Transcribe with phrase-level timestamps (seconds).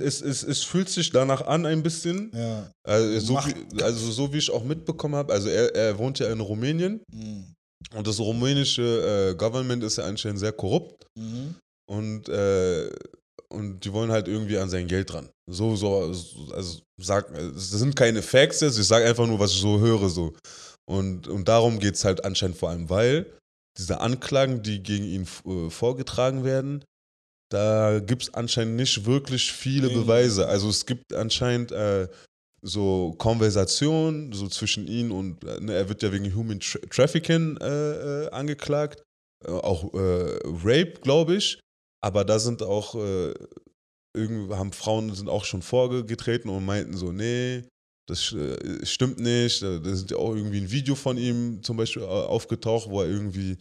[0.00, 2.30] es, es, es fühlt sich danach an ein bisschen.
[2.34, 2.70] Ja.
[2.86, 6.30] Also so, wie, also so wie ich auch mitbekommen habe, also er, er wohnt ja
[6.30, 7.54] in Rumänien Mhm.
[7.94, 11.54] und das rumänische äh, Government ist ja anscheinend sehr korrupt Mhm.
[11.90, 12.90] und, äh,
[13.50, 15.28] und die wollen halt irgendwie an sein Geld dran.
[15.50, 16.12] So, so,
[16.52, 20.08] also sag, das sind keine Facts jetzt, ich sage einfach nur, was ich so höre.
[20.10, 20.34] So.
[20.86, 23.26] Und, und darum geht es halt anscheinend vor allem, weil
[23.78, 26.84] diese Anklagen, die gegen ihn äh, vorgetragen werden,
[27.50, 30.46] da gibt es anscheinend nicht wirklich viele Beweise.
[30.48, 32.08] Also es gibt anscheinend äh,
[32.62, 37.56] so Konversationen so zwischen ihn und äh, ne, er wird ja wegen Human Tra Trafficking
[37.58, 39.02] äh, äh, angeklagt,
[39.46, 41.60] äh, auch äh, Rape, glaube ich.
[42.00, 42.94] Aber da sind auch
[44.14, 47.64] irgendwie haben Frauen sind auch schon vorgetreten und meinten so, nee,
[48.08, 49.62] das äh, stimmt nicht.
[49.62, 53.08] Da sind ja auch irgendwie ein Video von ihm zum Beispiel äh, aufgetaucht, wo er
[53.08, 53.56] irgendwie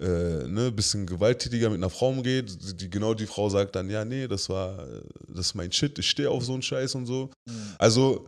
[0.00, 0.06] äh,
[0.48, 2.50] ne, ein bisschen gewalttätiger mit einer Frau umgeht.
[2.62, 5.70] Die, die, genau die Frau sagt dann, ja, nee, das war, äh, das ist mein
[5.70, 7.30] Shit, ich stehe auf so einen Scheiß und so.
[7.48, 7.74] Mhm.
[7.78, 8.26] Also,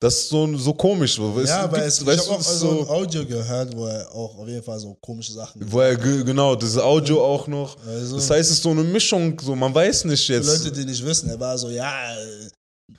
[0.00, 1.14] das ist so, so komisch.
[1.16, 1.40] so.
[1.44, 4.46] Ja, aber ich habe auch ist so ein so, Audio gehört, wo er auch auf
[4.46, 7.76] jeden Fall so komische Sachen wo er, ge- genau, dieses Audio auch noch.
[7.84, 10.46] Also, Das heißt, es ist so eine Mischung, so man weiß nicht für jetzt.
[10.46, 11.90] Leute, die nicht wissen, er war so, ja,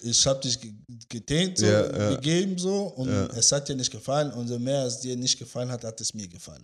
[0.01, 0.73] ich habe dich ge-
[1.07, 2.09] getänt, so, Ja, ja.
[2.15, 3.25] gegeben so und Ja.
[3.27, 6.13] es hat dir nicht gefallen und so mehr es dir nicht gefallen hat, hat es
[6.13, 6.63] mir gefallen.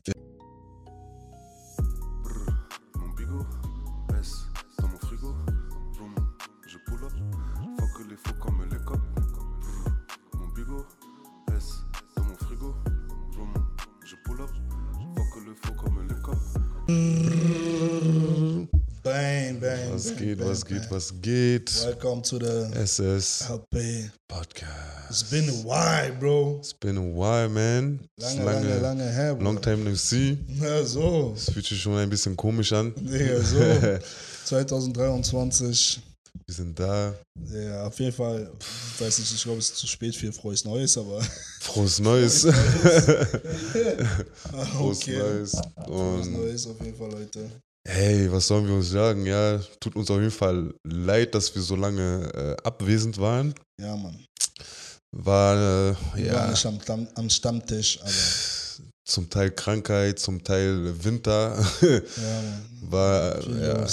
[16.88, 17.65] Mon
[19.16, 19.94] Bang, bang.
[19.94, 20.74] Was bang, geht, bang, was bang.
[20.82, 21.86] geht, was geht?
[21.86, 24.12] Welcome to the SS LP.
[24.28, 25.10] Podcast.
[25.10, 26.58] It's been a while, bro.
[26.60, 28.02] It's been a while, man.
[28.18, 29.46] Ist Lange, lange, lange her, bro.
[29.46, 30.38] Long time no see.
[30.60, 31.32] Ja, so.
[31.34, 32.94] Es fühlt sich schon ein bisschen komisch an.
[32.98, 33.58] Digga, so.
[34.48, 36.02] 2023.
[36.46, 37.16] Wir sind da.
[37.54, 40.66] Ja, auf jeden Fall, ich weiß nicht, ich glaube, es ist zu spät für frohes
[40.66, 41.22] Neues, aber.
[41.62, 42.42] Frohes Neues.
[44.74, 45.18] Frohes okay.
[45.20, 45.52] Neues.
[45.86, 47.50] Frohes Und Neues auf jeden Fall, Leute.
[47.88, 49.26] Hey, was sollen wir uns sagen?
[49.26, 53.54] Ja, tut uns auf jeden Fall leid, dass wir so lange äh, abwesend waren.
[53.80, 54.26] Ja, Mann.
[55.12, 55.56] War,
[55.92, 58.12] äh, Wir ja, waren nicht am, Stamm, am Stammtisch, aber.
[59.06, 61.58] zum Teil Krankheit, zum Teil Winter.
[61.82, 61.98] Ja,
[62.42, 62.92] Mann.
[62.92, 63.88] war, ja,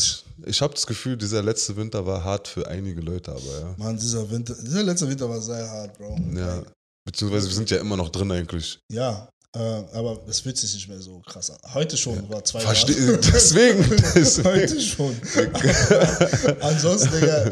[0.45, 3.75] ich habe das Gefühl, dieser letzte Winter war hart für einige Leute, aber ja.
[3.77, 6.19] Mann, dieser Winter, dieser letzte Winter war sehr hart, Bro.
[6.35, 6.63] Ja.
[7.05, 8.79] Beziehungsweise wir sind ja immer noch drin eigentlich.
[8.91, 9.59] Ja, äh,
[9.93, 11.59] aber es fühlt sich nicht mehr so krass an.
[11.75, 13.27] Heute schon war zwei Verste Grad.
[13.35, 13.85] deswegen.
[14.15, 14.49] deswegen.
[14.49, 15.17] Heute schon.
[16.61, 17.51] Ansonsten, Digga,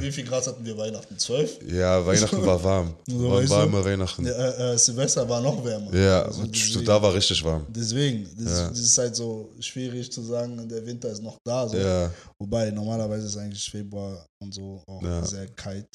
[0.00, 1.16] wie viel Grad hatten wir Weihnachten?
[1.18, 1.58] Zwölf?
[1.70, 2.94] Ja, Weihnachten war warm.
[3.08, 4.26] So, War warme Weihnachten.
[4.26, 5.94] Ja, äh, äh, Silvester war noch wärmer.
[5.94, 7.66] Ja, Also deswegen- da war richtig warm.
[7.68, 8.68] Deswegen, das, Ja.
[8.70, 11.68] das ist halt so schwierig zu sagen, der Winter ist noch da.
[11.68, 11.76] So.
[11.76, 12.10] Ja,
[12.40, 15.24] Wobei normalerweise ist eigentlich Februar und so auch Ja.
[15.24, 15.86] sehr kalt.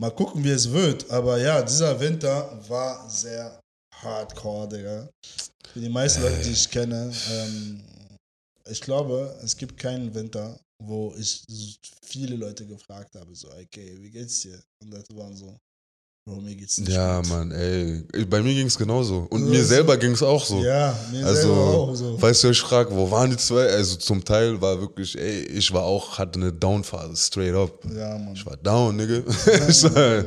[0.00, 1.08] Mal gucken, wie es wird.
[1.10, 3.58] Aber ja, dieser Winter war sehr
[4.02, 5.08] hardcore, Digga.
[5.72, 7.82] Für die meisten Leute, die ich kenne, ähm,
[8.66, 11.44] ich glaube, es gibt keinen Winter, wo ich
[12.02, 14.62] viele Leute gefragt habe, so, okay, wie geht's dir?
[14.80, 15.56] Und Leute waren so,
[16.26, 17.28] Bro, mir geht's nicht ja, gut.
[17.28, 18.02] Mann, ey.
[18.24, 19.26] Bei mir ging es genauso.
[19.28, 20.64] Und mir selber ging es auch so.
[20.64, 22.22] Ja, mir Also, selber auch so.
[22.22, 23.66] Weißt du, ich frage, wo waren die zwei?
[23.68, 27.78] Also zum Teil war wirklich, ey, ich war auch, hatte eine Down-Phase, straight up.
[27.94, 28.32] Ja, Mann.
[28.34, 29.18] Ich war down, Nigga.
[29.68, 30.24] Ich war-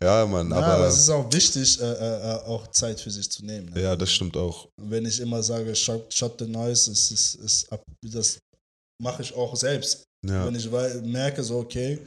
[0.00, 3.10] ja, Mann, ja, aber, aber es ist auch wichtig, äh, äh, äh, auch Zeit für
[3.10, 3.70] sich zu nehmen.
[3.74, 3.82] Ne?
[3.82, 4.68] ja, das stimmt auch.
[4.80, 8.38] wenn ich immer sage, shut, shut the noise, ist, ist, ist ab, das
[9.02, 10.04] mache ich auch selbst.
[10.24, 10.70] Ja, Wenn ich
[11.02, 11.98] merke, so, okay,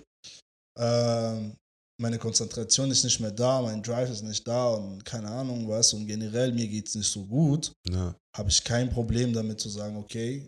[0.80, 1.56] ähm,
[2.00, 5.94] meine Konzentration ist nicht mehr da, mein Drive ist nicht da und keine Ahnung was
[5.94, 8.16] und generell mir geht es nicht so gut, ja.
[8.36, 10.48] habe ich kein Problem damit zu sagen, okay,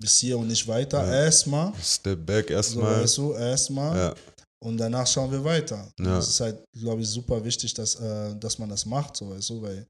[0.00, 1.04] bis hier und nicht weiter.
[1.06, 1.24] Ja.
[1.24, 3.02] Erstmal, Step back so erstmal.
[3.02, 4.14] weißt du, erstmal ja,
[4.62, 5.90] und danach schauen wir weiter.
[5.98, 6.16] Ja.
[6.16, 9.50] Das ist halt, glaube ich, super wichtig, dass, äh, dass man das macht, so weißt
[9.50, 9.86] du, weil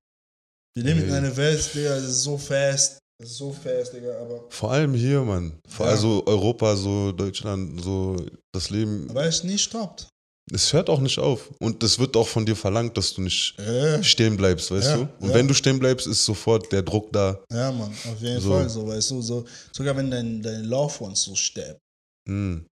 [0.75, 1.17] wir leben in Hey.
[1.19, 4.95] einer Welt, Digga, das ist so fast, das ist so fast, Digga, aber vor allem
[4.95, 5.61] hier, Mann.
[5.69, 5.93] Vor Ja.
[5.93, 8.17] Also Europa, so Deutschland, so
[8.53, 9.13] das Leben.
[9.15, 10.09] weil es nie stoppt.
[10.53, 11.51] Es hört auch nicht auf.
[11.61, 14.97] Und es wird auch von dir verlangt, dass du nicht Äh, stehen bleibst, weißt Ja,
[14.97, 15.09] du?
[15.21, 15.35] Und ja.
[15.35, 17.39] wenn du stehen bleibst, ist sofort der Druck da.
[17.53, 18.51] ja, Mann, auf jeden So.
[18.51, 21.81] Fall so, weißt du, so, sogar wenn dein, dein Ones so stirbt,
[22.29, 22.67] Hm.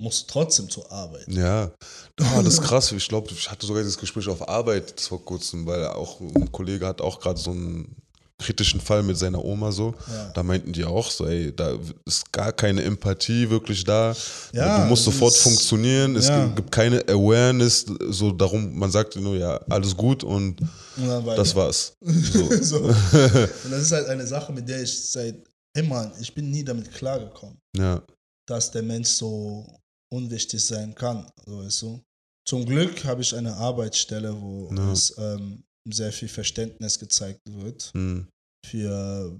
[0.00, 1.26] musst du trotzdem zur Arbeit.
[1.28, 1.72] Ja,
[2.20, 2.92] ah, das ist krass.
[2.92, 6.86] Ich glaube, ich hatte sogar dieses Gespräch auf Arbeit vor kurzem, weil auch ein Kollege
[6.86, 7.96] hat auch gerade so einen
[8.42, 9.94] kritischen Fall mit seiner Oma so.
[10.12, 10.30] Ja.
[10.34, 14.14] Da meinten die auch so, ey, da ist gar keine Empathie wirklich da.
[14.52, 16.16] Ja, du musst sofort ist- funktionieren.
[16.16, 16.46] Es ja.
[16.48, 17.86] gibt- keine Awareness.
[18.10, 20.60] So darum, man sagt nur, ja, alles gut und
[20.96, 21.96] Und das war's.
[22.02, 22.50] So.
[22.62, 22.78] so.
[22.84, 25.36] Und das ist halt eine Sache, mit der ich seit
[25.74, 28.02] immer, ich bin nie damit klargekommen, ja,
[28.46, 29.66] dass der Mensch so
[30.12, 31.26] unwichtig sein kann.
[31.46, 32.00] So, weißt du?
[32.46, 38.26] Zum Glück habe ich eine Arbeitsstelle, wo es ähm, sehr viel Verständnis gezeigt wird Mhm.
[38.64, 39.36] für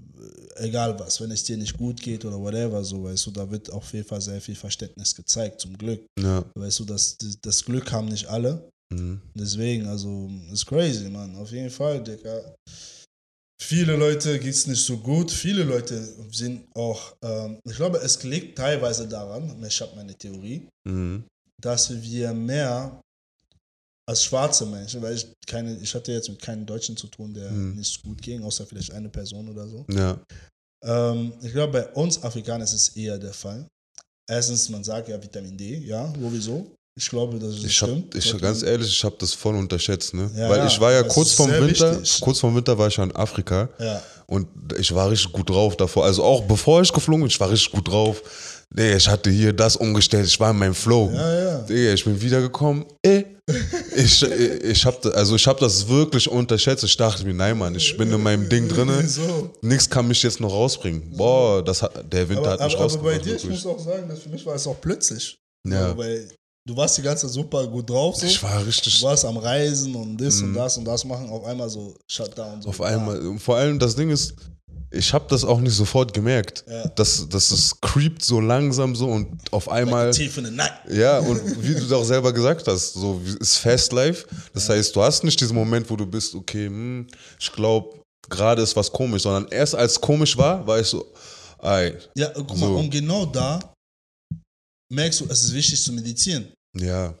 [0.57, 3.49] äh, egal was, wenn es dir nicht gut geht oder whatever, so weißt du, da
[3.49, 6.05] wird auf jeden Fall sehr viel Verständnis gezeigt, zum Glück.
[6.19, 6.43] Ja.
[6.55, 8.69] Weißt du, das, das Glück haben nicht alle.
[8.93, 9.21] Mhm.
[9.33, 11.35] Deswegen, also, ist crazy, Mann.
[11.37, 12.53] Auf jeden Fall, Digga.
[13.61, 15.31] Viele Leute geht es nicht so gut.
[15.31, 15.95] Viele Leute
[16.31, 21.23] sind auch, ähm, ich glaube, es liegt teilweise daran, ich habe meine Theorie, Mhm.
[21.61, 22.99] dass wir mehr
[24.05, 27.49] als schwarze Menschen, weil ich keine, ich hatte jetzt mit keinem Deutschen zu tun, der
[27.51, 27.75] Mhm.
[27.77, 29.85] nicht so gut ging, außer vielleicht eine Person oder so.
[29.89, 30.19] Ja.
[30.83, 33.65] Ähm, ich glaube, bei uns Afrikanern ist es eher der Fall.
[34.29, 36.75] Erstens, man sagt ja Vitamin D, ja, sowieso.
[36.95, 38.13] Ich glaube, dass es Ich hab, stimmt.
[38.15, 40.29] ich, ganz ehrlich, ich habe das voll unterschätzt, ne?
[40.35, 42.21] Ja, Weil ich war ja das kurz ist vorm Winter, wichtig.
[42.21, 44.01] kurz vorm Winter war ich ja in Afrika Ja.
[44.27, 44.47] und
[44.77, 46.05] ich war richtig gut drauf davor.
[46.05, 48.21] Also auch bevor ich geflogen bin, ich war richtig gut drauf.
[48.75, 51.09] Nee, ich hatte hier das umgestellt, ich war in meinem Flow.
[51.13, 51.57] Ja, ja.
[51.61, 52.85] Digga, ich bin wiedergekommen.
[53.05, 53.23] Eh.
[53.95, 56.83] Ich, ich habe also ich hab das wirklich unterschätzt.
[56.83, 59.07] Ich dachte mir, nein, Mann, ich bin in meinem Ding drinne.
[59.07, 59.51] So.
[59.61, 61.15] Nichts kann mich jetzt noch rausbringen.
[61.15, 63.25] Boah, das hat, der Winter Aber, hat mich aber, aber bei rausgebracht.
[63.25, 63.63] dir, ich wirklich.
[63.63, 65.37] muss auch sagen, dass für mich war es auch plötzlich.
[65.67, 65.85] Ja.
[65.87, 66.29] Also, weil
[66.65, 68.15] du warst die ganze Zeit super gut drauf.
[68.15, 68.25] So.
[68.25, 71.43] Ich war du richtig warst am Reisen und das und das und das machen, auf
[71.45, 72.61] einmal so Shutdown.
[72.61, 73.37] So auf einmal.
[73.39, 74.33] Vor allem das Ding ist,
[74.93, 76.63] ich habe das auch nicht sofort gemerkt.
[76.67, 76.87] Ja.
[76.89, 80.11] Das, das ist creept so langsam so und auf einmal.
[80.11, 80.71] Tief in the night.
[80.89, 84.27] Ja, und wie du auch selber gesagt hast, so ist Fast Life.
[84.53, 87.07] Das heißt, du hast nicht diesen Moment, wo du bist, okay, hm,
[87.39, 87.99] ich glaube,
[88.29, 91.11] gerade ist was komisch, sondern erst als komisch war, war ich so,
[91.61, 92.75] ey, Ja, guck mal, So.
[92.77, 93.59] und genau da
[94.91, 96.51] merkst du, es ist wichtig zu meditieren.
[96.77, 97.13] ja.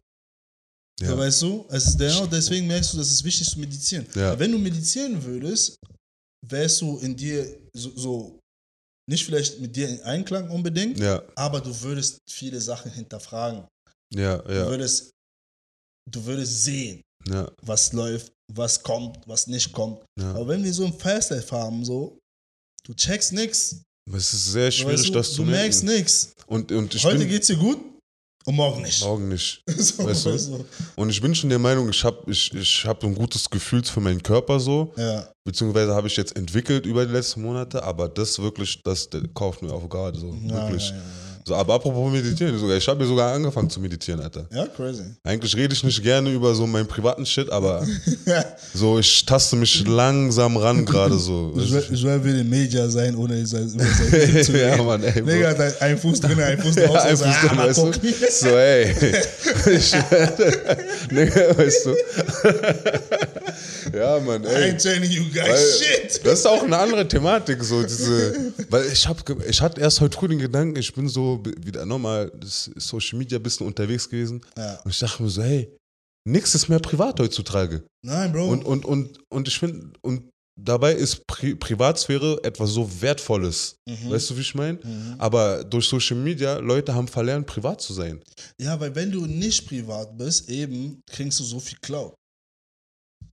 [1.01, 1.17] Ja.
[1.17, 1.65] weißt du?
[1.69, 4.05] Es ist genau deswegen merkst du, dass es ist wichtig zu meditieren.
[4.13, 4.37] Ja.
[4.37, 5.75] Wenn du meditieren würdest,
[6.47, 8.39] wärst du in dir so, so
[9.09, 13.67] nicht vielleicht mit dir in Einklang unbedingt, Ja, aber du würdest viele Sachen hinterfragen.
[14.13, 15.11] ja, Du ja, würdest,
[16.09, 20.03] du würdest sehen, ja, was läuft, was kommt, was nicht kommt.
[20.19, 20.31] ja.
[20.31, 22.17] Aber wenn wir so ein Fastlife haben, so,
[22.85, 23.81] du checkst nix.
[24.11, 25.99] Es ist sehr schwierig, weißt du, das zu du merkst merken.
[25.99, 26.33] nix.
[26.47, 27.79] Und, und ich Heute bin, geht's dir gut
[28.45, 29.03] und morgen nicht.
[29.03, 29.63] morgen nicht.
[29.77, 30.65] so, weißt du?
[30.95, 33.99] Und ich bin schon der Meinung, ich habe ich, ich hab ein gutes Gefühl für
[33.99, 38.39] meinen Körper so, Ja, beziehungsweise habe ich jetzt entwickelt über die letzten Monate, aber das
[38.39, 40.89] wirklich, das, das kauft mir auf gerade so, ja, wirklich.
[40.89, 40.95] ja,
[41.45, 44.45] So, aber apropos meditieren, sogar, ich habe ja sogar angefangen zu meditieren, Alter.
[44.49, 44.59] ja.
[44.59, 45.03] ja, crazy.
[45.23, 47.85] Eigentlich rede ich nicht gerne über so meinen privaten Shit, aber
[48.73, 51.53] so, ich taste mich langsam ran gerade so.
[51.57, 54.85] Ich will, ich will ein Media sein, ohne über sein Leben zu ja, reden.
[54.85, 55.21] Mann, ey.
[55.21, 56.93] Digga hat ein- Fuß drin, einen Fuß draußen.
[56.93, 57.91] Ja, ein Fuß ah, drin, mal weißt du?
[58.31, 58.95] So, ey.
[61.11, 61.95] Digga, weißt du?
[63.97, 64.71] Ja, Mann, ey.
[64.71, 66.21] ain't telling you guys Weil shit.
[66.25, 68.51] Das ist auch eine andere Thematik, so diese.
[68.69, 72.31] Weil ich habe, ich hatte erst heute früh den Gedanken, ich bin so wieder nochmal
[72.43, 74.41] Social Media ein bisschen unterwegs gewesen.
[74.57, 74.79] Ja.
[74.81, 75.75] Und ich dachte mir so, hey,
[76.27, 77.85] nix ist mehr privat heutzutage.
[78.05, 78.49] Nein, Bro.
[78.49, 80.29] Und, und, und, und ich finde, und
[80.61, 83.75] dabei ist Pri Privatsphäre etwas so Wertvolles.
[83.89, 84.09] Mhm.
[84.11, 84.79] Weißt du, wie ich meine?
[84.83, 85.15] Mhm.
[85.17, 88.21] Aber durch Social Media, Leute haben verlernt, privat zu sein.
[88.61, 92.13] Ja, weil wenn du nicht privat bist, eben kriegst du so viel Cloud.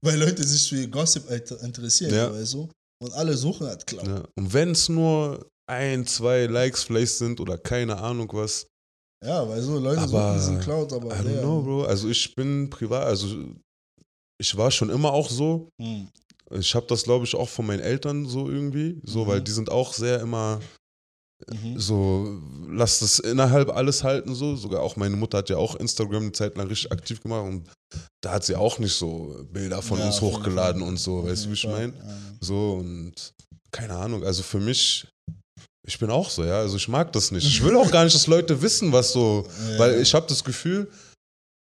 [0.03, 2.33] Weil Leute sich für Gossip inter- interessieren, Ja.
[2.33, 2.69] weißt du?
[3.03, 4.07] Und alle suchen halt Cloud.
[4.07, 4.23] Ja.
[4.37, 8.67] Und wenn es nur ein, zwei Likes vielleicht sind oder keine Ahnung was,
[9.23, 11.83] Ja, weil so Leute Aber- suchen diesen Cloud, aber I don't know, Bro.
[11.85, 13.27] Also ich bin privat, also
[14.39, 15.69] ich war schon immer auch so.
[15.79, 16.09] Hm.
[16.59, 19.27] Ich habe das, glaube ich, auch von meinen Eltern so irgendwie, so, Mhm.
[19.29, 20.59] weil die sind auch sehr immer
[21.49, 21.79] Mhm.
[21.79, 24.55] so, lass das innerhalb alles halten, so.
[24.55, 27.69] Sogar auch meine Mutter hat ja auch Instagram eine Zeit lang richtig aktiv gemacht und
[28.21, 31.49] da hat sie auch nicht so Bilder von Ja, uns hochgeladen und so, weißt du,
[31.49, 31.93] wie ich meine?
[31.93, 32.17] ja.
[32.41, 33.33] So und
[33.71, 35.07] keine Ahnung, also für mich,
[35.87, 37.45] ich bin auch so, ja, also ich mag das nicht.
[37.47, 39.79] Ich will auch gar nicht, dass Leute wissen, was so, Ja.
[39.79, 40.89] weil ich habe das Gefühl,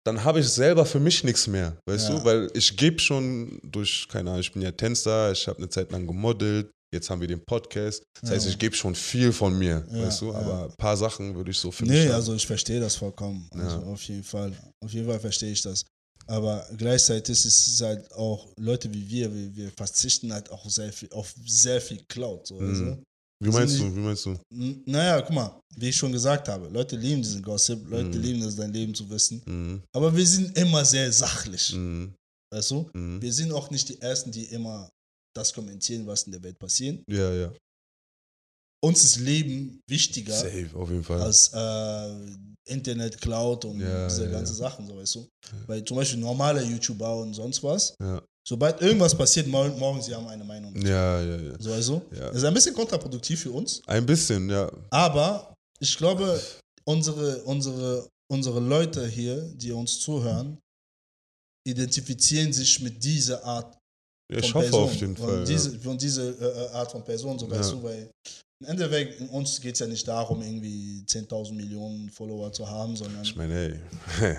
[0.05, 2.17] dann habe ich selber für mich nichts mehr, weißt Ja.
[2.19, 5.69] du, weil ich gebe schon durch, keine Ahnung, ich bin ja Tänzer, ich habe eine
[5.69, 8.51] Zeit lang gemodelt, jetzt haben wir den Podcast, das heißt, Ja.
[8.51, 11.57] ich gebe schon viel von mir, Ja, weißt du, aber ein paar Sachen würde ich
[11.57, 13.47] so für mich Nee, also ich verstehe das vollkommen.
[13.53, 14.51] Also auf jeden Fall.
[14.83, 15.85] Auf jeden Fall verstehe ich das.
[16.27, 20.91] Aber gleichzeitig ist es halt auch Leute wie wir, wir, wir verzichten halt auch sehr
[20.93, 22.45] viel auf sehr viel Cloud.
[22.47, 22.85] So, Mhm.
[22.85, 23.03] du?
[23.41, 24.37] Wie meinst du, wie meinst du?
[24.85, 28.23] Naja, guck mal, wie ich schon gesagt habe, Leute lieben diesen Gossip, Leute Mhm.
[28.23, 29.41] lieben es, dein Leben zu wissen.
[29.45, 29.81] Mhm.
[29.95, 32.13] Aber wir sind immer sehr sachlich, Mhm.
[32.53, 32.89] weißt du?
[32.93, 33.21] Mhm.
[33.21, 34.89] Wir sind auch nicht die Ersten, die immer
[35.33, 37.01] das kommentieren, was in der Welt passiert.
[37.09, 37.51] Ja, ja,
[38.81, 41.21] Uns ist Leben wichtiger safe, auf jeden Fall.
[41.21, 44.59] als äh, Internet, Cloud und Ja, diese ja, ganzen ja.
[44.59, 45.27] Sachen, so weißt du.
[45.67, 48.21] Weil zum Beispiel normale YouTuber und sonst was, Ja.
[48.49, 50.75] Sobald irgendwas passiert, morgen, morgen sie haben eine Meinung.
[50.81, 51.53] Ja, ja, ja.
[51.59, 52.01] So du?
[52.15, 52.27] Ja.
[52.27, 54.69] Das ist ein bisschen kontraproduktiv für uns, Ein bisschen, ja.
[54.89, 56.41] aber ich glaube,
[56.85, 60.57] unsere, unsere unsere Leute hier, die uns zuhören,
[61.67, 63.75] identifizieren sich mit dieser Art
[64.31, 64.83] Ja, ich von hoffe Person.
[64.83, 65.43] auf jeden von Fall.
[65.45, 65.79] Diese, ja.
[65.79, 67.75] Von dieser äh, äh, Art von Person, so weißt Ja.
[67.75, 68.11] du, weil
[68.61, 73.23] im Endeffekt, uns geht es ja nicht darum, irgendwie 10.000 Millionen Follower zu haben, sondern
[73.23, 73.75] Ich meine, ey,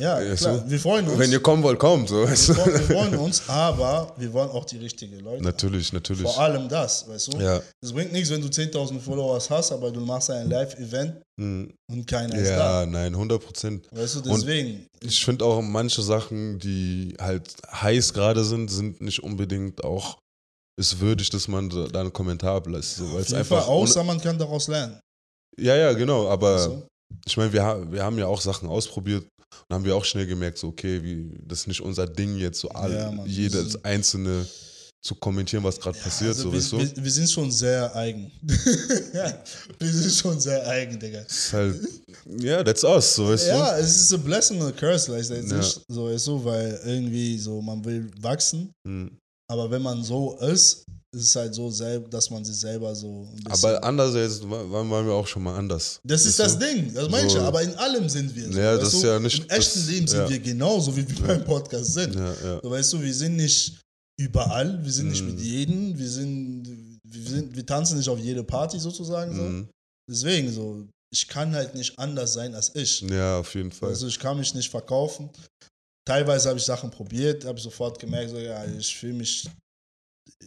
[0.00, 0.70] ja, Ja, klar, so.
[0.70, 1.18] wir freuen uns.
[1.18, 2.08] wenn ihr kommen wollt, kommt.
[2.08, 5.42] So, wir, freuen, wir freuen uns, aber wir wollen auch die richtigen Leute.
[5.44, 6.22] Natürlich, natürlich.
[6.22, 7.38] Vor allem das, weißt du?
[7.38, 7.60] Ja.
[7.80, 11.74] Es bringt nichts, wenn du 10.000 Follower hast, aber du machst ein Live-Event Mhm.
[11.90, 12.80] und keiner ist da.
[12.80, 13.86] Ja, nein, 100 Prozent.
[13.92, 14.86] Weißt du, Und deswegen.
[15.04, 20.16] Ich finde auch manche Sachen, die halt heiß gerade sind, sind nicht unbedingt auch
[20.78, 22.96] ist würdig, dass man da einen Kommentar ablässt.
[22.96, 25.00] So, weil es einfach Fall, außer man kann daraus lernen.
[25.58, 26.28] ja, ja, genau.
[26.28, 26.86] Aber du?
[27.26, 29.24] ich meine, wir, wir haben ja auch Sachen ausprobiert
[29.68, 32.60] und haben wir auch schnell gemerkt, so okay, wie, das ist nicht unser Ding jetzt
[32.60, 33.26] so all, Ja, Mann.
[33.26, 34.46] jedes einzelne
[35.02, 36.78] zu kommentieren, was gerade passiert, Also so wir, weißt du.
[36.96, 38.30] wir, wir sind schon sehr eigen.
[39.14, 39.42] ja,
[39.78, 41.20] wir sind schon sehr eigen, Digga.
[41.20, 41.80] Ist halt,
[42.40, 45.58] ja, that's us, so weißt Ja, es ist a blessing and a curse, like, Ja.
[45.60, 48.90] ist so, weißt du, weil irgendwie so, man will wachsen, du.
[48.90, 49.16] Mhm.
[49.48, 50.84] Aber wenn man so ist,
[51.14, 51.70] ist es halt so,
[52.10, 53.26] dass man sich selber so.
[53.48, 55.98] Aber andererseits wa- waren waren wir auch schon mal anders.
[56.04, 56.66] das ist das du?
[56.66, 57.38] Ding, das meine ich So.
[57.38, 58.58] ja, aber in allem sind wir so.
[58.58, 60.28] Ja, das ist ja nicht- Im echten Leben sind ja.
[60.28, 62.14] wir genauso, wie wir beim Podcast sind.
[62.14, 62.60] Ja, ja.
[62.62, 63.80] So, weißt du, wir sind nicht
[64.20, 65.30] überall, wir sind nicht Mhm.
[65.30, 69.42] mit jedem, wir sind, wir sind, wir tanzen nicht auf jede Party sozusagen so.
[69.42, 69.68] Mhm.
[70.10, 73.00] Deswegen so, ich kann halt nicht anders sein als ich.
[73.02, 73.88] ja, auf jeden Fall.
[73.90, 75.30] Also ich kann mich nicht verkaufen.
[76.06, 79.48] Teilweise habe ich Sachen probiert, habe sofort gemerkt, so ja, ich fühle mich,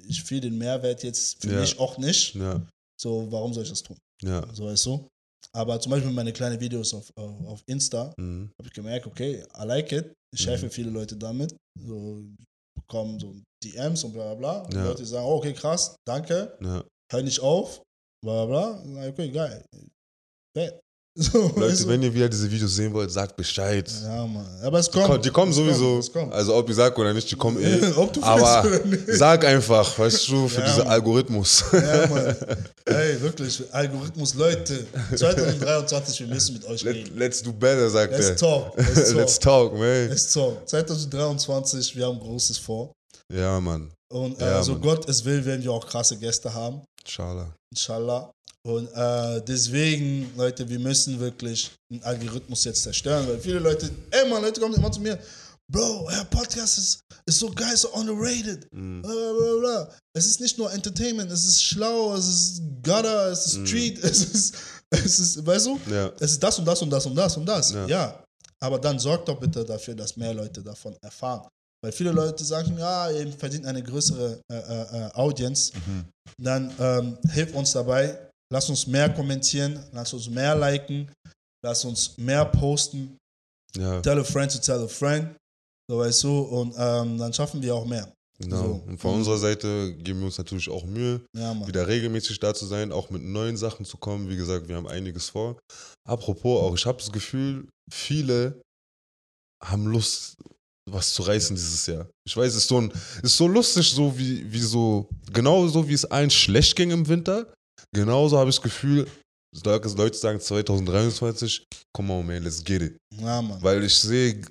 [0.07, 1.59] ich fühle den Mehrwert jetzt für Ja.
[1.59, 2.33] mich auch nicht.
[2.35, 2.65] Ja,
[2.99, 3.97] So, warum soll ich das tun?
[4.23, 4.41] ja.
[4.53, 5.07] So weißt du.
[5.53, 8.51] Aber zum Beispiel meine kleinen Videos auf, auf, auf Insta, Mhm.
[8.57, 10.13] habe ich gemerkt, okay, I like it.
[10.35, 10.71] Ich helfe Mhm.
[10.71, 11.55] viele Leute damit.
[11.79, 14.61] So ich bekomme so DMs und bla bla bla.
[14.65, 14.83] Und Ja.
[14.89, 16.83] Leute sagen, oh, okay, krass, danke, ja.
[17.11, 17.81] hör nicht auf,
[18.23, 19.07] bla bla bla.
[19.09, 19.65] Okay, geil.
[20.55, 20.79] Fett.
[21.21, 21.87] So, Leute, du?
[21.89, 23.91] wenn ihr wieder diese Videos sehen wollt, sagt Bescheid.
[24.03, 24.45] Ja, Mann.
[24.63, 25.25] Aber es Die, kommen, kommt.
[25.25, 25.99] die kommen Es sowieso.
[26.13, 26.31] Kommt.
[26.33, 27.91] Also ob ich sag oder nicht, die kommen eh.
[27.97, 29.03] Ob du Aber oder nicht.
[29.07, 30.87] sag einfach, weißt du, für Ja, diesen Mann.
[30.87, 31.65] Algorithmus.
[31.73, 32.35] Ja, Mann.
[32.85, 33.61] Ey, wirklich.
[33.71, 34.85] Algorithmus, Leute.
[35.13, 37.17] 2023, wir müssen mit euch Let, reden.
[37.17, 38.19] let's do better, sagt er.
[38.19, 38.77] Let's talk.
[38.77, 39.15] Let's talk.
[39.17, 40.09] let's talk, man.
[40.09, 40.67] Let's talk.
[40.69, 42.91] 2023, wir haben Großes vor.
[43.33, 43.91] Ja, Mann.
[44.11, 44.81] Und äh, Ja, so Mann.
[44.81, 46.81] Gott es will, werden wir auch krasse Gäste haben.
[47.03, 47.53] Inshallah.
[47.71, 48.31] Inshallah.
[48.67, 54.29] Und äh, deswegen, Leute, wir müssen wirklich den Algorithmus jetzt zerstören, weil viele Leute, ey
[54.29, 55.17] Mann, Leute kommen immer zu mir,
[55.71, 58.65] Bro, euer Podcast ist, ist so geil, so underrated.
[58.73, 59.03] Mhm.
[59.03, 59.95] Bla, bla, bla, bla.
[60.17, 63.67] Es ist nicht nur Entertainment, es ist schlau, es ist Gutter, es ist Mhm.
[63.67, 64.55] Street, es ist,
[64.89, 66.11] es ist, weißt du, Ja.
[66.19, 67.71] es ist das und das und das und das und das.
[67.71, 67.85] Ja.
[67.87, 68.23] Ja.
[68.59, 71.47] Aber dann sorgt doch bitte dafür, dass mehr Leute davon erfahren.
[71.83, 75.71] Weil viele Leute sagen, ja, ihr verdient eine größere äh, äh, äh, Audience.
[75.85, 76.05] Mhm.
[76.43, 78.28] Dann ähm, hilf uns dabei.
[78.51, 81.11] Lass uns mehr kommentieren, lass uns mehr liken,
[81.63, 83.17] lass uns mehr posten.
[83.75, 85.35] Ja, Tell a friend to tell a friend.
[85.89, 88.11] So weißt du, und ähm, dann schaffen wir auch mehr.
[88.39, 88.63] genau.
[88.63, 88.83] So.
[88.87, 92.65] Und von unserer Seite geben wir uns natürlich auch Mühe, Ja, wieder regelmäßig da zu
[92.65, 94.29] sein, auch mit neuen Sachen zu kommen.
[94.29, 95.57] Wie gesagt, wir haben einiges vor.
[96.07, 98.61] Apropos auch, ich habe das Gefühl, viele
[99.63, 100.35] haben Lust,
[100.89, 102.07] was zu reißen dieses Jahr.
[102.25, 102.91] Ich weiß, es ist so, ein,
[103.21, 107.51] ist so lustig, so wie, wie so, genauso wie es allen schlecht ging im Winter,
[107.95, 109.07] genauso habe ich das Gefühl,
[109.63, 111.65] Leute sagen 2023,
[111.95, 112.97] come on man, let's get it.
[113.19, 113.61] Ja, Mann.
[113.61, 114.41] Weil ich sehe,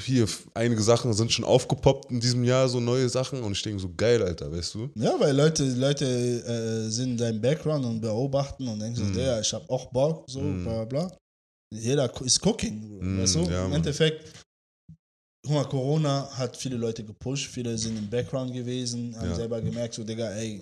[0.00, 3.80] hier, einige Sachen sind schon aufgepoppt in diesem Jahr, so neue Sachen und ich denke
[3.80, 4.90] so, geil, Alter, weißt du?
[4.96, 9.12] Ja, weil Leute, Leute äh, sind in deinem Background und beobachten und denken so, Mhm.
[9.14, 10.62] der, ich hab auch Bock, so, Mhm.
[10.64, 11.16] bla bla bla.
[11.72, 13.42] Jeder ist cooking, Mhm, weißt du?
[13.44, 13.72] ja, Im.
[13.72, 14.44] Endeffekt,
[15.46, 19.34] guck mal, Corona hat viele Leute gepusht, viele sind im Background gewesen, haben Ja.
[19.36, 20.60] selber gemerkt, so, Digga, ey,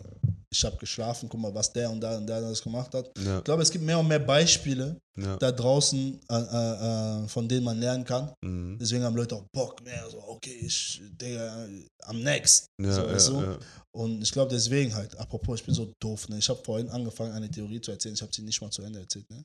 [0.50, 3.11] ich hab geschlafen, guck mal, was der und da und der das gemacht hat.
[3.19, 5.37] Ja, Ich glaube, es gibt mehr und mehr Beispiele ja.
[5.37, 8.33] da draußen, äh, äh, äh, von denen man lernen kann.
[8.43, 8.78] Mhm.
[8.81, 11.67] Deswegen haben Leute auch Bock mehr, so, okay, ich, Digga,
[12.05, 12.67] am next.
[12.81, 13.59] Ja, so, ja, ja.
[13.93, 16.38] Und ich glaube deswegen halt, apropos, ich bin so doof, ne?
[16.38, 19.00] Ich habe vorhin angefangen, eine Theorie zu erzählen, ich habe sie nicht mal zu Ende
[19.00, 19.45] erzählt, ne?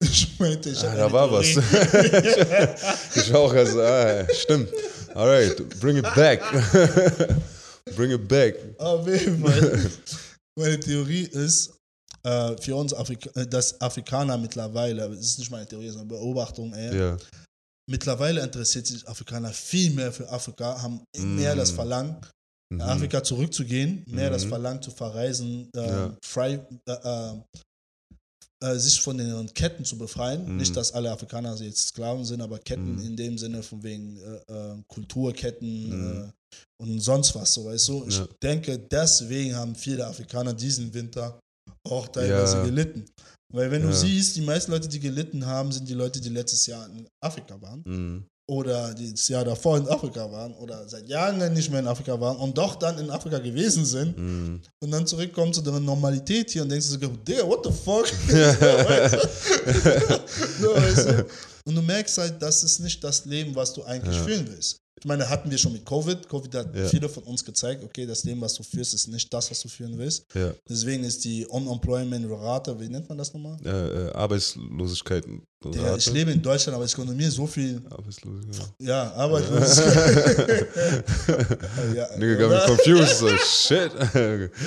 [0.02, 1.46] Ich meinte, ich Ah, habe da eine war was.
[1.46, 2.74] Theorie.
[3.20, 4.68] ich war auch erst, ah, stimmt.
[5.14, 6.40] Alright, bring it back.
[7.94, 8.54] bring it back.
[8.78, 9.90] Auf jeden Fall.
[10.58, 11.72] Meine Theorie ist,
[12.24, 16.72] äh, für uns, Afrika äh, dass Afrikaner mittlerweile, es ist nicht meine Theorie, sondern Beobachtung,
[16.74, 17.16] ey, Ja,
[17.90, 21.58] mittlerweile interessiert sich Afrikaner viel mehr für Afrika, haben mehr Mm.
[21.58, 22.16] das Verlangen,
[22.70, 22.78] mhm.
[22.78, 24.48] nach Afrika zurückzugehen, mehr das Mhm.
[24.50, 26.16] Verlangen zu verreisen, äh, Ja.
[26.24, 27.40] frei, äh, äh,
[28.64, 30.46] äh, sich von den Ketten zu befreien.
[30.48, 30.56] Mhm.
[30.58, 33.02] Nicht, dass alle Afrikaner jetzt Sklaven sind, aber Ketten Mhm.
[33.06, 35.88] in dem Sinne von wegen äh, Kulturketten
[36.26, 36.32] Mhm.
[36.80, 38.04] Und sonst was, so weißt du.
[38.08, 38.28] Ich Ja.
[38.42, 41.38] denke, deswegen haben viele Afrikaner diesen Winter
[41.88, 42.64] auch teilweise Ja.
[42.64, 43.04] gelitten.
[43.54, 43.94] Weil wenn du Ja.
[43.94, 47.60] siehst, die meisten Leute, die gelitten haben, sind die Leute, die letztes Jahr in Afrika
[47.60, 48.24] waren Mhm.
[48.50, 52.18] oder die das Jahr davor in Afrika waren oder seit Jahren nicht mehr in Afrika
[52.18, 54.60] waren und doch dann in Afrika gewesen sind Mhm.
[54.82, 58.06] und dann zurückkommen zu der Normalität hier und denkst du so, Digga, what the fuck?
[60.60, 61.26] so, weißt du?
[61.64, 64.24] Und du merkst halt, das ist nicht das Leben, was du eigentlich Ja.
[64.24, 64.78] führen willst.
[65.02, 66.28] Ich meine, hatten wir schon mit Covid.
[66.28, 66.86] Covid hat Ja.
[66.86, 69.68] viele von uns gezeigt, okay, das Leben, was du führst, ist nicht das, was du
[69.68, 70.26] führen willst.
[70.32, 70.52] Ja.
[70.68, 73.56] Deswegen ist die Unemployment-Rate, wie nennt man das nochmal?
[73.64, 73.68] Äh,
[74.06, 75.24] äh, Arbeitslosigkeit.
[75.74, 77.82] Der, ich lebe in Deutschland, aber ich konsumiere so viel.
[77.90, 78.68] Arbeitslosigkeit.
[78.78, 80.68] Ja, Arbeitslosigkeit.
[81.96, 83.18] ja, Nigga got me confused.
[83.18, 83.28] So,
[83.68, 83.90] shit.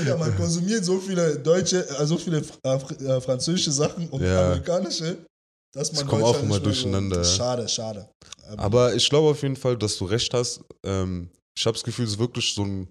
[0.06, 2.75] Ja, man konsumiert so viele deutsche, äh, so viele äh,
[3.06, 4.48] äh, französische Sachen und Ja.
[4.48, 5.18] amerikanische,
[5.75, 8.10] dass man Das kommt auch immer durcheinander, So, schade, schade.
[8.50, 10.62] Ähm, Aber ich glaube auf jeden Fall, dass du recht hast.
[10.86, 12.88] Ähm, ich habe das Gefühl, es ist wirklich so ein,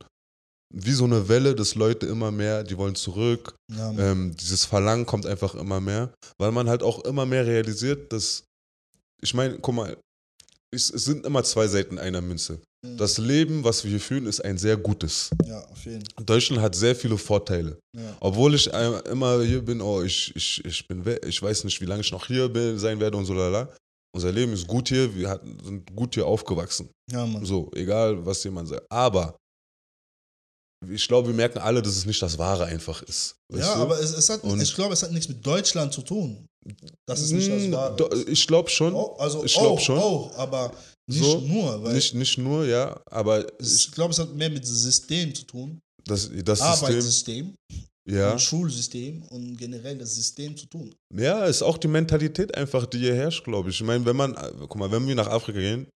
[0.73, 3.55] wie so eine Welle, dass Leute immer mehr, die wollen zurück.
[3.71, 3.91] ja.
[3.93, 8.45] Ähm, dieses Verlangen kommt einfach immer mehr, weil man halt auch immer mehr realisiert, dass,
[9.23, 9.97] ich meine, guck mal,
[10.75, 12.61] es, es sind immer zwei Seiten einer Münze.
[12.85, 12.97] Mhm.
[12.99, 15.31] Das Leben, was wir hier führen, ist ein sehr gutes.
[15.47, 16.25] ja, auf jeden Fall.
[16.25, 17.79] Deutschland hat sehr viele Vorteile.
[17.97, 18.17] Ja.
[18.21, 21.87] Obwohl ich ein- immer hier bin, oh, ich, ich, ich bin ich weiß nicht, wie
[21.87, 23.69] lange ich noch hier bin, sein werde und so lala.
[24.15, 26.89] Unser Leben ist gut hier, wir hatten, sind gut hier aufgewachsen.
[27.11, 27.45] ja, Mann.
[27.45, 28.85] So, egal was jemand sagt.
[28.91, 29.35] Aber
[30.89, 33.35] ich glaube, wir merken alle, dass es nicht das Wahre einfach ist.
[33.53, 33.81] Ja, du?
[33.83, 36.47] aber es, es hat, Und- ich glaube, es hat nichts mit Deutschland zu tun.
[37.09, 38.23] Das ist nicht das Wahre.
[38.29, 38.95] Ich glaube schon.
[38.95, 39.99] Oh, also ich glaub auch, schon.
[39.99, 40.73] auch, aber
[41.07, 44.51] nicht So, nur, weil Nicht, nicht nur, ja, aber ich, ich glaube, es hat mehr
[44.51, 45.81] mit System zu tun.
[46.07, 47.55] das, das System, Arbeitssystem
[48.07, 50.95] ja, und Schulsystem und generell das System zu tun.
[51.15, 53.77] ja, ist auch die Mentalität einfach, die hier herrscht, glaube ich.
[53.77, 55.87] Ich meine, wenn man, guck mal, wenn wir nach Afrika gehen,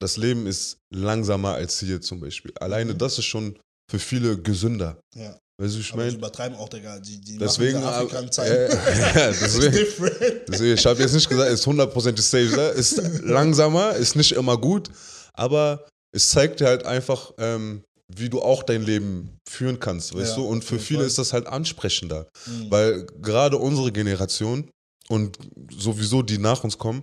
[0.00, 2.52] das Leben ist langsamer als hier zum Beispiel.
[2.60, 2.98] Alleine Mhm.
[2.98, 3.58] das ist schon
[3.90, 5.00] für viele gesünder.
[5.16, 5.38] Ja.
[5.60, 6.98] Weißt du, ich meine, übertreiben auch, Digga.
[7.00, 10.40] Die, die deswegen, machen äh, diese afrika ja, deswegen.
[10.48, 12.68] Deswegen, ich habe jetzt nicht gesagt, es ist hundertprozentig safe, ne?
[12.68, 14.88] ist langsamer, ist nicht immer gut,
[15.34, 20.30] aber es zeigt dir halt einfach, ähm, wie du auch dein Leben führen kannst, weißt
[20.30, 20.44] Ja, du?
[20.46, 21.06] Und für viele Fall.
[21.08, 22.70] ist das halt ansprechender, Mhm.
[22.70, 24.68] weil gerade unsere Generation
[25.08, 25.36] und
[25.78, 27.02] sowieso die nach uns kommen,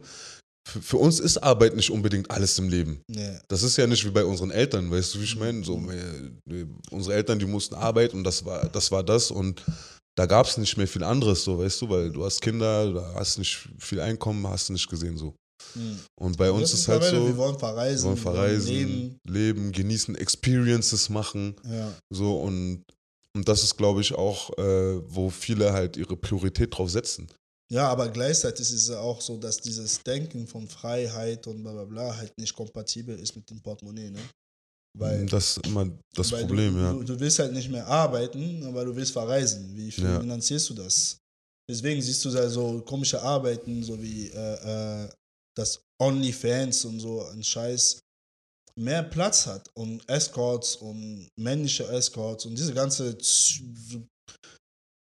[0.67, 3.01] für, für uns ist Arbeit nicht unbedingt alles im Leben.
[3.07, 3.37] Nee.
[3.47, 5.63] Das ist ja nicht wie bei unseren Eltern, weißt du, wie ich meine?
[5.63, 6.39] So, Mhm.
[6.91, 9.63] unsere Eltern, die mussten arbeiten und das war das, war das und
[10.17, 13.01] da gab es nicht mehr viel anderes, so, weißt du, weil du hast Kinder, du
[13.15, 15.35] hast nicht viel Einkommen, hast du nicht gesehen, so.
[15.75, 15.99] Mhm.
[16.19, 18.03] Und bei uns ist halt so, Wir wollen verreisen.
[18.03, 19.19] wir wollen verreisen, Leben.
[19.27, 19.71] leben.
[19.71, 21.93] genießen, Experiences machen, Ja.
[22.11, 22.83] so und,
[23.35, 27.27] und das ist, glaube ich, auch, äh, wo viele halt ihre Priorität drauf setzen.
[27.71, 31.83] Ja, aber gleichzeitig ist es auch so, dass dieses Denken von Freiheit und bla bla
[31.85, 34.09] bla halt nicht kompatibel ist mit dem Portemonnaie.
[34.09, 34.19] Ne?
[34.97, 36.91] Weil, das ist immer das Problem, du, ja.
[36.93, 39.75] Du, du willst halt nicht mehr arbeiten, aber du willst verreisen.
[39.75, 40.19] Wie Ja.
[40.19, 41.17] finanzierst du das?
[41.69, 45.09] Deswegen siehst du da so komische Arbeiten, so wie äh, äh,
[45.55, 47.99] das OnlyFans und so ein Scheiß
[48.79, 53.17] mehr Platz hat und Escorts und männliche Escorts und diese ganze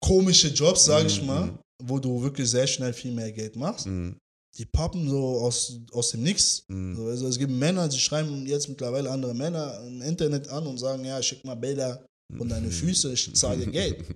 [0.03, 1.59] komische Jobs, sag ich Mhm, mal, mhm.
[1.83, 4.17] Wo du wirklich sehr schnell viel mehr Geld machst, Mhm.
[4.57, 6.65] die poppen so aus, aus dem Nix.
[6.69, 6.97] Mhm.
[6.97, 10.79] So, Also es gibt Männer, die schreiben jetzt mittlerweile andere Männer im Internet an und
[10.79, 12.05] sagen, ja, schick mal Bilder
[12.37, 14.05] von deinen Füßen, ich zahle dir Geld.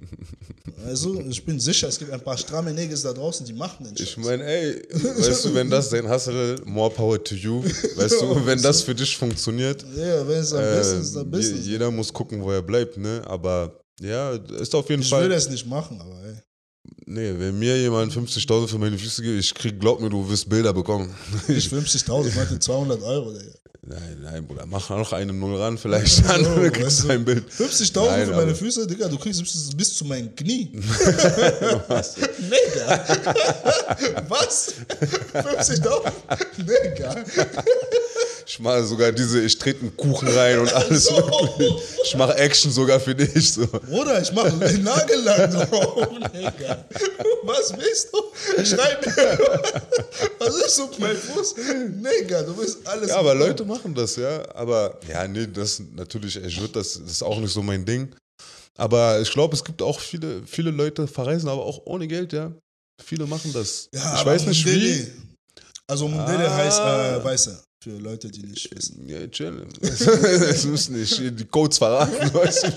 [0.85, 3.95] Also ich bin sicher, es gibt ein paar stramme Niggas da draußen, die machen den
[3.95, 4.25] Ich Scheiß.
[4.25, 7.63] meine, ey, weißt du, wenn das dein Hustle, more power to you.
[7.95, 11.25] Weißt du, wenn das für dich funktioniert, Ja, wenn es am äh, besten ist, je,
[11.25, 11.63] besten.
[11.63, 13.23] jeder muss gucken, wo er bleibt, ne?
[13.27, 15.23] Aber ja, ist auf jeden Ich Fall.
[15.23, 16.35] will das nicht machen, aber ey.
[17.07, 20.49] Nee, wenn mir jemand 50.000 für meine Füße gibt, ich krieg, glaub mir, du wirst
[20.49, 21.15] Bilder bekommen.
[21.49, 23.53] Ich 50.000, ich meinte 200 Euro, Digga.
[23.83, 27.45] nein, nein, Bruder, mach noch eine Null ran, vielleicht dann So, kriegst du ein Bild.
[27.51, 30.71] 50.000 Nein, für meine Füße, Digga, du kriegst bis, bis zu meinen Knie.
[31.89, 32.15] Was?
[32.15, 33.05] Digga.
[34.29, 34.75] Was?
[35.35, 36.13] 50.000?
[36.59, 37.15] Digga.
[38.47, 41.17] Ich mache sogar diese, ich trete einen Kuchen rein und alles So.
[41.17, 41.73] wirklich.
[42.05, 43.53] Ich mache Action sogar für dich.
[43.53, 43.67] So.
[43.67, 46.85] Bruder, ich mach Nagellack drauf, Digga.
[47.45, 48.65] Was willst du?
[48.65, 49.39] Schreib mir.
[50.39, 51.55] Was ist so mein Fuß?
[51.55, 53.09] Digga, du bist alles.
[53.11, 54.43] Ja, aber Leute machen das, ja.
[54.55, 58.15] Aber ja, nee, das natürlich, ich würde das, das ist auch nicht so mein Ding.
[58.77, 62.51] Aber ich glaube, es gibt auch viele, viele Leute verreisen, aber auch ohne Geld, ja.
[63.05, 63.89] Viele machen das.
[63.93, 64.85] Ja, ich weiß nicht Mundele.
[65.07, 65.13] wie.
[65.89, 66.57] Also Mundele Ah.
[66.57, 67.63] heißt äh, Weiße.
[67.83, 69.09] Für Leute, die nicht wissen.
[69.09, 69.67] Ja, chill.
[69.81, 72.69] Es müssen nicht die Codes verraten, weißt du.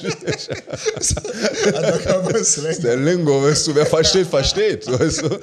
[1.67, 2.81] Undercover Slang.
[2.81, 5.39] Der Lingo, weißt du, wer versteht, versteht, weißt du.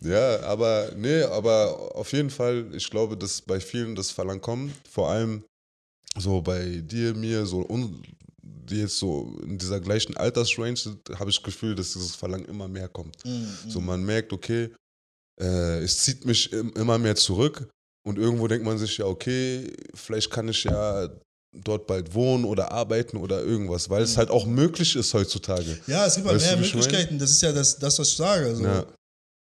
[0.00, 4.72] Ja, aber nee, aber auf jeden Fall, ich glaube, dass bei vielen das Verlangen kommt,
[4.90, 5.44] vor allem
[6.18, 8.02] so bei dir, mir, so un
[8.42, 12.46] die jetzt so in dieser gleichen Altersrange sind, habe ich das Gefühl, dass dieses Verlangen
[12.46, 13.16] immer mehr kommt.
[13.24, 14.70] Mhm, So, man merkt, okay,
[15.40, 17.68] äh, es zieht mich im, immer mehr zurück
[18.06, 21.08] und irgendwo denkt man sich ja, okay, vielleicht kann ich ja
[21.64, 24.18] dort bald wohnen oder arbeiten oder irgendwas, weil es Mhm.
[24.18, 25.76] halt auch möglich ist heutzutage.
[25.86, 26.72] Ja, es gibt halt mehr ich?
[26.74, 27.18] Möglichkeiten.
[27.18, 28.46] Das ist ja das, das was ich sage.
[28.46, 28.86] Also, Ja,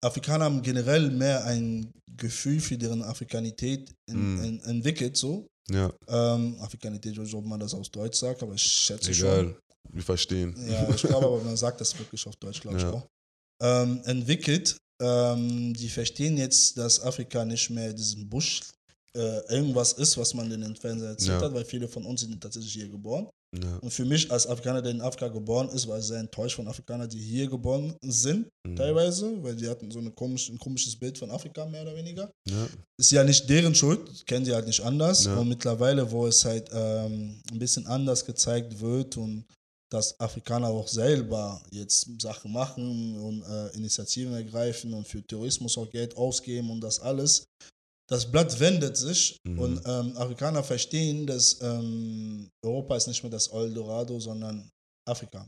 [0.02, 4.44] Afrikaner haben generell mehr ein Gefühl für deren Afrikanität en, Mhm.
[4.44, 5.16] en, entwickelt.
[5.16, 5.46] So.
[5.70, 9.12] ja, Ähm, Afrikanität, ich weiß nicht, ob man das aus Deutsch sagt, aber ich schätze
[9.12, 9.28] schon.
[9.28, 9.56] egal.
[9.90, 10.56] Wir verstehen.
[10.66, 12.90] Ja, ich glaube, aber man sagt das wirklich auf Deutsch, glaube ich Ja.
[12.92, 13.06] auch.
[13.62, 14.76] Ähm, entwickelt.
[15.00, 18.62] Ähm, die verstehen jetzt, dass Afrika nicht mehr diesen Busch
[19.14, 21.46] äh, irgendwas ist, was man in den Fernsehen erzählt Ja.
[21.46, 23.28] hat, weil viele von uns sind tatsächlich hier geboren.
[23.56, 26.56] Ja, Und für mich als Afrikaner, der in Afrika geboren ist, war ich sehr enttäuscht
[26.56, 28.76] von Afrikanern, die hier geboren sind, mhm.
[28.76, 32.30] teilweise, weil die hatten so eine komisch, ein komisches Bild von Afrika, mehr oder weniger.
[32.46, 32.66] ja,
[32.98, 35.26] Ist ja nicht deren Schuld, kennen sie halt nicht anders.
[35.26, 39.46] Und mittlerweile, wo es halt ähm, ein bisschen anders gezeigt wird und
[39.90, 45.90] dass Afrikaner auch selber jetzt Sachen machen und äh, Initiativen ergreifen und für Tourismus auch
[45.90, 47.44] Geld ausgeben und das alles.
[48.10, 49.58] Das Blatt wendet sich Mhm.
[49.58, 54.68] und ähm, Afrikaner verstehen, dass ähm, Europa ist nicht mehr das Eldorado, sondern
[55.06, 55.46] Afrika.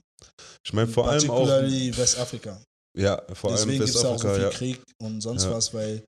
[0.64, 2.62] Ich meine vor allem auch, Westafrika.
[2.98, 4.50] ja, vor allem Deswegen gibt es auch so Westafrika, viel ja.
[4.76, 5.50] Krieg und sonst Ja.
[5.52, 6.02] was, weil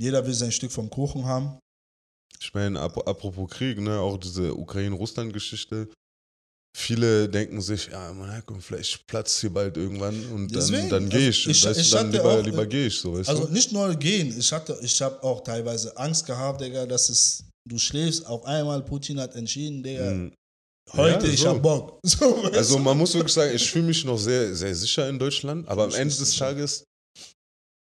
[0.00, 1.58] jeder will sein Stück vom Kuchen haben.
[2.40, 5.88] Ich meine, ap apropos Krieg, ne, auch diese Ukraine-Russland-Geschichte.
[6.78, 11.16] Viele denken sich, ja, Herkunft, vielleicht platzt hier bald irgendwann und dann, Deswegen, dann also
[11.16, 13.30] gehe ich, ich- weißt ich du, dann lieber, auch, lieber äh, gehe ich, so, weißt
[13.30, 13.52] Also du?
[13.54, 17.78] nicht nur gehen, ich hatte, ich habe auch teilweise Angst gehabt, Digga, dass es, du
[17.78, 20.32] schläfst, auf einmal Putin hat entschieden, Digga, Mhm.
[20.92, 21.48] heute Ja, ich so.
[21.48, 21.98] hab Bock.
[22.04, 25.66] So, Also man muss wirklich sagen, ich fühle mich noch sehr, sehr sicher in Deutschland,
[25.68, 26.36] aber am Ende des.
[26.36, 26.84] Tages,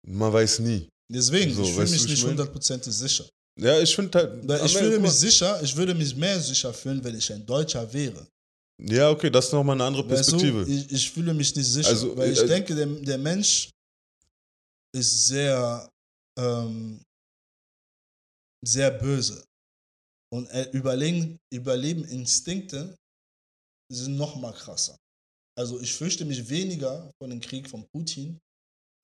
[0.07, 0.87] man weiß nie.
[1.11, 3.25] Deswegen, so, ich fühle mich nicht hundertprozentig sicher.
[3.59, 4.61] Ja, ich finde halt.
[4.65, 8.25] Ich fühle mich sicher, ich würde mich mehr sicher fühlen, wenn ich ein Deutscher wäre.
[8.81, 10.65] Ja, okay, das ist nochmal eine andere Weißt Perspektive.
[10.65, 13.69] du, ich, ich fühle mich nicht sicher, Also, weil ich äh, denke, der, der Mensch
[14.93, 15.89] ist sehr,
[16.37, 17.01] ähm,
[18.65, 19.43] sehr böse.
[20.33, 22.95] Und Überleben, Überlebeninstinkte
[23.91, 24.97] sind noch mal krasser.
[25.57, 28.39] Also ich fürchte mich weniger von dem Krieg von Putin,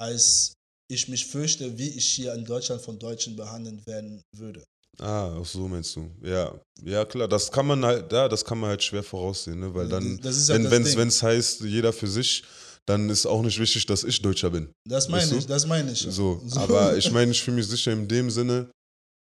[0.02, 0.54] als
[0.90, 4.66] ich mich fürchte, wie ich hier in Deutschland von Deutschen behandelt werden würde.
[5.00, 6.10] Ah, ach so meinst du.
[6.24, 9.74] Ja, ja klar, das kann man halt, ja, das kann man halt schwer voraussehen, ne?
[9.74, 10.98] weil dann, das wenn das wenn's, Ding.
[11.00, 12.44] wenn's heißt, jeder für sich,
[12.86, 14.70] dann ist auch nicht wichtig, dass ich Deutscher bin.
[14.88, 15.38] Das meine Weißt du?
[15.38, 16.02] ich, das meine ich.
[16.04, 16.12] ja.
[16.12, 18.70] So, aber ich meine, ich fühle mich sicher in dem Sinne,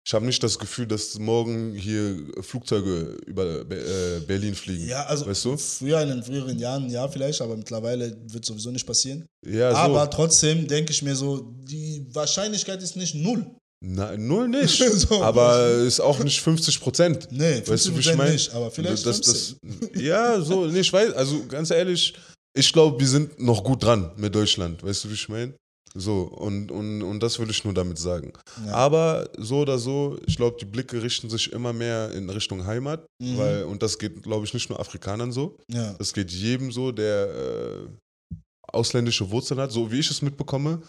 [0.06, 3.76] ich habe nicht das Gefühl, dass morgen hier Flugzeuge über Be-
[4.20, 4.88] äh, Berlin fliegen.
[4.88, 5.56] Ja, also Weißt du?
[5.58, 9.28] früher in den früheren Jahren ja vielleicht, aber mittlerweile wird sowieso nicht passieren.
[9.46, 9.78] Ja, so.
[9.78, 13.46] Aber trotzdem denke ich mir so, die Wahrscheinlichkeit ist nicht null.
[13.84, 14.78] Nein, null nicht.
[14.78, 17.28] So, aber ist auch nicht 50 Prozent.
[17.32, 18.32] Nee, 50% Weißt du, wie ich mein?
[18.34, 19.58] nicht, aber vielleicht das, 15.
[19.94, 22.14] das, Ja, so, nee, ich weiß, also ganz ehrlich,
[22.56, 24.84] ich glaube, wir sind noch gut dran mit Deutschland.
[24.84, 25.54] Weißt du, wie ich meine?
[25.94, 28.32] So, und, und, und das will ich nur damit sagen.
[28.66, 28.74] Ja.
[28.74, 33.06] Aber so oder so, ich glaube, die Blicke richten sich immer mehr in Richtung Heimat,
[33.22, 33.38] Mhm.
[33.38, 35.58] weil, und das geht, glaube ich, nicht nur Afrikanern so.
[35.68, 35.94] ja.
[35.98, 38.36] Das geht jedem so, der äh,
[38.72, 40.82] ausländische Wurzeln hat, so wie ich es mitbekomme.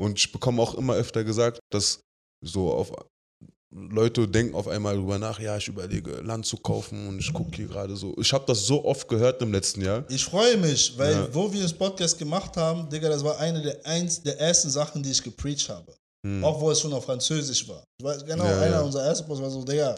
[0.00, 2.00] Und ich bekomme auch immer öfter gesagt, dass
[2.44, 2.92] so auf
[3.76, 7.56] Leute denken auf einmal drüber nach, ja, ich überlege, Land zu kaufen und ich gucke
[7.56, 8.14] hier gerade so.
[8.18, 10.04] Ich habe das so oft gehört im letzten Jahr.
[10.08, 11.34] Ich freue mich, weil Ja.
[11.34, 15.02] wo wir das Podcast gemacht haben, Digga, das war eine der, eins, der ersten Sachen,
[15.02, 15.92] die ich gepreacht habe.
[16.24, 16.44] Hm.
[16.44, 17.82] Auch wo es schon auf Französisch war.
[17.98, 18.80] Ich weiß genau, Ja, einer ja.
[18.82, 19.96] unserer ersten Posts war so, Digga,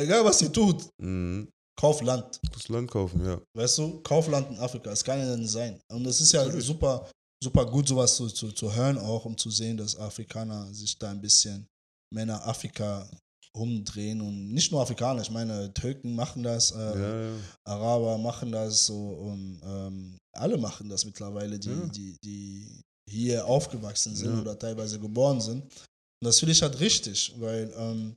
[0.00, 1.48] egal was ihr tut, Mhm.
[1.78, 2.40] kauf Land.
[2.50, 3.38] Das Land kaufen, ja.
[3.54, 5.78] Weißt du, Kaufland in Afrika, es kann ja nicht sein.
[5.92, 6.64] Und es ist ja Natürlich.
[6.64, 7.06] super,
[7.46, 11.10] super gut, sowas zu, zu, zu hören, auch um zu sehen, dass Afrikaner sich da
[11.10, 11.66] ein bisschen
[12.12, 13.08] mehr nach Afrika
[13.52, 14.20] umdrehen.
[14.20, 17.36] Und nicht nur Afrikaner, ich meine, Türken machen das, äh, ja, ja.
[17.64, 18.96] Araber machen das so
[19.30, 21.86] und ähm, alle machen das mittlerweile, die, Ja.
[21.86, 25.62] die, die hier aufgewachsen sind oder teilweise geboren sind.
[25.62, 28.16] Und das finde ich halt richtig, weil ähm,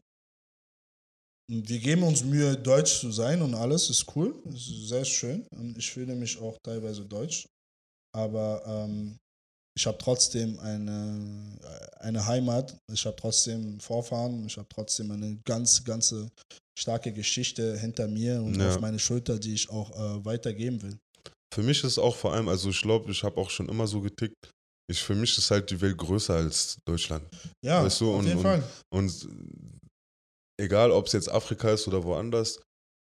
[1.51, 5.45] wir geben uns Mühe, deutsch zu sein und alles ist cool, ist sehr schön.
[5.51, 7.47] Und ich fühle mich auch teilweise deutsch.
[8.15, 9.17] Aber ähm,
[9.77, 11.57] ich habe trotzdem eine,
[11.99, 16.29] eine Heimat, ich habe trotzdem Vorfahren, ich habe trotzdem eine ganz, ganze
[16.77, 18.69] starke Geschichte hinter mir und Ja.
[18.69, 20.97] auf meine Schulter, die ich auch äh, weitergeben will.
[21.53, 24.01] Für mich ist auch vor allem, also ich glaube, ich habe auch schon immer so
[24.01, 24.51] getickt,
[24.89, 27.23] ich, für mich ist halt die Welt größer als Deutschland.
[27.63, 28.63] Ja, Weißt du, auf und- jeden und- Fall.
[28.91, 29.27] Und
[30.59, 32.59] egal, ob es jetzt Afrika ist oder woanders,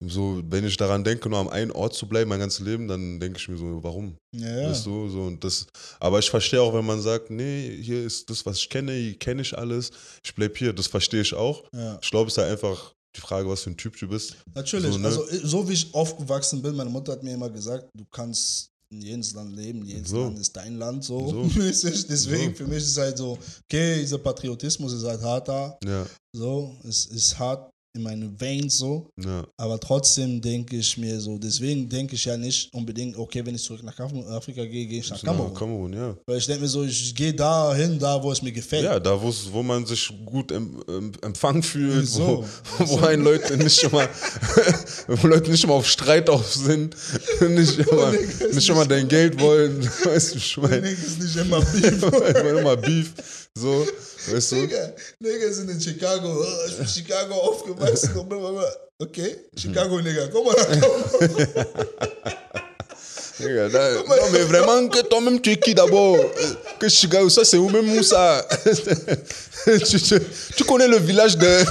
[0.04, 3.20] so, wenn ich daran denke, nur am einen Ort zu bleiben, mein ganzes Leben, dann
[3.20, 4.16] denke ich mir so, warum?
[4.36, 4.70] Ja, ja.
[4.70, 5.68] Weißt du, so, und das,
[6.00, 9.18] aber ich verstehe auch, wenn man sagt, nee, hier ist das, was ich kenne, hier
[9.20, 9.92] kenne ich alles,
[10.24, 11.64] ich bleibe hier, das verstehe ich auch.
[11.74, 12.00] ja.
[12.02, 14.36] Ich glaube, es ist halt einfach die Frage, was für ein Typ du bist.
[14.56, 15.08] Natürlich, So, ne?
[15.08, 19.02] also so wie ich aufgewachsen bin, meine Mutter hat mir immer gesagt, du kannst in
[19.02, 20.24] jedes Land leben, jedes So.
[20.24, 21.44] Land ist dein Land, so, So.
[21.60, 22.08] mäßig.
[22.08, 22.58] Deswegen So.
[22.58, 23.38] für mich ist es halt so,
[23.70, 28.78] okay, dieser Patriotismus ist halt hart da, Ja, so, es ist hart in meinen Veins
[28.78, 29.46] so, ja.
[29.58, 33.64] aber trotzdem denke ich mir so, deswegen denke ich ja nicht unbedingt, okay, wenn ich
[33.64, 35.54] zurück nach Af- Afrika gehe, gehe ich nach Kamerun.
[35.54, 36.16] Kamerun, ja.
[36.26, 38.86] Weil ich denke mir so, ich gehe da hin, da wo es mir gefällt.
[38.86, 42.46] Ja, da wo man sich gut em, em, empfangen fühlt, So.
[42.78, 44.08] wo, wo ein Leute nicht mal,
[45.08, 46.96] wo Leute nicht mal auf Streit auf sind,
[47.50, 48.14] nicht immer,
[48.54, 52.04] nicht mal dein Geld wollen, weißt du, ich meine, ist nicht immer Beef.
[52.04, 53.86] immer immer Beef, so,
[54.32, 56.42] weißt du, Nigga, Nigga sind in Chicago.
[56.42, 58.18] Oh, ich bin in Chicago aufgewachsen.
[58.18, 58.74] und blablabla.
[59.00, 60.68] Okay, Chicago, Nigga, komm mal nach.
[63.40, 67.44] Regarde, là, non mais vraiment que toi-même tu es qui d'abord Euh, Que Chicago, ça
[67.44, 68.48] c'est où même où ça?
[69.66, 70.22] Tu, tu-
[70.58, 71.48] tu connais le village de...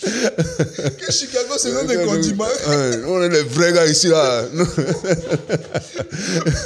[0.00, 2.44] Que Chicago, c'est l'un des condiments.
[3.06, 4.44] On est les vrais gars ici là.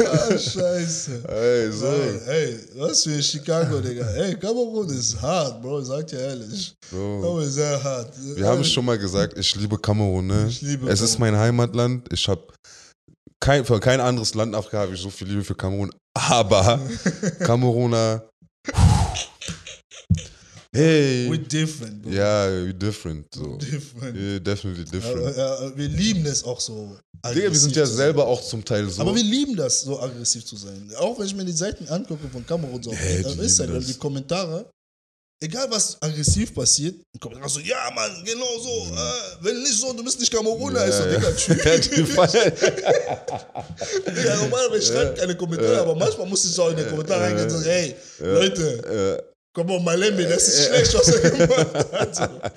[0.07, 1.11] Ah, scheiße.
[1.29, 1.87] Ouais, so.
[1.87, 4.07] Hey, hey, was für Chicago, Digga.
[4.15, 6.75] Hey, Kamerun ist hart, Bro, sag dir ehrlich.
[6.91, 6.97] So.
[6.97, 8.13] Kamerun ist sehr hart.
[8.35, 10.27] Wir haben schon mal gesagt, ich liebe Kamerun.
[10.27, 10.47] Ne?
[10.49, 12.09] Ich liebe es ist mein Heimatland.
[12.13, 12.43] Ich habe
[13.41, 15.91] kein, für kein anderes Land in Afrika habe ich so viel Liebe für Kamerun.
[16.15, 16.81] Aber
[17.41, 18.23] Kameruner.
[20.73, 21.29] Hey.
[21.29, 22.13] We're different, Bro.
[22.13, 23.27] Ja, we different.
[23.35, 23.57] So.
[23.57, 24.17] Different.
[24.17, 25.37] Yeah, definitely different.
[25.37, 26.97] Ja, ja, wir lieben es auch so.
[27.27, 29.03] Digga, wir sind ja selber auch zum Teil so.
[29.03, 30.91] Aber wir lieben das, so aggressiv zu sein.
[30.97, 34.71] Auch wenn ich mir die Seiten angucke von Kamerun so Hey, auf Instagram, die Kommentare,
[35.43, 39.93] egal was aggressiv passiert, die Kommentare so, ja Mann, genau so, äh, wenn nicht so,
[39.93, 41.13] du bist nicht Kameruner, ist so, Mhm.
[41.13, 41.31] Ja, Digga,
[41.65, 41.81] ja.
[41.81, 42.15] tschüss.
[42.15, 42.27] Ja,
[44.13, 47.51] Digga, normalerweise schreibt keine Kommentare, aber manchmal muss ich so in den Kommentaren reingehen und
[47.51, 52.53] sagen, hey, Leute, komm on, Malembe, das ist schlecht, was er gemacht hat.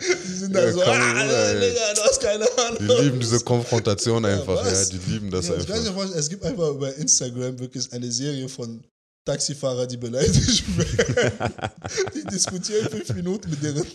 [0.00, 1.52] Die sind da Ja, so, ah.
[1.54, 2.78] Digga, du hast keine Ahnung.
[2.80, 4.64] die lieben diese Konfrontation einfach.
[4.64, 4.88] Ja, was?
[4.88, 6.14] die lieben das Ja, ich kann einfach.
[6.14, 8.82] es gibt einfach über Instagram wirklich eine Serie von
[9.26, 11.54] Taxifahrer, die beleidigt werden.
[12.14, 13.86] die diskutieren fünf Minuten mit deren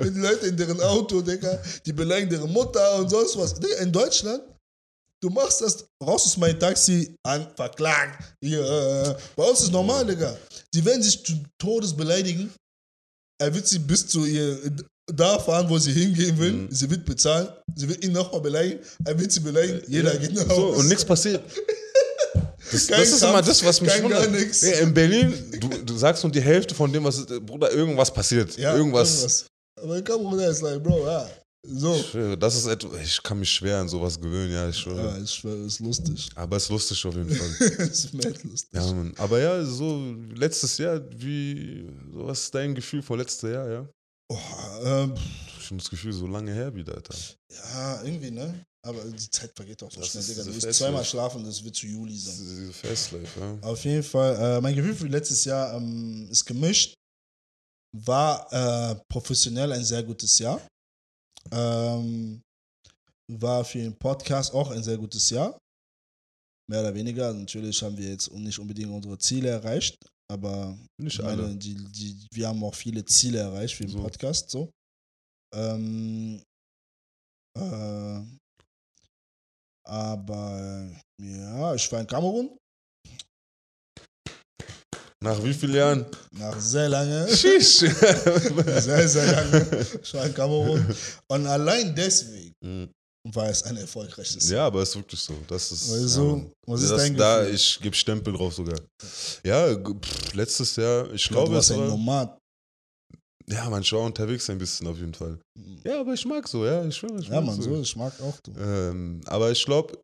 [0.00, 1.58] mit Leuten in deren Auto, Digga.
[1.84, 3.54] Die beleidigen deren Mutter und sonst was.
[3.54, 4.42] Digga, in Deutschland,
[5.20, 8.22] du machst das, raus aus mein Taxi, an, verklagt.
[8.40, 10.36] Hier, äh, bei uns ist normal, Digga.
[10.74, 12.52] Die werden sich zu Todes beleidigen.
[13.40, 14.58] Er wird sie bis zu ihr
[15.12, 16.52] da fahren, wo sie hingehen will.
[16.52, 16.68] Mhm.
[16.70, 17.48] Sie wird bezahlen.
[17.74, 18.80] Sie wird ihn nochmal beleidigen.
[19.04, 19.82] Er wird sie beleidigen.
[19.86, 20.78] Jeder geht nach So, Hause.
[20.78, 21.42] und nichts passiert.
[22.72, 24.62] Das, das ist Kampf, immer das, was mich wundert.
[24.62, 28.56] Ja, in Berlin, du, du sagst nur die Hälfte von dem, was Bruder, irgendwas passiert.
[28.56, 29.46] Ja, irgendwas.
[29.80, 31.28] Aber in Kamerun ist like, Bro, ja.
[31.66, 31.94] So.
[31.96, 35.16] Ich schwöre, Das ist etwas, ich kann mich schwer an sowas gewöhnen, ja, ich schwöre.
[35.16, 36.28] Ja, ich schwöre, ist lustig.
[36.34, 37.48] Aber es ist lustig auf jeden Fall.
[37.88, 38.68] ist mad lustig.
[38.72, 39.14] ja, Mann.
[39.16, 43.88] Aber ja, so letztes Jahr, wie, so, was ist dein Gefühl vor letztes Jahr, ja?
[44.30, 44.38] Oh,
[44.84, 45.14] ähm,
[45.60, 47.14] Schon das Gefühl, so lange her wieder, Alter.
[47.50, 48.64] ja, irgendwie, ne?
[48.86, 50.42] Aber die Zeit vergeht auch so Das schnell, Digga.
[50.44, 52.46] Du wirst zweimal schlafen, das wird zu Juli Das sein.
[52.46, 53.58] ist diese Festlife, ja.
[53.62, 56.92] Auf jeden Fall, äh, mein Gefühl für letztes Jahr ähm, ist gemischt.
[57.96, 60.60] War äh, professionell ein sehr gutes Jahr.
[61.52, 62.42] Ähm,
[63.32, 65.58] war für den Podcast auch ein sehr gutes Jahr.
[66.70, 67.32] Mehr oder weniger.
[67.32, 69.96] Natürlich haben wir jetzt nicht unbedingt unsere Ziele erreicht,
[70.30, 71.56] aber Nicht ich meine, alle.
[71.56, 74.02] die, die, wir haben auch viele Ziele erreicht für den So.
[74.02, 74.50] Podcast.
[74.50, 74.70] So.
[75.54, 76.42] Ähm,
[77.58, 78.22] äh,
[79.86, 80.90] aber
[81.22, 82.56] ja, ich war in Kamerun
[85.24, 86.06] Nach wie vielen Jahren?
[86.32, 87.26] nach sehr lange.
[87.34, 87.78] Sheesh.
[87.78, 89.86] sehr, sehr lange.
[90.02, 90.84] Ich war in Kamerun.
[91.28, 92.88] Und allein deswegen Mhm.
[93.32, 94.58] war es ein erfolgreiches Jahr.
[94.60, 95.34] Ja, aber es ist wirklich so.
[95.48, 95.90] Das ist.
[95.92, 96.50] Also, ja, Mann.
[96.66, 97.54] was ist das, dein da, Gefühl?
[97.54, 98.78] Ich gebe Stempel drauf sogar.
[99.42, 101.88] Ja, pff, letztes Jahr, ich glaube, es warst ein war.
[101.88, 102.38] Nomad.
[103.46, 105.38] Ja, man, ich war unterwegs ein bisschen auf jeden Fall.
[105.84, 107.18] Ja, aber ich mag so, ja, ich schwöre.
[107.20, 108.52] Ich Ja, man, so, ich mag auch du.
[108.58, 109.98] Ähm, aber ich glaube,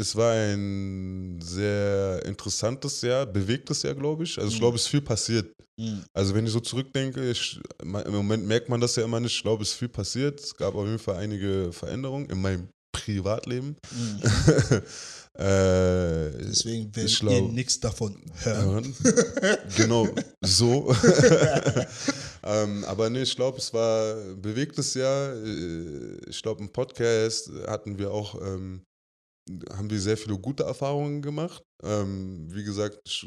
[0.00, 4.36] es war ein sehr interessantes Jahr, bewegtes Jahr, glaube ich.
[4.38, 4.60] Also ich Mhm.
[4.60, 5.52] glaube, es ist viel passiert.
[5.78, 6.04] Mhm.
[6.12, 9.34] Also wenn ich so zurückdenke, ich, im Moment merkt man das ja immer nicht.
[9.36, 10.40] Ich glaube, es ist viel passiert.
[10.40, 13.76] Es gab auf jeden Fall einige Veränderungen in meinem Privatleben.
[13.92, 14.22] Mhm.
[15.34, 18.94] äh, Deswegen Ich werdet ihr glaub- nichts davon hören.
[19.02, 19.58] hören.
[19.76, 20.08] genau
[20.44, 20.92] so.
[22.44, 25.34] ähm, aber nee, ich glaube, es war ein bewegtes Jahr.
[25.34, 28.82] Äh, Ich glaube, im Podcast hatten wir auch, ähm,
[29.72, 31.62] haben wir sehr viele gute Erfahrungen gemacht.
[31.82, 33.26] Ähm, wie gesagt, ich,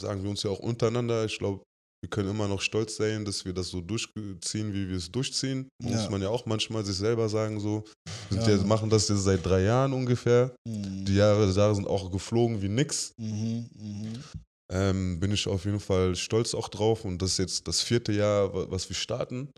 [0.00, 1.24] sagen wir uns ja auch untereinander.
[1.24, 1.62] Ich glaube,
[2.02, 5.68] wir können immer noch stolz sein, dass wir das so durchziehen, wie wir es durchziehen.
[5.82, 5.90] Ja.
[5.90, 7.84] Muss man ja auch manchmal sich selber sagen, so.
[8.30, 8.48] Wir Ja.
[8.56, 10.54] ja, machen das jetzt seit drei Jahren ungefähr.
[10.68, 11.04] Mhm.
[11.06, 13.12] Die Jahre, Jahre sind auch geflogen wie nix.
[13.18, 13.68] Mhm.
[13.74, 14.24] Mhm.
[14.72, 18.12] Ähm, bin ich auf jeden Fall stolz auch drauf und das ist jetzt das vierte
[18.12, 19.50] Jahr, wa- was wir starten.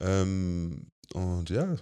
[0.00, 1.76] Ähm, und ja,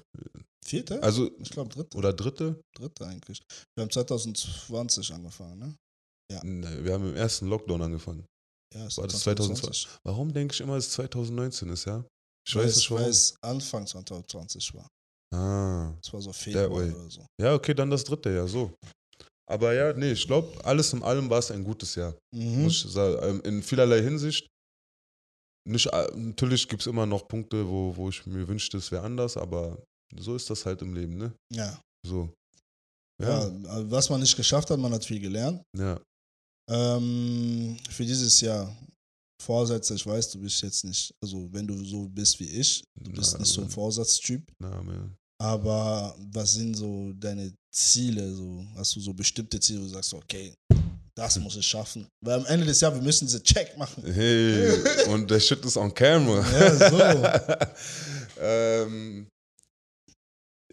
[0.64, 1.03] Vierte?
[1.03, 1.96] also, ich glaube dritte.
[1.96, 2.61] oder dritte?
[2.77, 3.42] dritte eigentlich.
[3.77, 5.77] Wir haben 2020 angefangen, ne?
[6.44, 8.25] Ne, Wir haben im ersten Lockdown angefangen.
[8.75, 9.88] Ja, es War das 2020.
[10.05, 12.05] Warum denke ich immer, dass es 2019 ist, ja?
[12.46, 13.11] Ich Weil weiß es, nicht weil warum.
[13.11, 14.88] es Anfang 2020 war.
[15.35, 15.92] Ah.
[16.03, 17.27] Es war so Februar oder so.
[17.40, 18.73] Ja, okay, dann das dritte Jahr, so.
[19.51, 22.14] Aber ja, nee, ich glaube, alles in allem war es ein gutes Jahr.
[22.33, 22.62] Mhm.
[22.62, 24.46] Muss ich sagen, ähm, in vielerlei Hinsicht.
[25.68, 29.03] Nicht, äh, natürlich gibt es immer noch Punkte, wo, wo ich mir wünschte, es wäre
[29.03, 29.83] anders, aber
[30.18, 31.33] so ist das halt im Leben, ne?
[31.53, 31.81] Ja.
[32.07, 32.33] So.
[33.23, 33.46] ja.
[33.49, 35.62] Ja, Was man nicht geschafft hat, man hat viel gelernt.
[35.77, 36.01] ja.
[36.70, 38.73] Ähm, für dieses Jahr
[39.42, 43.11] Vorsätze, ich weiß, du bist jetzt nicht, also wenn du so bist wie ich, du
[43.11, 43.68] bist Na, nicht so ein.
[43.68, 45.16] Vorsatztyp, Na, man.
[45.42, 48.33] aber was sind so deine Ziele?
[48.35, 50.55] So, hast du so bestimmte Ziele, wo du sagst, okay,
[51.16, 52.07] das muss ich schaffen?
[52.25, 54.05] Weil am Ende des Jahres, wir müssen diese Check machen.
[54.05, 56.44] Hey, und der Shit ist on camera.
[56.53, 57.75] Ja,
[58.38, 59.27] ähm,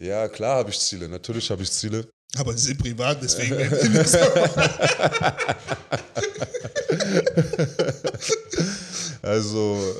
[0.00, 1.08] ja, klar habe ich Ziele.
[1.08, 2.08] Natürlich habe ich Ziele.
[2.36, 3.56] Aber die sind privat, deswegen.
[9.22, 9.96] also,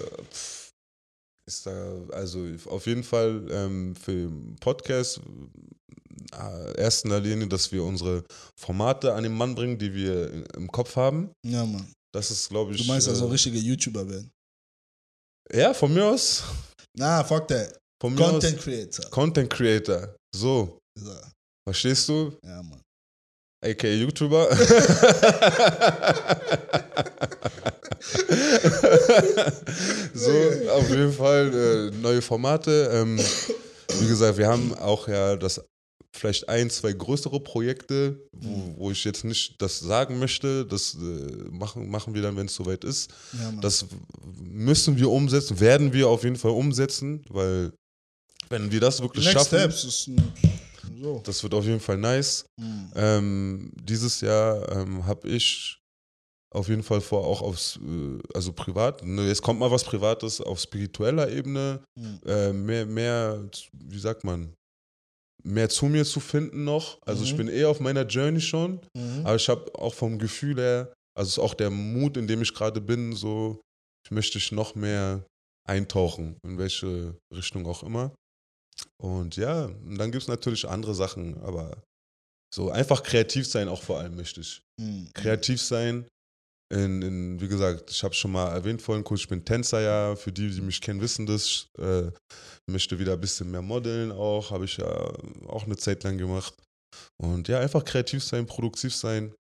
[1.46, 5.22] ist da, also auf jeden Fall ähm, für den Podcast
[6.32, 8.24] äh, erst in der Linie, dass wir unsere
[8.56, 11.30] Formate an den Mann bringen, die wir im Kopf haben.
[11.44, 11.90] ja, Mann.
[12.12, 12.80] Das ist, glaube ich.
[12.80, 14.30] Du meinst also äh, richtige YouTuber werden?
[15.52, 16.42] Ja, von mir aus.
[16.94, 17.78] Na, fuck that.
[18.00, 18.64] Von Content aus.
[18.64, 19.10] Creator.
[19.10, 20.14] Content Creator.
[20.34, 21.10] So, So,
[21.66, 22.32] verstehst du?
[22.44, 22.80] Ja, Mann.
[23.64, 24.48] aka YouTuber.
[30.14, 30.30] so,
[30.70, 32.90] auf jeden Fall äh, neue Formate.
[32.92, 33.18] Ähm,
[34.00, 35.60] wie gesagt, wir haben auch ja das
[36.14, 40.64] vielleicht ein, zwei größere Projekte, wo, wo ich jetzt nicht das sagen möchte.
[40.66, 40.98] Das äh,
[41.50, 43.10] machen, machen wir dann, wenn es soweit ist.
[43.32, 43.52] Ja.
[43.60, 43.86] Das
[44.40, 47.72] müssen wir umsetzen, werden wir auf jeden Fall umsetzen, weil
[48.50, 50.08] wenn wir das wirklich Next schaffen, Steps
[51.00, 51.20] so.
[51.24, 52.44] das wird auf jeden Fall nice.
[52.60, 52.92] Hm.
[52.94, 55.78] Ähm, dieses Jahr ähm, habe ich
[56.54, 60.40] auf jeden Fall vor, auch aufs, äh, also privat, ne, jetzt kommt mal was Privates,
[60.40, 62.20] auf spiritueller Ebene, Hm.
[62.24, 64.54] äh, mehr, mehr, wie sagt man,
[65.44, 66.98] mehr zu mir zu finden noch.
[67.06, 67.36] Also ich Mhm.
[67.36, 69.24] bin eh auf meiner Journey schon, Mhm.
[69.24, 72.42] aber ich habe auch vom Gefühl her, also es ist auch der Mut, in dem
[72.42, 73.60] ich gerade bin, so,
[74.04, 75.24] ich möchte ich noch mehr
[75.68, 78.12] eintauchen, in welche Richtung auch immer.
[79.00, 81.82] Und ja, und dann gibt es natürlich andere Sachen, aber
[82.54, 84.62] so einfach kreativ sein auch vor allem möchte ich.
[84.80, 85.10] Hm.
[85.14, 86.06] Kreativ sein.
[86.70, 90.16] In, in, wie gesagt, ich habe schon mal erwähnt vorhin kurz, ich bin Tänzer ja.
[90.16, 91.44] Für die, die mich kennen, wissen das.
[91.46, 92.10] Ich äh,
[92.70, 94.50] möchte wieder ein bisschen mehr modeln auch.
[94.50, 94.86] Habe ich ja
[95.46, 96.54] auch eine Zeit lang gemacht.
[97.22, 99.34] Und ja, einfach kreativ sein, produktiv sein,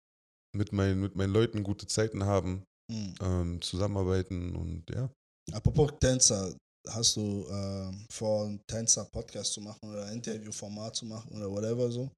[0.55, 3.15] mit, meinen mit meinen Leuten gute Zeiten haben, Hm.
[3.21, 5.09] ähm, zusammenarbeiten und ja.
[5.51, 6.55] Apropos Tänzer,
[6.93, 11.91] hast du ähm, vor, einen Tänzer-Podcast zu machen oder ein Interviewformat zu machen oder whatever
[11.91, 12.09] so?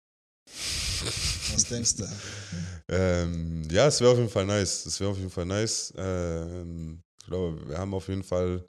[1.53, 2.03] Was denkst du?
[2.91, 4.83] Ähm, ja, es wäre auf jeden Fall nice.
[4.87, 5.93] Es wäre auf jeden Fall nice.
[5.95, 8.65] Ähm, ich glaube, wir haben auf jeden Fall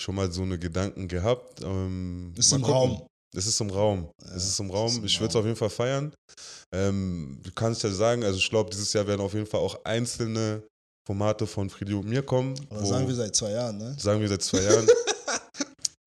[0.00, 1.62] schon mal so eine Gedanken gehabt.
[1.62, 2.74] Ähm, Ist im gucken.
[2.74, 3.06] Raum.
[3.32, 4.10] Es ist im Raum.
[4.24, 4.88] Ja, es ist im Raum.
[4.88, 6.12] ist im ich würde es auf jeden Fall feiern.
[6.74, 9.84] Ähm, du kannst ja sagen, also ich glaube, dieses Jahr werden auf jeden Fall auch
[9.84, 10.64] einzelne
[11.06, 12.54] Formate von Friedi und mir kommen.
[12.70, 13.94] Aber wo- sagen wir seit zwei Jahren, ne?
[14.00, 14.88] sagen wir seit zwei Jahren.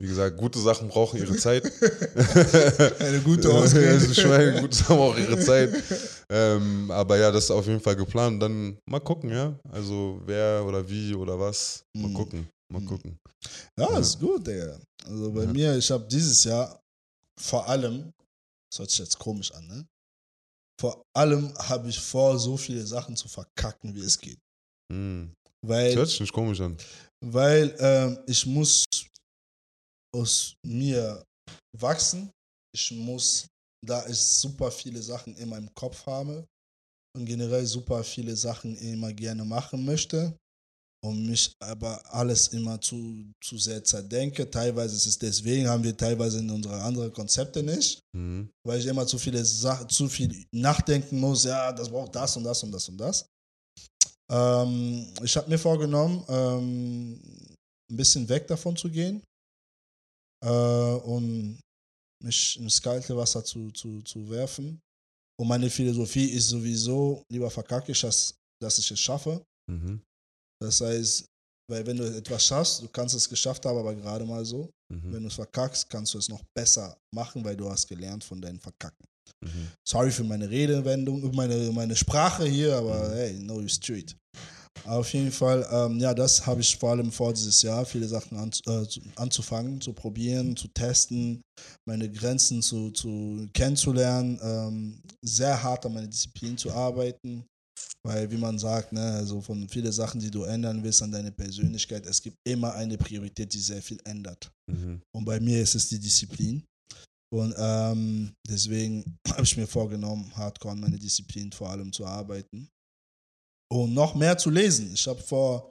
[0.03, 1.63] Wie gesagt, gute Sachen brauchen ihre Zeit.
[2.99, 4.05] Eine gute also Ausrede.
[4.11, 5.73] ich meine, gute Sachen brauchen ihre Zeit.
[6.29, 8.43] Ähm, aber ja, das ist auf jeden Fall geplant.
[8.43, 9.57] Dann mal gucken, ja.
[9.71, 11.85] Also wer oder wie oder was.
[11.95, 12.13] Mal Mhm.
[12.15, 12.49] gucken.
[12.69, 12.85] Mal Mhm.
[12.87, 13.17] gucken.
[13.79, 13.99] Ja, Ja.
[13.99, 14.77] ist gut, Digga.
[15.05, 15.53] Also bei Ja.
[15.53, 16.81] mir, ich habe dieses Jahr
[17.39, 18.11] vor allem,
[18.69, 19.85] das hört sich jetzt komisch an, ne?
[20.81, 24.39] Vor allem habe ich vor, so viele Sachen zu verkacken, wie es geht.
[24.91, 25.31] Hm.
[25.61, 26.75] Das Weil, hört sich nicht komisch an.
[27.23, 28.83] weil ähm, ich muss
[30.15, 31.23] aus mir
[31.77, 32.31] wachsen.
[32.75, 33.47] Ich muss,
[33.85, 36.45] da ich super viele Sachen in meinem Kopf habe
[37.15, 40.35] und generell super viele Sachen immer gerne machen möchte
[41.03, 44.49] und mich aber alles immer zu, zu sehr zerdenke.
[44.49, 48.49] Teilweise ist es deswegen, haben wir teilweise in unsere anderen Konzepte nicht, Hm.
[48.65, 52.43] weil ich immer zu viele Sachen, zu viel nachdenken muss, ja, das braucht das und
[52.45, 53.25] das und das und das.
[54.31, 57.19] Ähm, ich habe mir vorgenommen, ähm,
[57.91, 59.21] ein bisschen weg davon zu gehen
[60.43, 61.59] äh, und
[62.23, 64.79] mich ins kalte Wasser zu, zu, zu werfen.
[65.39, 69.43] Und meine Philosophie ist sowieso, lieber verkacke ich, als dass ich es schaffe.
[69.69, 70.01] Mhm.
[70.61, 71.25] Das heißt,
[71.69, 74.69] weil wenn du etwas schaffst, du kannst es geschafft haben, aber gerade mal so.
[74.93, 75.13] Mhm.
[75.13, 78.41] Wenn du es verkackst, kannst du es noch besser machen, weil du hast gelernt von
[78.41, 79.05] deinen Verkacken.
[79.43, 79.69] Mhm.
[79.87, 83.13] Sorry für meine Redewendung, meine, meine Sprache hier, aber Mhm.
[83.13, 84.15] hey, know your street.
[84.85, 88.37] Auf jeden Fall, ähm, ja, das habe ich vor allem vor dieses Jahr, viele Sachen
[88.37, 91.41] an, äh, zu- anzufangen, zu probieren, zu testen,
[91.87, 97.45] meine Grenzen zu, zu kennenzulernen, ähm, sehr hart an meiner Disziplin zu arbeiten,
[98.05, 101.31] weil wie man sagt, ne, also von viele Sachen, die du ändern willst an deiner
[101.31, 104.51] Persönlichkeit, es gibt immer eine Priorität, die sehr viel ändert.
[104.69, 105.01] Mhm.
[105.15, 106.63] Und bei mir ist es die Disziplin.
[107.33, 112.67] Und ähm, deswegen habe ich mir vorgenommen, hardcore an meine Disziplin vor allem zu arbeiten.
[113.73, 114.91] Und noch mehr zu lesen.
[114.93, 115.69] Ich habe vor,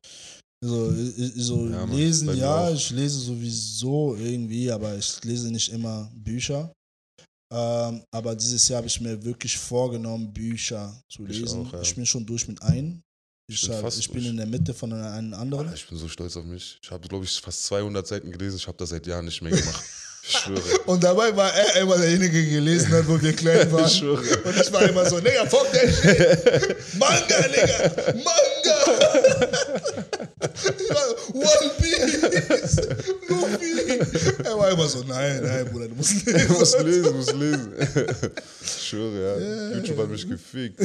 [0.64, 0.92] so,
[1.36, 2.74] so Ja, Mann, lesen, ja, auch.
[2.74, 6.72] ich lese sowieso irgendwie, aber ich lese nicht immer Bücher.
[7.52, 11.66] Ähm, aber dieses Jahr habe ich mir wirklich vorgenommen, Bücher zu Ich lesen.
[11.66, 11.82] auch, ja.
[11.82, 13.00] Ich bin schon durch mit einem.
[13.48, 15.68] Ich, Ich bin hab- ich bin in der Mitte von einem anderen.
[15.68, 16.78] Ah, Ich bin so stolz auf mich.
[16.82, 18.56] Ich habe, glaube ich, fast 200 Seiten gelesen.
[18.56, 19.84] Ich habe das seit Jahren nicht mehr gemacht.
[20.24, 20.60] Ich schwöre.
[20.86, 23.86] Und dabei war er immer derjenige, der gelesen hat, wo wir klein waren.
[23.86, 24.22] Ich schwöre.
[24.44, 26.76] Und ich war immer so, Digga, fuck that shit.
[26.98, 27.90] Manga, Digga.
[28.22, 28.76] Manga.
[30.78, 32.76] Ich war, One Piece.
[33.28, 33.72] Luffy.
[34.44, 36.46] Er war immer so, nein, nein, Bruder, du musst lesen.
[36.48, 37.72] Du musst lesen, du musst lesen.
[38.64, 39.76] Ich schwöre, ja.
[39.76, 40.78] YouTube hat mich gefickt.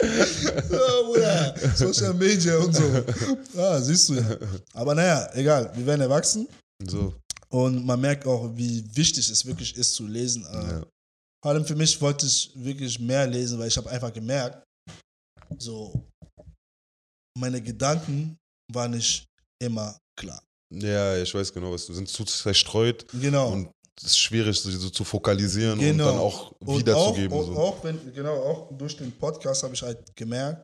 [0.00, 1.54] Ja, Bruder.
[1.74, 3.04] Social Media und so.
[3.54, 4.36] Ja, siehst du ja.
[4.74, 6.46] Aber naja, egal, wir werden erwachsen.
[6.86, 7.14] So.
[7.48, 10.44] Und man merkt auch, wie wichtig es wirklich ist zu lesen.
[10.44, 10.82] Äh, Ja.
[11.42, 14.62] Vor allem für mich wollte ich wirklich mehr lesen, weil ich habe einfach gemerkt,
[15.58, 16.04] so
[17.38, 18.36] meine Gedanken
[18.72, 19.24] waren nicht
[19.62, 20.42] immer klar.
[20.74, 23.52] Ja, ich weiß genau, was du sind zu zerstreut Genau.
[23.52, 23.70] und
[24.00, 26.04] es ist schwierig, sie so zu fokalisieren Genau.
[26.08, 27.36] und dann auch Und wiederzugeben.
[27.36, 27.50] Auch, so.
[27.52, 30.62] und auch wenn, genau, auch durch den Podcast habe ich halt gemerkt,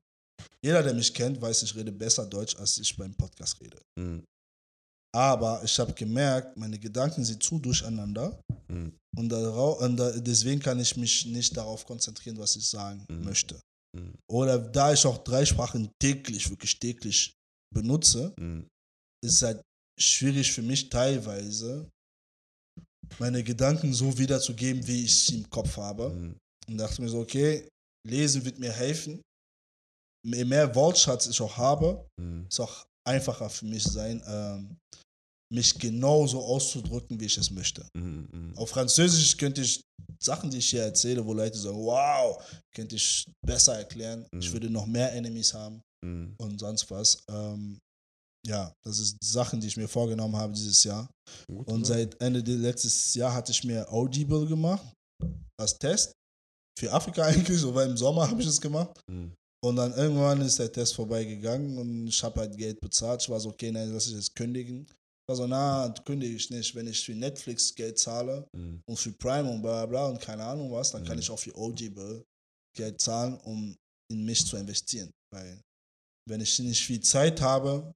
[0.64, 3.78] jeder, der mich kennt, weiß, ich rede besser Deutsch, als ich beim Podcast rede.
[3.98, 4.24] Mhm.
[5.14, 8.92] Aber ich habe gemerkt, meine Gedanken sind zu durcheinander Mhm.
[9.16, 13.24] und, darau- und da, deswegen kann ich mich nicht darauf konzentrieren, was ich sagen Mhm.
[13.24, 13.60] möchte.
[13.96, 14.14] Mhm.
[14.28, 17.32] Oder da ich auch drei Sprachen täglich, wirklich täglich
[17.72, 18.66] benutze, Mhm.
[19.24, 19.62] ist es halt
[20.00, 21.88] schwierig für mich teilweise,
[23.18, 26.10] meine Gedanken so wiederzugeben, wie ich sie im Kopf habe.
[26.10, 26.36] Mhm.
[26.68, 27.68] Und dachte mir so, okay,
[28.06, 29.20] lesen wird mir helfen.
[30.26, 32.46] Je mehr Wortschatz ich auch habe, Mhm.
[32.48, 34.76] ist auch einfacher für mich sein, ähm,
[35.52, 37.86] mich genauso auszudrücken, wie ich es möchte.
[37.94, 38.26] Mhm.
[38.32, 38.56] Mhm.
[38.56, 39.80] Auf Französisch könnte ich
[40.22, 42.42] Sachen, die ich hier erzähle, wo Leute sagen, wow,
[42.74, 44.26] könnte ich besser erklären.
[44.38, 44.52] Ich Mhm.
[44.54, 46.34] würde noch mehr Enemies haben Mhm.
[46.38, 47.22] und sonst was.
[47.30, 47.78] Ähm,
[48.46, 51.08] ja, das ist Sachen, die ich mir vorgenommen habe dieses Jahr.
[51.48, 51.84] Gut, Und oder?
[51.86, 54.86] seit Ende des letzten Jahr hatte ich mir Audible gemacht
[55.58, 56.12] als Test.
[56.78, 59.00] Für Afrika eigentlich, so weil im Sommer habe ich es gemacht.
[59.10, 59.32] Mhm.
[59.64, 63.22] Und dann irgendwann ist der Test vorbeigegangen und ich habe halt Geld bezahlt.
[63.22, 64.82] Ich war so, okay, nein, lass ich jetzt kündigen.
[64.86, 66.74] Ich war so, na, kündige ich nicht.
[66.74, 68.82] Wenn ich für Netflix Geld zahle Mhm.
[68.86, 71.20] und für Prime und bla bla bla und keine Ahnung was, dann kann Mhm.
[71.20, 72.22] ich auch für Audible
[72.76, 73.74] Geld zahlen, um
[74.12, 75.10] in mich zu investieren.
[75.32, 75.62] Weil
[76.28, 77.90] wenn ich nicht viel Zeit habe,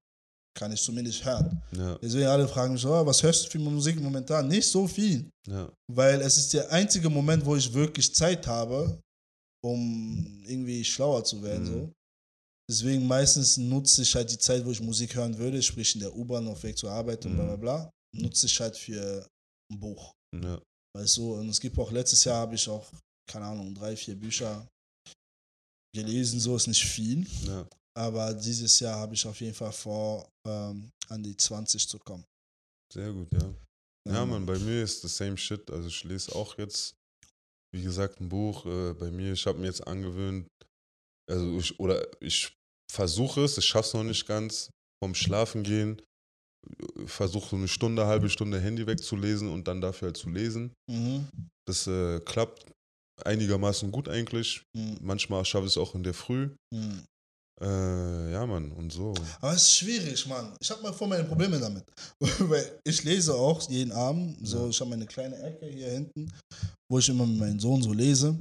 [0.58, 1.62] kann ich zumindest hören.
[1.72, 4.48] Ja, Deswegen alle fragen mich so, "Ah, was hörst du für Musik momentan?
[4.48, 5.70] Nicht so viel, ja.
[5.90, 8.98] weil es ist der einzige Moment, wo ich wirklich Zeit habe,
[9.64, 11.64] um irgendwie schlauer zu werden.
[11.64, 11.72] Mhm.
[11.72, 11.92] So.
[12.70, 16.14] Deswegen meistens nutze ich halt die Zeit, wo ich Musik hören würde, sprich in der
[16.14, 17.60] U-Bahn auf Weg zur Arbeit und bla bla Mhm.
[17.60, 19.26] bla, nutze ich halt für
[19.72, 20.12] ein Buch.
[20.34, 20.60] ja.
[20.96, 22.84] Weißt du, und es gibt auch, letztes Jahr habe ich auch,
[23.30, 24.66] keine Ahnung, drei, vier Bücher
[25.94, 27.26] gelesen, so ist nicht viel.
[27.46, 27.66] ja.
[27.98, 32.24] Aber dieses Jahr habe ich auf jeden Fall vor, ähm, an die 20 zu kommen.
[32.92, 33.54] Sehr gut, ja.
[34.08, 35.68] Ja, man, bei mir ist the same shit.
[35.70, 36.94] Also ich lese auch jetzt,
[37.74, 38.64] wie gesagt, ein Buch.
[38.66, 40.46] Äh, bei mir, ich habe mir jetzt angewöhnt,
[41.28, 42.54] also ich, oder ich
[42.90, 44.70] versuche es, ich schaffe es noch nicht ganz,
[45.02, 46.00] vom Schlafen gehen,
[47.06, 50.72] versuche so eine Stunde, halbe Stunde Handy wegzulesen und dann dafür halt zu lesen.
[50.88, 51.28] Mhm.
[51.66, 52.64] Das äh, klappt
[53.24, 54.62] einigermaßen gut eigentlich.
[54.76, 54.98] Mhm.
[55.00, 56.54] Manchmal schaffe ich es auch in der Früh.
[56.72, 57.04] Mhm.
[57.60, 59.12] Äh, ja, Mann, und so.
[59.40, 60.54] Aber es ist schwierig, Mann.
[60.60, 61.84] Ich habe mal vor meine Probleme damit.
[62.38, 64.38] Weil ich lese auch jeden Abend.
[64.46, 64.68] So, Ja.
[64.68, 66.30] ich habe meine kleine Ecke hier hinten,
[66.90, 68.36] wo ich immer mit meinem Sohn so lese.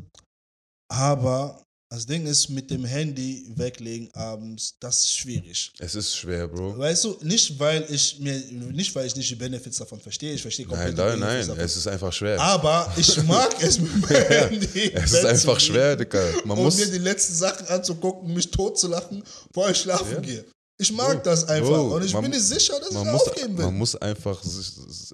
[0.94, 5.72] Aber das Ding ist, mit dem Handy weglegen abends, das ist schwierig.
[5.80, 6.78] Es ist schwer, Bro.
[6.78, 8.38] Weißt du, nicht weil ich mir,
[8.74, 10.34] nicht weil ich nicht die Benefits davon verstehe.
[10.34, 11.64] Ich verstehe komplett Nein, nein, nein, davon.
[11.64, 12.40] es ist einfach schwer.
[12.42, 14.92] Aber ich mag es mit meinem Handy.
[14.94, 16.22] es ist einfach schwer, Digga.
[16.44, 16.78] Man und muss.
[16.78, 20.20] mir die letzten Sachen anzugucken, mich totzulachen, bevor ich schlafen Ja.
[20.20, 20.46] gehe.
[20.80, 21.70] Ich mag Bro, das einfach.
[21.70, 23.66] Bro, und ich man- bin nicht sicher, dass ich muss, aufgeben will.
[23.66, 24.40] man muss einfach,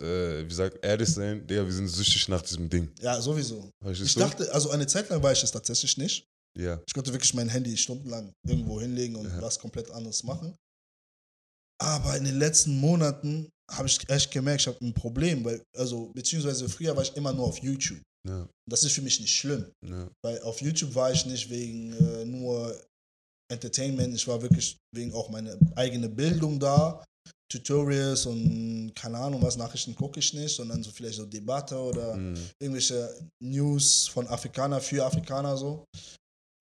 [0.02, 2.90] äh, wie gesagt, ehrlich sein, Digga, wir sind süchtig nach diesem Ding.
[3.00, 3.70] ja, sowieso.
[3.90, 4.20] Ich du?
[4.20, 6.26] dachte, also eine Zeit lang war ich es tatsächlich nicht.
[6.58, 6.82] Ja.
[6.88, 9.42] Ich konnte wirklich mein Handy stundenlang irgendwo hinlegen und Ja.
[9.42, 10.56] was komplett anderes machen.
[11.82, 16.12] Aber in den letzten Monaten habe ich echt gemerkt, ich habe ein Problem, weil, also,
[16.14, 18.02] beziehungsweise früher war ich immer nur auf YouTube.
[18.28, 19.66] Ja, Das ist für mich nicht schlimm.
[19.86, 20.08] ja.
[20.24, 22.80] Weil auf YouTube war ich nicht wegen äh, nur
[23.52, 27.04] Entertainment, ich war wirklich wegen auch meine eigene Bildung da.
[27.52, 32.16] Tutorials und keine Ahnung was, Nachrichten gucke ich nicht, sondern so vielleicht so Debatte oder
[32.16, 32.36] Mhm.
[32.60, 35.86] irgendwelche News von Afrikaner für Afrikaner so.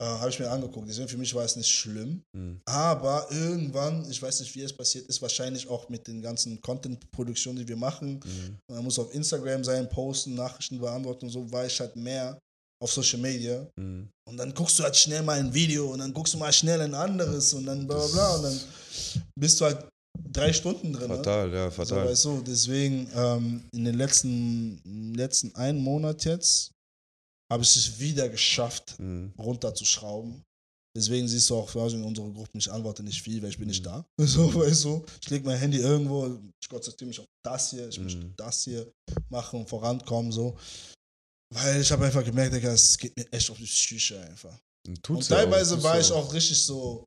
[0.02, 0.88] Äh, Habe ich mir angeguckt.
[0.88, 2.22] Deswegen für mich war es nicht schlimm.
[2.32, 2.60] Mhm.
[2.64, 7.58] Aber irgendwann, ich weiß nicht, wie es passiert ist, wahrscheinlich auch mit den ganzen Content-Produktionen,
[7.58, 8.14] die wir machen.
[8.14, 8.58] Mhm.
[8.74, 12.36] Man muss auf Instagram sein, posten, Nachrichten beantworten und so, war ich halt mehr
[12.82, 13.64] auf Social Media.
[13.78, 14.08] Mhm.
[14.28, 16.80] Und dann guckst du halt schnell mal ein Video und dann guckst du mal schnell
[16.80, 18.60] ein anderes und dann bla bla bla und dann
[19.38, 19.86] bist du halt
[20.32, 21.08] drei Stunden drin.
[21.08, 21.16] Ne?
[21.16, 22.08] Fatal, ja, So, fatal.
[22.08, 26.72] weißt du, deswegen ähm, in den letzten, letzten einen Monat jetzt
[27.52, 29.32] habe ich es wieder geschafft, Mhm.
[29.38, 30.42] runterzuschrauben.
[30.96, 33.80] Deswegen siehst du auch in unserer Gruppe, ich antworte nicht viel, weil ich bin nicht
[33.80, 33.84] Mhm.
[33.84, 34.04] da.
[34.26, 37.98] So, weißt du, ich lege mein Handy irgendwo, ich konzentriere mich auf das hier, ich
[37.98, 38.34] möchte Mhm.
[38.36, 38.90] das hier
[39.30, 40.56] machen und vorankommen, so.
[41.54, 44.58] Weil ich habe einfach gemerkt, Digga, es geht mir echt auf die Psyche einfach.
[44.86, 47.04] Und und auch, teilweise tut's war ich auch richtig so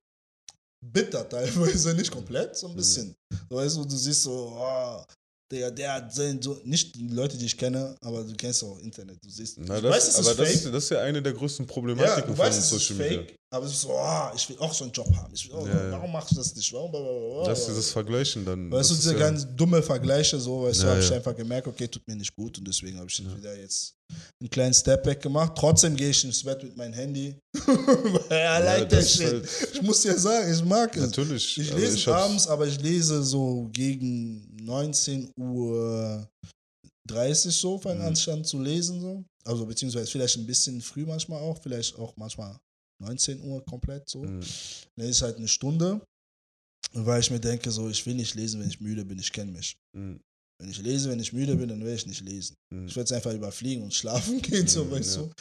[0.84, 2.78] bitter, teilweise nicht komplett, so ein Mhm.
[2.78, 3.16] bisschen.
[3.50, 5.04] So, weißt du, du siehst so, oh,
[5.52, 8.80] Digga, der hat sein, so, nicht die Leute, die ich kenne, aber du kennst auch
[8.80, 10.56] Internet, du siehst, Na, das, weißt, es aber ist das, fake.
[10.66, 13.20] ist, das ist ja eine der größten Ja, Problematiken du von weißt, Social Media.
[13.20, 15.32] fake, aber es ist so, oh, ich will auch so einen Job haben.
[15.36, 15.92] Ich will, oh, Ja, ja.
[15.92, 16.74] Warum machst du das nicht?
[16.74, 16.90] Warum?
[16.92, 17.46] blablabla.
[17.48, 18.72] Das ist dieses Vergleichen dann.
[18.72, 21.16] Weißt du, das diese ja, ganz dumme Vergleiche, so, weißt du, Ja, habe ich ja.
[21.18, 23.94] einfach gemerkt, okay, tut mir nicht gut und deswegen habe ich wieder jetzt
[24.42, 25.54] einen kleinen Stepback gemacht.
[25.56, 27.36] Trotzdem gehe ich ins Bett mit meinem Handy.
[27.66, 29.28] Weil I like das that shit.
[29.28, 31.04] halt- Ich muss dir sagen, ich mag es.
[31.04, 31.58] Natürlich.
[31.60, 36.28] Ich aber lese ich hab's- abends, aber ich lese so gegen 19 Uhr
[37.08, 38.06] 30 so, fange Mhm.
[38.08, 39.24] an schon zu lesen so.
[39.46, 42.58] Also beziehungsweise vielleicht ein bisschen früh manchmal auch, vielleicht auch manchmal
[43.02, 44.24] 19 Uhr komplett so.
[44.24, 44.42] Mhm.
[44.98, 46.02] Lese ich halt eine Stunde,
[46.94, 49.52] weil ich mir denke so, ich will nicht lesen, wenn ich müde bin, ich kenne
[49.52, 49.76] mich.
[49.96, 50.20] Mhm.
[50.60, 52.56] Wenn ich lese, wenn ich müde bin, dann will ich nicht lesen.
[52.74, 52.88] Mhm.
[52.88, 55.22] Ich werde es einfach überfliegen und schlafen gehen, so, Mhm, weißt ja.
[55.24, 55.32] du.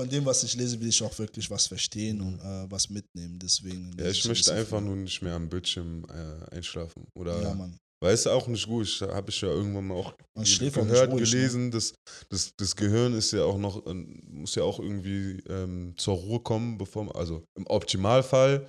[0.00, 3.38] Von dem, was ich lese, will ich auch wirklich was verstehen und äh, was mitnehmen.
[3.38, 3.94] Deswegen.
[3.96, 7.04] Ja, ich möchte einfach nur nicht mehr am Bildschirm äh, einschlafen.
[7.16, 7.76] Oder Ja, Mann.
[8.02, 8.86] Weil es auch nicht gut.
[9.00, 11.38] Habe ich ja irgendwann mal auch Man gehört, ruhig, ne?
[11.38, 11.70] gelesen.
[11.70, 11.94] Das,
[12.28, 16.40] das, das Gehirn ist ja auch noch, äh, muss ja auch irgendwie ähm, zur Ruhe
[16.40, 18.66] kommen, bevor, also im Optimalfall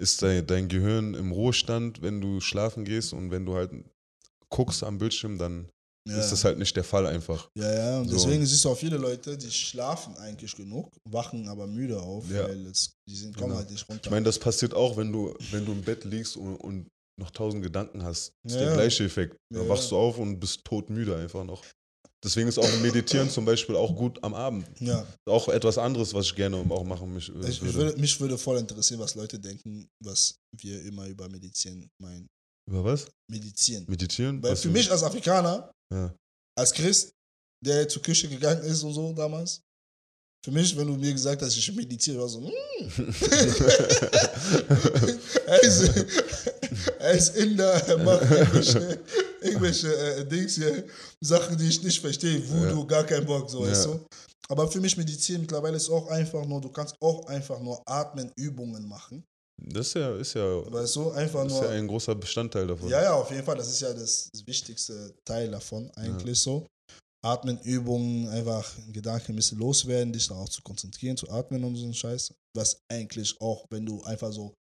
[0.00, 3.70] ist dein, dein Gehirn im Ruhestand, wenn du schlafen gehst und wenn du halt
[4.48, 5.68] guckst am Bildschirm, dann
[6.08, 6.18] Ja.
[6.18, 7.48] ist das halt nicht der Fall einfach.
[7.58, 8.16] Ja, ja, und So.
[8.16, 12.48] deswegen siehst du auch viele Leute, die schlafen eigentlich genug, wachen aber müde auf, Ja.
[12.48, 13.58] weil es, die sind, kommen Genau.
[13.58, 14.04] halt nicht runter.
[14.04, 16.86] Ich meine, das passiert auch, wenn du, wenn du im Bett liegst und, und
[17.20, 18.32] noch tausend Gedanken hast.
[18.42, 18.66] Das ist Ja.
[18.66, 19.36] der gleiche Effekt.
[19.54, 19.68] Da Ja.
[19.68, 21.62] wachst du auf und bist todmüde einfach noch.
[22.24, 24.66] Deswegen ist auch Meditieren zum Beispiel auch gut am Abend.
[24.80, 27.74] ja, Auch etwas anderes, was ich gerne auch machen mich, ich, ich würde.
[27.78, 32.26] würde, mich würde voll interessieren, was Leute denken, was wir immer über Medizin meinen.
[32.68, 33.08] Über was?
[33.30, 33.84] Medizin.
[33.88, 34.42] Meditieren?
[34.42, 36.14] Weil Was für mich als Afrikaner, Ja.
[36.58, 37.10] als Christ,
[37.64, 39.60] der zur Küche gegangen ist und so damals,
[40.42, 42.48] für mich, wenn du mir gesagt hast, ich meditiere, war so, mm.
[45.46, 45.90] er, ist,
[46.98, 48.98] er ist Inder, er macht irgendwelche,
[49.42, 50.84] irgendwelche äh, Dings hier,
[51.20, 53.92] Sachen, die ich nicht verstehe, Voodoo, gar kein Bock, so, weißt Ja.
[53.92, 54.00] du.
[54.48, 58.88] Aber für mich Medizin mittlerweile ist auch einfach nur, du kannst auch einfach nur Atmenübungen
[58.88, 59.22] machen,
[59.62, 61.64] Das ist ja, ist ja, weißt du, einfach ist nur.
[61.64, 62.88] ja ein großer Bestandteil davon.
[62.88, 63.56] Ja, ja, auf jeden Fall.
[63.58, 66.66] Das ist ja das, das wichtigste Teil davon, eigentlich so.
[67.22, 71.94] Atmenübungen, einfach Gedanken ein bisschen loswerden, dich darauf zu konzentrieren, zu atmen und so einen
[71.94, 72.32] Scheiß.
[72.56, 74.54] Was eigentlich auch, wenn du einfach so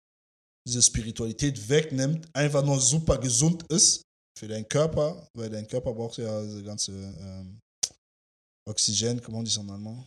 [0.67, 4.03] diese Spiritualität wegnimmt, einfach nur super gesund ist
[4.37, 7.59] für deinen Körper, weil dein Körper braucht ja diese ganze ähm,
[8.67, 10.05] Oxygen, comment on dit ça en allemand?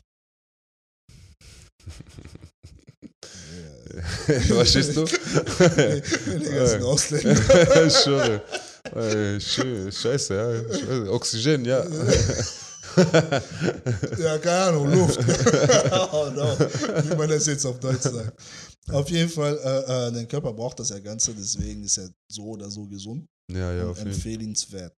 [4.46, 5.04] Verstehst du?
[5.04, 7.90] Die ganzen Ausländer.
[7.90, 8.42] schwöre.
[8.94, 10.60] Ey, scheiße, ja.
[10.74, 11.84] Ich weiß, Oxygen, ja.
[14.18, 15.18] Ja, keine Ahnung, Luft.
[16.12, 18.38] oh no, wie man das jetzt auf Deutsch sagt.
[18.90, 22.44] Auf jeden Fall, äh, äh, dein Körper braucht das ja Ganze, deswegen ist er so
[22.44, 24.92] oder so gesund Ja, ja, und auf jeden empfehlenswert,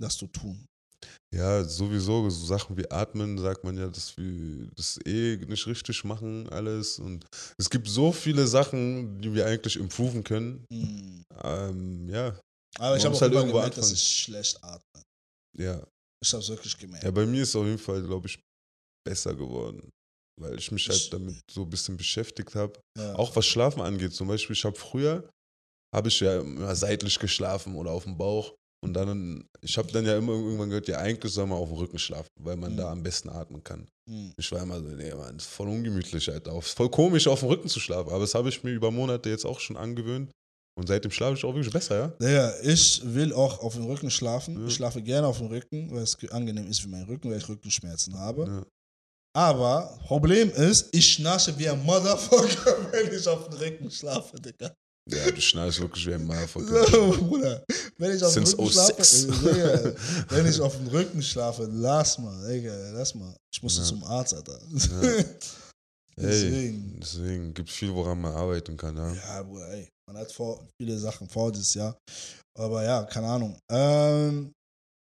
[0.00, 0.64] das zu tun.
[1.32, 6.02] Ja, sowieso, so Sachen wie Atmen, sagt man ja, dass wir das eh nicht richtig
[6.04, 6.98] machen, alles.
[6.98, 7.26] Und
[7.58, 10.64] es gibt so viele Sachen, die wir eigentlich improven können.
[10.72, 11.22] Hm.
[11.44, 12.34] Ähm, ja,
[12.78, 15.02] Aber ich Man habe auch halt irgendwo gemerkt, dass ich schlecht atme.
[15.58, 15.86] ja.
[16.20, 17.04] Ich habe es wirklich gemerkt.
[17.04, 18.40] Ja, bei mir ist auf jeden Fall, glaube ich,
[19.06, 19.88] besser geworden.
[20.40, 22.80] Weil ich mich Ich- halt damit so ein bisschen beschäftigt habe.
[22.98, 23.14] Ja.
[23.14, 24.12] Auch was Schlafen angeht.
[24.14, 25.30] Zum Beispiel, ich habe früher,
[25.94, 28.52] habe ich ja immer seitlich geschlafen oder auf dem Bauch.
[28.84, 31.78] Und dann, ich habe dann ja immer irgendwann gehört, ja, eigentlich soll man auf dem
[31.78, 32.76] Rücken schlafen, weil man Mhm.
[32.76, 33.88] da am besten atmen kann.
[34.08, 34.32] Hm.
[34.36, 36.60] Ich war immer so, nee, das ist voll ungemütlich, Alter.
[36.62, 38.10] Voll komisch, auf dem Rücken zu schlafen.
[38.10, 40.30] Aber das habe ich mir über Monate jetzt auch schon angewöhnt.
[40.78, 42.12] Und seitdem schlafe ich auch wirklich besser, ja?
[42.20, 44.60] Naja, ich will auch auf dem Rücken schlafen.
[44.60, 44.66] Ja.
[44.68, 47.38] Ich schlafe gerne auf dem Rücken, weil es ge- angenehm ist für meinen Rücken, weil
[47.38, 48.44] ich Rückenschmerzen habe.
[48.46, 48.66] Ja.
[49.36, 54.72] Aber Problem ist, ich schnarche wie ein Motherfucker, wenn ich auf dem Rücken schlafe, Digga.
[55.10, 56.86] Ja, du schnarchst wirklich wie ein Motherfucker.
[56.90, 57.64] So, Bruder.
[57.96, 59.24] Wenn ich auf dem Rücken schlafe, 06.
[59.24, 59.92] äh, Digga,
[60.28, 63.34] wenn ich auf dem Rücken schlafe, lass mal, Digga, lass mal.
[63.52, 63.82] Ich muss Ja.
[63.84, 64.60] zum Arzt, Alter.
[65.10, 65.24] Ey,
[66.16, 66.98] Deswegen.
[67.00, 69.12] deswegen gibt viel, woran man arbeiten kann, ja.
[69.14, 69.88] Ja, Bruder, ey.
[70.08, 71.94] Man hat vor, viele Sachen vor dieses Jahr.
[72.58, 73.58] Aber ja, keine Ahnung.
[73.70, 74.52] Ähm,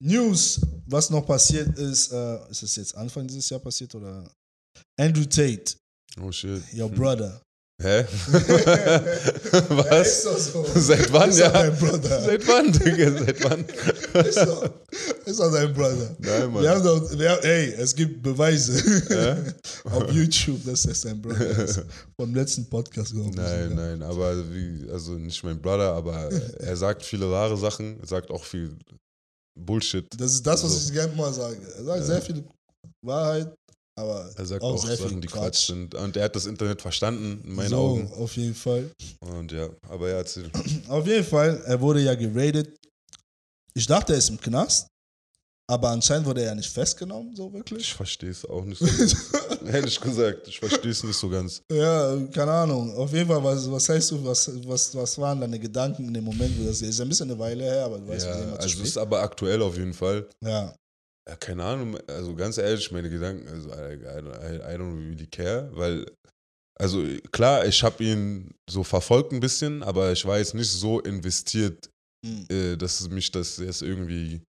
[0.02, 4.30] News, was noch passiert ist, äh, ist es jetzt Anfang dieses Jahr passiert oder?
[4.98, 5.76] Andrew Tate,
[6.22, 6.62] Oh shit.
[6.74, 7.42] your brother.
[7.80, 8.04] Hä?
[9.68, 10.24] Was?
[10.24, 10.64] doch so.
[10.74, 11.48] Seit wann, ist ja?
[11.50, 12.22] Dein Brother.
[12.22, 13.12] Seit wann, Digga?
[13.24, 13.64] Seit wann?
[14.24, 14.70] ist, doch,
[15.24, 16.16] ist doch dein Brother.
[16.18, 16.62] Nein, Mann.
[16.64, 18.82] Wir haben doch, wir haben, ey, es gibt Beweise
[19.14, 19.36] Ja?
[19.92, 21.82] auf YouTube, dass das dein Brother ist.
[22.20, 23.36] Vom letzten Podcast, glaube ich.
[23.36, 23.86] Nein, sogar.
[23.86, 28.42] nein, aber wie, also nicht mein Brother, aber er sagt viele wahre Sachen, sagt auch
[28.44, 28.76] viel
[29.56, 30.04] Bullshit.
[30.20, 30.88] Das ist das, was So.
[30.88, 31.58] ich gerne mal sage.
[31.78, 32.04] Er sagt Ja.
[32.06, 32.44] sehr viel
[33.02, 33.54] Wahrheit,
[33.98, 35.42] aber Er sagt auch, auch, Sachen, die Quatsch.
[35.42, 35.94] Quatsch sind.
[35.94, 38.12] Und er hat das Internet verstanden, in meinen so, Augen.
[38.12, 38.90] auf jeden Fall.
[39.20, 40.50] Und ja, aber ja, erzähl.
[40.88, 42.74] Auf jeden Fall, er wurde ja geradet.
[43.74, 44.86] Ich dachte, er ist im Knast,
[45.70, 47.92] aber anscheinend wurde er ja nicht festgenommen, so Ich wirklich.
[47.92, 48.86] verstehe es auch nicht so.
[49.66, 51.60] Ehrlich gesagt, ich verstehe es nicht so ganz.
[51.70, 52.94] ja, keine Ahnung.
[52.96, 56.24] Auf jeden Fall, was, was heißt du, was, was, was waren deine Gedanken in dem
[56.24, 57.00] Moment, wo das ist?
[57.00, 58.86] ein bisschen eine Weile her, aber du weißt, Ja, wie immer also es spät.
[58.86, 60.26] ist aber aktuell auf jeden Fall.
[60.42, 60.74] Ja,
[61.28, 65.68] Ja, keine Ahnung, also ganz ehrlich, meine Gedanken, also I, I, I, don't really care,
[65.74, 66.06] weil,
[66.80, 71.00] also klar, ich habe ihn so verfolgt ein bisschen, aber ich war jetzt nicht so
[71.00, 71.90] investiert,
[72.26, 72.46] Hm.
[72.50, 74.40] äh, dass es mich das jetzt irgendwie,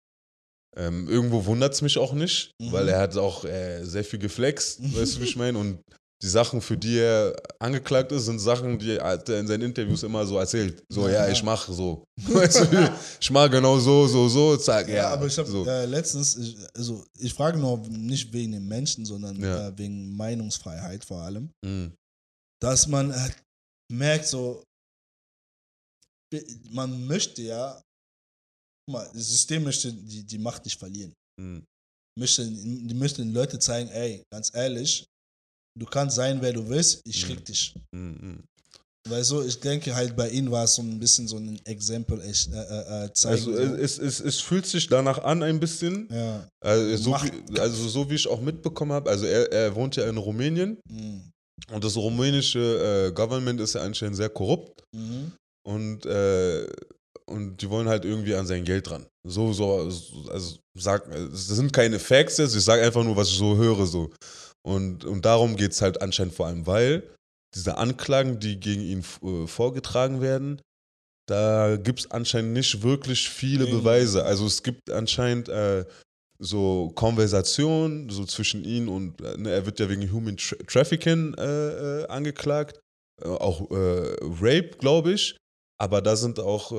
[0.77, 2.71] ähm, irgendwo wundert es mich auch nicht, Mhm.
[2.71, 5.81] weil er hat auch äh, sehr viel geflext, weißt du, wie ich meine, und
[6.21, 10.25] die Sachen, für die er angeklagt ist, sind Sachen, die er in seinen Interviews immer
[10.25, 10.83] so erzählt.
[10.89, 11.31] So, ja, Ja.
[11.31, 12.03] ich mache so.
[12.17, 15.09] Weißt du, ich mache genau so, so, so, zack, Ja, ja.
[15.11, 15.65] aber ich habe so.
[15.65, 19.69] äh, letztens, ich, also ich frage nur nicht wegen den Menschen, sondern Ja.
[19.69, 21.93] äh, wegen Meinungsfreiheit vor allem, Mhm.
[22.61, 23.29] dass man äh,
[23.91, 24.61] merkt so,
[26.71, 27.81] man möchte ja,
[28.85, 31.13] guck mal, das System möchte die, die Macht nicht verlieren.
[31.39, 31.63] Mhm.
[32.19, 35.05] Möchte, die möchte den Leute zeigen, ey, ganz ehrlich,
[35.79, 37.27] du kannst sein, wer du willst, ich Mhm.
[37.27, 37.73] krieg dich.
[37.91, 38.43] Mhm.
[39.07, 42.21] Weil so, ich denke halt bei ihnen war es so ein bisschen so ein Exempel
[42.21, 43.35] echt, äh, äh, äh, zeigen.
[43.35, 43.75] Also so.
[43.75, 46.07] es, es, es fühlt sich danach an ein bisschen.
[46.11, 46.47] ja.
[46.61, 50.07] Also so, wie, also so wie ich auch mitbekommen habe, also er, er wohnt ja
[50.07, 51.21] in Rumänien Mhm.
[51.71, 55.31] und das rumänische äh, Government ist ja anscheinend sehr korrupt Mhm.
[55.65, 56.67] und, äh,
[57.25, 59.05] und die wollen halt irgendwie an sein Geld ran.
[59.27, 59.89] So, so,
[60.29, 63.85] also sag, das sind keine Facts jetzt, ich sage einfach nur, was ich so höre.
[63.85, 64.09] So.
[64.69, 67.03] Und, und darum geht es halt anscheinend vor allem, weil
[67.55, 70.61] diese Anklagen, die gegen ihn äh, vorgetragen werden,
[71.27, 73.79] da gibt es anscheinend nicht wirklich viele Wenig.
[73.79, 74.23] Beweise.
[74.23, 75.85] Also es gibt anscheinend äh,
[76.37, 81.33] so Konversationen so zwischen ihm und äh, ne, er wird ja wegen Human Tra Trafficking
[81.33, 82.79] äh, äh, angeklagt,
[83.23, 85.35] äh, auch Rape, glaube ich.
[85.81, 86.73] Aber da sind auch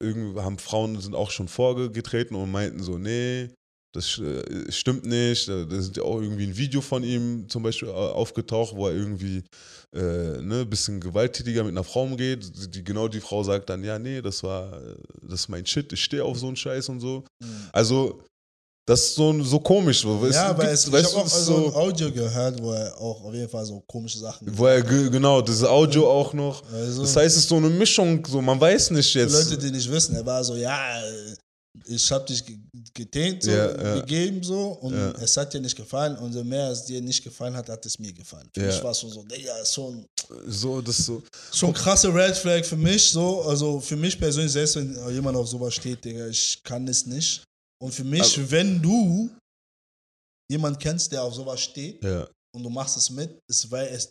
[0.00, 3.48] irgendwie haben Frauen sind auch schon vorgetreten und meinten so, nee,
[3.94, 5.48] das äh, stimmt nicht.
[5.48, 8.94] Da sind ja auch irgendwie ein Video von ihm zum Beispiel äh, aufgetaucht, wo er
[8.94, 9.42] irgendwie
[9.94, 9.98] äh,
[10.42, 12.50] ne, ein bisschen gewalttätiger mit einer Frau umgeht.
[12.74, 15.92] Die, genau die Frau sagt dann, ja, nee, das war, äh, das ist mein Shit,
[15.92, 17.24] ich stehe auf so einen Scheiß und so.
[17.42, 17.68] Mhm.
[17.72, 18.20] Also,
[18.86, 20.00] das ist so, so komisch.
[20.00, 20.24] So.
[20.26, 22.94] Es Ja, aber gibt- es, ich habe auch ist so ein Audio gehört, wo er
[22.98, 26.62] auch auf jeden Fall so komische Sachen wo er, ge- genau, dieses Audio auch noch.
[26.72, 29.32] Also, Das heißt, es ist so eine Mischung, so man weiß nicht für jetzt.
[29.32, 31.02] Leute, die nicht wissen, er war so, ja,
[31.86, 32.58] ich habe dich ge-
[32.94, 33.94] getänt, so, ja.
[34.00, 35.10] gegeben, so, und Ja.
[35.20, 37.98] es hat dir nicht gefallen, und so mehr es dir nicht gefallen hat, hat es
[37.98, 38.48] mir gefallen.
[38.54, 38.66] Für Ja.
[38.68, 40.04] mich war es schon so, Digga, schon,
[40.46, 41.22] So, das so.
[41.52, 45.48] schon krasse Red Flag für mich, so, also für mich persönlich, selbst wenn jemand auf
[45.48, 47.42] sowas steht, Digga, ich kann es nicht.
[47.82, 49.30] Und für mich, Also- wenn du
[50.50, 52.02] jemand kennst, der auf sowas steht,
[52.54, 54.10] und du machst es mit, ist, weil es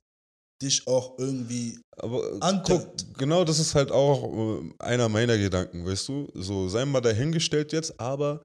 [0.62, 2.88] dich auch irgendwie Aber äh, guck,
[3.18, 6.28] genau das ist halt auch äh, einer meiner Gedanken, weißt du?
[6.34, 8.41] So, sei mal dahingestellt jetzt, aber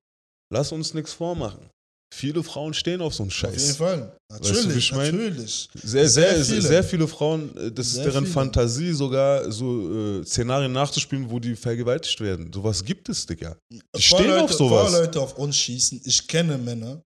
[0.52, 1.68] lass uns nichts vormachen.
[2.14, 3.76] Viele Frauen stehen auf so einen Auf jeden Scheiß.
[3.76, 4.14] Fall.
[4.30, 5.68] Weißt du, Natürlich, natürlich.
[5.82, 6.60] Sehr, Sehr sehr, viele.
[6.62, 8.34] sehr, viele Frauen, äh, das Sehr ist deren viele.
[8.34, 12.52] Fantasie, sogar so äh, Szenarien nachzuspielen, wo die vergewaltigt werden.
[12.52, 13.56] Sowas gibt es, Digga.
[13.72, 14.92] Die stehen Leute, auf sowas.
[14.92, 17.00] Leute auf uns schießen, ich kenne Männer,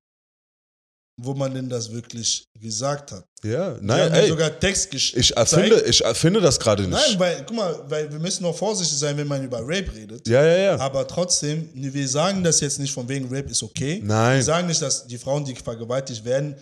[1.19, 3.25] wo man denn das wirklich gesagt hat.
[3.43, 5.19] Ja, nein, ey, sogar Text geschickt.
[5.19, 6.91] ich erfinde, ich erfinde das gerade nicht.
[6.93, 10.27] Nein, weil, guck mal, weil wir müssen noch vorsichtig sein, wenn man über Rape redet.
[10.29, 10.79] ja, ja, ja.
[10.79, 13.97] Aber trotzdem, wir sagen das jetzt nicht von wegen Rape ist okay.
[14.01, 16.55] Wir Nein, sagen nicht, dass die Frauen, die vergewaltigt werden,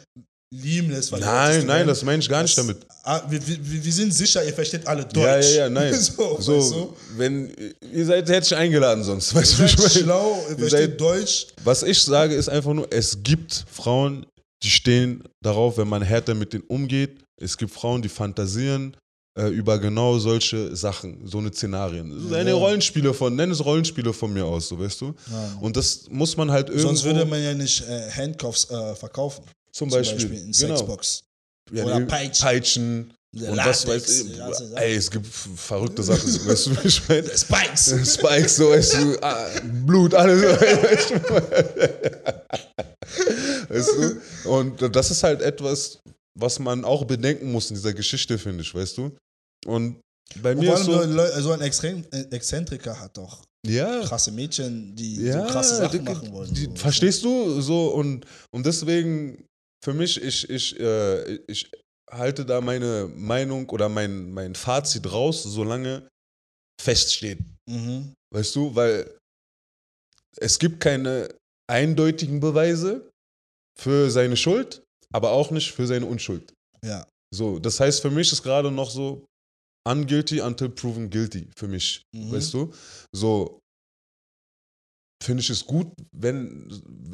[0.52, 1.10] lieben es.
[1.10, 1.88] nein, vergewaltigt nein, werden.
[1.88, 2.86] das meine ich gar nicht Das- damit.
[3.02, 5.16] Ah, wir, wir, wir sind sicher, ihr versteht alle Deutsch.
[5.24, 5.94] Ja, ja, ja, nein.
[6.00, 6.96] so, so, weißt du?
[7.16, 7.52] wenn,
[7.92, 9.34] ihr seid, hätte ich eingeladen sonst.
[9.34, 11.46] Weißt du, Ihr ich seid schlau, ihr Ihr versteht seid- Deutsch.
[11.64, 14.24] Was ich sage, ist einfach nur, es gibt Frauen,
[14.64, 17.22] die stehen darauf, wenn man härter mit denen umgeht.
[17.40, 18.96] Es gibt Frauen, die fantasieren
[19.38, 22.10] äh, über genau solche Sachen, so eine Szenarien.
[22.10, 22.56] Das ist eine Ja.
[22.56, 25.14] Rollenspiele von, nenn es Rollenspiele von mir aus, so weißt du.
[25.30, 25.58] Ja.
[25.60, 26.88] Und das muss man halt irgendwo.
[26.88, 29.44] Sonst würde man ja nicht äh, Handcuffs äh, verkaufen.
[29.72, 30.76] zum Beispiel, in genau.
[30.76, 31.24] Sexbox.
[31.72, 32.44] Ja, oder Peitschen.
[32.44, 34.76] Peitschen und was weiß Latex, ich.
[34.76, 37.28] Ey, es gibt verrückte Sachen, so, weißt du, wie ich meine?
[37.36, 38.14] Spikes.
[38.14, 39.46] Spikes, so weißt du, ah,
[39.84, 40.42] Blut, alles.
[40.60, 41.18] Weißt du?
[43.74, 43.90] Weißt
[44.44, 44.48] du?
[44.50, 46.00] Und das ist halt etwas,
[46.38, 49.16] was man auch bedenken muss in dieser Geschichte, finde ich, weißt du?
[49.66, 50.00] Und
[50.42, 55.46] bei mir ist so, so ein Extrem Exzentriker hat doch ja, krasse Mädchen, die ja,
[55.46, 56.52] so krasse Sachen die- machen wollen.
[56.52, 56.74] die, so.
[56.76, 57.60] verstehst du?
[57.60, 59.44] So und, und deswegen,
[59.82, 61.70] für mich, ich, ich, äh, ich
[62.10, 66.06] halte da meine Meinung oder mein, mein Fazit raus, solange
[66.80, 67.38] feststeht.
[67.70, 68.12] Mhm.
[68.34, 69.10] Weißt du, weil
[70.36, 71.28] es gibt keine
[71.70, 73.10] eindeutigen Beweise
[73.78, 76.52] für seine Schuld, aber auch nicht für seine Unschuld.
[76.84, 77.06] Ja.
[77.34, 79.24] So, das heißt, für mich ist gerade noch so
[79.86, 82.02] unguilty until proven guilty für mich.
[82.14, 82.32] Mhm.
[82.32, 82.72] Weißt du?
[83.12, 83.60] So
[85.22, 86.68] finde ich es gut, wenn,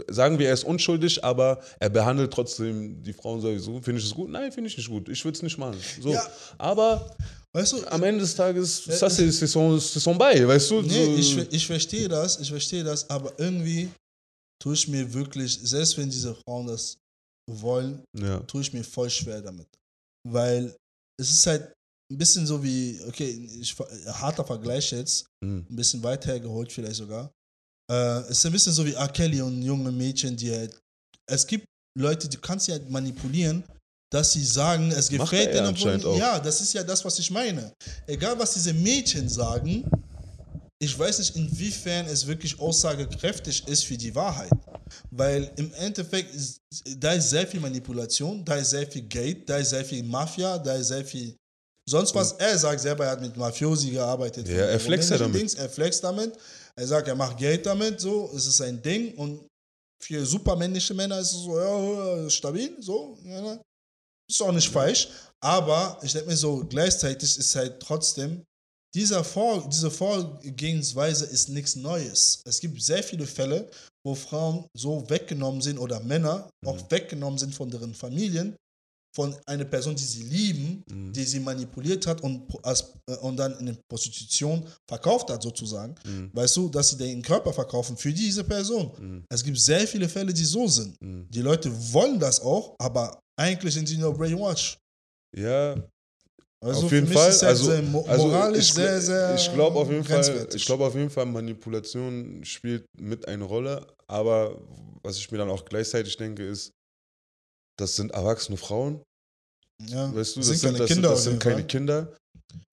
[0.09, 3.81] sagen wir, er ist unschuldig, aber er behandelt trotzdem die Frauen sowieso.
[3.81, 4.29] Finde ich es gut?
[4.31, 5.09] Nein, finde ich nicht gut.
[5.09, 5.79] Ich würde es nicht machen.
[6.01, 6.13] So.
[6.13, 6.27] Ja.
[6.59, 7.15] Aber
[7.53, 10.71] Weißt du, am Ende des Tages, Ja, ça, c'est c'est son, c'est son Bail, weißt
[10.71, 10.83] du?
[10.83, 13.89] nee, so, ich, ich verstehe das, ich verstehe das, aber irgendwie
[14.63, 16.97] tue ich mir wirklich, selbst wenn diese Frauen das
[17.51, 18.41] wollen, ja.
[18.41, 19.69] tue ich mir voll schwer damit.
[20.29, 20.75] Weil
[21.21, 21.73] es ist halt
[22.13, 23.31] ein bisschen so wie, okay,
[23.61, 25.67] ich, harter Vergleich jetzt, Hm.
[25.71, 27.31] ein bisschen weit hergeholt vielleicht sogar.
[27.91, 29.09] Äh, es ist ein bisschen so wie R.
[29.09, 30.79] Kelly und junge Mädchen, die halt,
[31.31, 31.65] es gibt
[31.99, 33.65] Leute, die kannst du halt manipulieren,
[34.13, 36.17] dass sie sagen, es Macht gefällt denen.
[36.19, 37.73] Ja, das ist ja das, was ich meine.
[38.07, 39.89] Egal, was diese Mädchen sagen,
[40.83, 44.51] ich weiß nicht, inwiefern es wirklich aussagekräftig ist für die Wahrheit.
[45.11, 46.63] Weil im Endeffekt, ist,
[46.97, 50.59] da ist sehr viel Manipulation, da ist sehr viel Geld, da ist sehr viel Mafia,
[50.59, 51.37] da ist sehr viel
[51.87, 52.33] sonst was.
[52.33, 54.49] Er sagt selber, er hat mit Mafiosi gearbeitet.
[54.49, 55.35] Ja, er flext damit.
[55.35, 56.33] Dings, er flext damit.
[56.77, 59.15] Er sagt, er macht Geld damit, so, es ist ein Ding.
[59.17, 59.47] Und
[60.03, 63.19] für supermännliche Männer ist es so, ja, stabil, so.
[63.23, 63.61] Ne?
[64.31, 65.09] ist auch nicht falsch.
[65.41, 68.45] Aber ich denke mir so, gleichzeitig ist halt trotzdem,
[68.95, 72.43] dieser Vor diese Vorgehensweise ist nichts Neues.
[72.45, 73.69] Es gibt sehr viele Fälle,
[74.05, 78.57] wo Frauen so weggenommen sind oder Männer auch weggenommen sind von deren Familien,
[79.15, 81.13] von einer Person, die sie lieben, Mhm.
[81.13, 85.95] die sie manipuliert hat und, als, äh, und dann in der Prostitution verkauft hat, sozusagen.
[86.05, 86.31] Mhm.
[86.33, 88.93] Weißt du, dass sie den Körper verkaufen für diese Person.
[88.99, 89.25] Mhm.
[89.29, 90.97] Es gibt sehr viele Fälle, die so sind.
[91.03, 91.27] Mhm.
[91.29, 94.79] Die Leute wollen das auch, aber eigentlich sind sie nur brainwashed.
[95.37, 95.75] Ja,
[96.63, 97.31] Also auf jeden Fall.
[97.31, 100.61] also, also moralisch ich, sehr, sehr Ich glaube auf jeden Fall, grenzwertig.
[100.61, 103.87] ich glaube auf jeden Fall, Manipulation spielt mit eine Rolle.
[104.07, 104.61] Aber
[105.03, 106.73] was ich mir dann auch gleichzeitig denke, ist,
[107.79, 109.03] das sind erwachsene Frauen,
[109.87, 111.65] ja, weißt du, das das sind keine das Kinder das sind keine.
[111.65, 112.15] Kinder,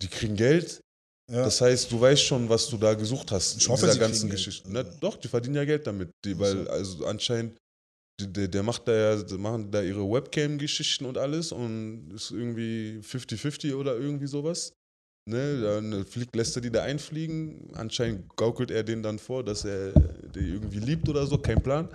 [0.02, 0.82] die kriegen Geld.
[1.32, 1.44] Ja.
[1.44, 4.30] Das heißt, du weißt schon, was du da gesucht hast Ich in hoffe, dieser ganzen.
[4.30, 4.68] Geschichte.
[4.72, 6.70] Na, doch, die verdienen ja Geld damit, die, weil so.
[6.70, 7.58] also anscheinend
[8.22, 13.76] der, der macht da ja, machen da ihre Webcam-Geschichten und alles und ist irgendwie 50-50
[13.76, 14.74] oder irgendwie sowas.
[15.30, 17.70] Ne, dann fliegt, lässt er die da einfliegen.
[17.74, 21.90] Anscheinend gaukelt er denen dann vor, dass er die irgendwie liebt oder so, kein Plan.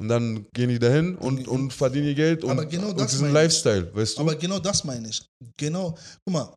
[0.00, 3.12] Und dann gehen die dahin und, und verdienen ihr Geld und, Aber genau und das
[3.12, 3.32] diesen ich.
[3.34, 4.22] Lifestyle, weißt du?
[4.22, 5.22] Aber genau das meine ich.
[5.56, 6.54] Genau, guck mal,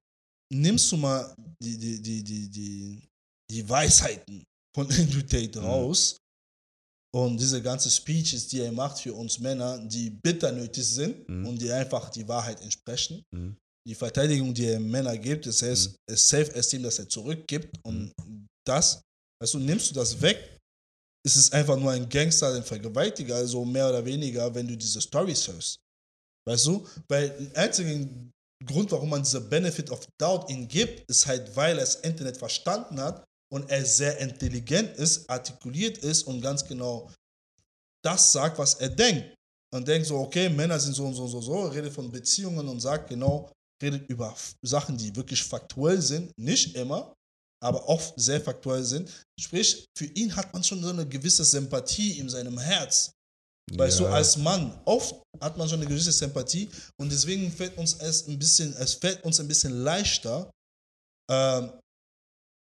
[0.51, 3.03] nimmst du mal die, die, die, die, die,
[3.51, 4.43] die Weisheiten
[4.73, 5.65] von Andrew Tate Mhm.
[5.65, 6.17] raus
[7.16, 11.47] und diese ganzen Speeches, die er macht für uns Männer, die bitter nötig sind Mhm.
[11.47, 13.24] und die einfach die Wahrheit entsprechen.
[13.34, 13.55] Mhm.
[13.88, 15.95] Die Verteidigung, die er Männer gibt, das heißt, Mhm.
[16.11, 18.11] es Self-Esteem, das er zurückgibt und
[18.68, 19.01] das,
[19.41, 20.57] weißt du, nimmst du das weg,
[21.26, 25.01] ist es einfach nur ein Gangster, ein Vergewaltiger, also mehr oder weniger, wenn du diese
[25.01, 25.78] Stories hörst.
[26.47, 26.86] Weißt du?
[27.07, 28.09] Weil der einzige
[28.66, 32.38] Grund, warum man diese Benefit of Doubt ihm gibt, ist halt, weil er das Internet
[32.38, 37.11] verstanden hat und er sehr intelligent ist, artikuliert ist und ganz genau
[38.03, 39.33] das sagt, was er denkt.
[39.73, 42.67] Und denkt so, okay, Männer sind so und so und so, so, redet von Beziehungen
[42.67, 47.13] und sagt genau, redet über Sachen, die wirklich faktuell sind, nicht immer,
[47.61, 49.09] aber oft sehr faktuell sind.
[49.39, 53.11] Sprich, für ihn hat man schon so eine gewisse Sympathie in seinem Herz.
[53.69, 54.11] Du, Ja.
[54.11, 56.69] als Mann, oft hat man schon eine gewisse Sympathie
[56.99, 60.51] und deswegen fällt uns es ein bisschen, es fällt uns ein bisschen leichter,
[61.29, 61.71] ähm,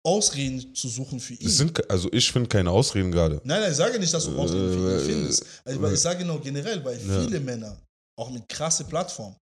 [0.07, 1.49] Ausreden zu suchen für ihn.
[1.49, 3.35] Sind, also ich finde keine Ausreden gerade.
[3.43, 5.45] Nein, nein, ich sage nicht, dass du Ausreden für ihn Äh, findest.
[5.65, 7.21] Also, äh, ich sage nur generell, weil ja.
[7.23, 7.77] viele Männer,
[8.19, 9.35] auch mit krasse Plattformen,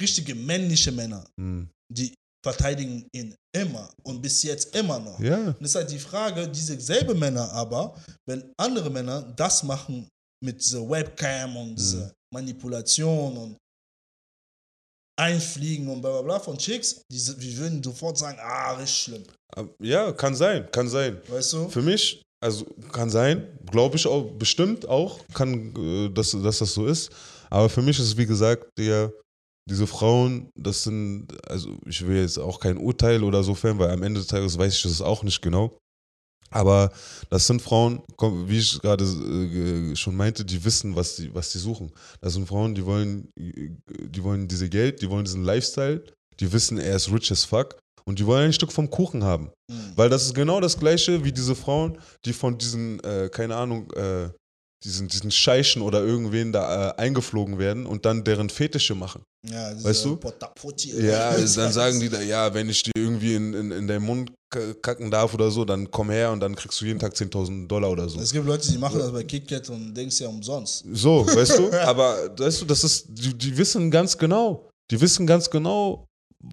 [0.00, 1.68] richtige männliche Männer, Hm.
[1.92, 2.14] die
[2.44, 5.18] verteidigen ihn immer und bis jetzt immer noch.
[5.20, 5.54] Ja.
[5.58, 7.94] Und halt die Frage, diese selben Männer aber,
[8.28, 10.08] wenn andere Männer das machen,
[10.44, 11.76] mit dieser Webcam und Mhm.
[11.76, 13.56] dieser Manipulation und
[15.16, 19.24] Einfliegen und bla bla bla von Chicks, die, wir würden sofort sagen, ah, richtig schlimm.
[19.80, 21.20] Ja, kann sein, kann sein.
[21.28, 21.68] Weißt du?
[21.68, 26.72] Für mich, also kann sein, glaube ich auch, bestimmt auch, kann, äh, dass, dass das
[26.72, 27.10] so ist.
[27.50, 29.12] Aber für mich ist es, wie gesagt, der,
[29.68, 33.90] diese Frauen, das sind, also ich will jetzt auch kein Urteil oder so fällen, weil
[33.90, 35.76] am Ende des Tages weiß ich das auch nicht genau.
[36.52, 36.92] Aber
[37.30, 38.02] das sind Frauen,
[38.46, 41.90] wie ich gerade äh, schon meinte, die wissen, was die, was die suchen.
[42.20, 46.04] Das sind Frauen, die wollen, die wollen diese Geld, die wollen diesen Lifestyle,
[46.40, 49.50] die wissen, er ist rich as fuck und die wollen ein Stück vom Kuchen haben.
[49.68, 49.92] Mhm.
[49.96, 53.90] Weil das ist genau das gleiche wie diese Frauen, die von diesen, äh, keine Ahnung,
[53.92, 54.30] äh,
[54.84, 59.22] diesen, diesen Scheichen oder irgendwen da äh, eingeflogen werden und dann deren Fetische machen.
[59.48, 60.14] Ja, Weißt du?
[60.16, 64.04] Potaputi- Ja, dann sagen die da, ja, wenn ich dir irgendwie in, in, in deinen
[64.04, 64.32] Mund
[64.82, 67.90] kacken darf oder so, dann komm her und dann kriegst du jeden Tag 10.000 Dollar
[67.90, 68.20] oder so.
[68.20, 70.84] Es gibt Leute, die machen das bei KitKat und denkst ja umsonst.
[70.92, 71.72] So, weißt du?
[71.86, 76.06] Aber weißt du, das ist, die, die wissen ganz genau, die wissen ganz genau,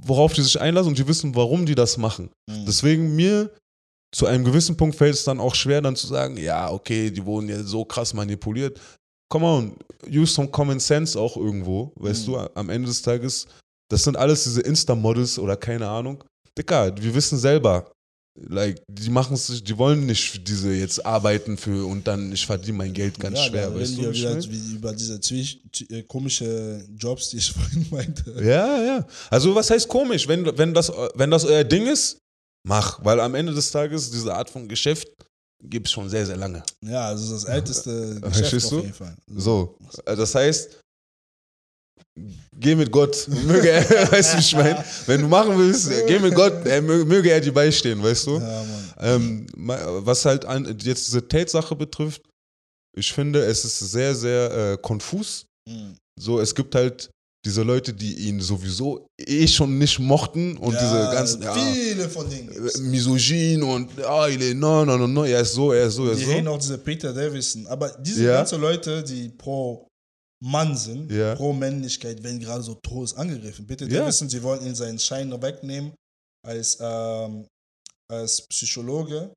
[0.04, 2.30] worauf die sich einlassen und die wissen, warum die das machen.
[2.50, 2.66] Mhm.
[2.66, 3.52] Deswegen mir
[4.12, 7.24] zu einem gewissen Punkt fällt es dann auch schwer, dann zu sagen, ja, okay, die
[7.26, 8.80] wurden ja so krass manipuliert.
[9.32, 9.76] Come on,
[10.08, 12.32] use some common sense auch irgendwo, weißt Mhm.
[12.32, 13.46] du, am Ende des Tages,
[13.90, 16.24] das sind alles diese Insta-Models oder keine Ahnung.
[16.58, 17.92] Dicker, wir wissen selber,
[18.48, 22.78] like, die machen es, die wollen nicht diese jetzt arbeiten für und dann, ich verdiene
[22.78, 24.12] mein Geld ganz ja, schwer, weißt du?
[24.12, 25.20] wieder wie, über diese
[25.90, 28.32] äh, komische Jobs, die ich vorhin meinte.
[28.44, 29.08] Ja, ja.
[29.30, 30.28] Also was heißt komisch?
[30.28, 32.18] Wenn, wenn, das, wenn das euer Ding ist,
[32.70, 33.04] mach.
[33.04, 35.08] Weil am Ende des Tages diese Art von Geschäft
[35.62, 36.64] gibt es schon sehr, sehr lange.
[36.86, 37.92] Ja, also das älteste
[38.22, 38.80] Geschäft Verstehst auf du?
[38.80, 39.16] jeden Fall.
[39.36, 39.78] So.
[40.06, 40.80] Also Das heißt,
[42.58, 43.28] geh mit Gott.
[43.46, 44.84] Möge er, weißt du, ich meine?
[45.06, 48.38] Wenn du machen willst, geh mit Gott, er, mö- möge er dir beistehen, weißt du?
[48.40, 48.66] Ja.
[49.00, 52.22] Ähm, was halt an, jetzt diese Tate-Sache betrifft,
[52.98, 55.46] ich finde, es ist sehr, sehr äh, konfus.
[55.68, 55.96] Mhm.
[56.20, 57.10] So, es gibt halt
[57.46, 62.10] diese Leute, die ihn sowieso eh schon nicht mochten und ja, diese ganzen ja, Viele
[62.10, 62.76] von denen gibt's.
[62.76, 65.96] äh, Misogyn und ah, il est no, no, no, no, er ist so, er ist
[65.96, 66.52] so, er Die ist reden so.
[66.52, 67.66] auch diese Peter Davison.
[67.68, 68.34] Aber diese Ja.
[68.34, 69.88] ganzen Leute, die pro
[70.44, 71.36] Mann sind, Ja.
[71.36, 73.66] pro Männlichkeit, werden gerade so todes angegriffen.
[73.66, 73.88] Peter.
[73.88, 75.94] Davison, sie wollen ihn seinen Schein wegnehmen
[76.46, 77.46] als, ähm,
[78.12, 79.32] als Psychologe.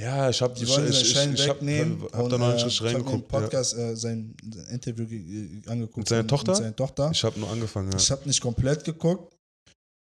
[0.00, 2.64] Ja, ich hab, Die ich, wollen ich, ich, Schein ich hab, da noch nicht äh,
[2.64, 3.32] richtig ich hab mir im reingeguckt.
[3.32, 3.38] Ja.
[3.40, 4.34] Podcast äh, sein,
[4.70, 5.98] Interview ge- ge- angeguckt.
[5.98, 6.52] Mit seiner Tochter?
[6.52, 7.10] Mit seiner Tochter.
[7.12, 7.98] Ich habe nur angefangen, ja.
[7.98, 9.36] Ich habe nicht komplett geguckt,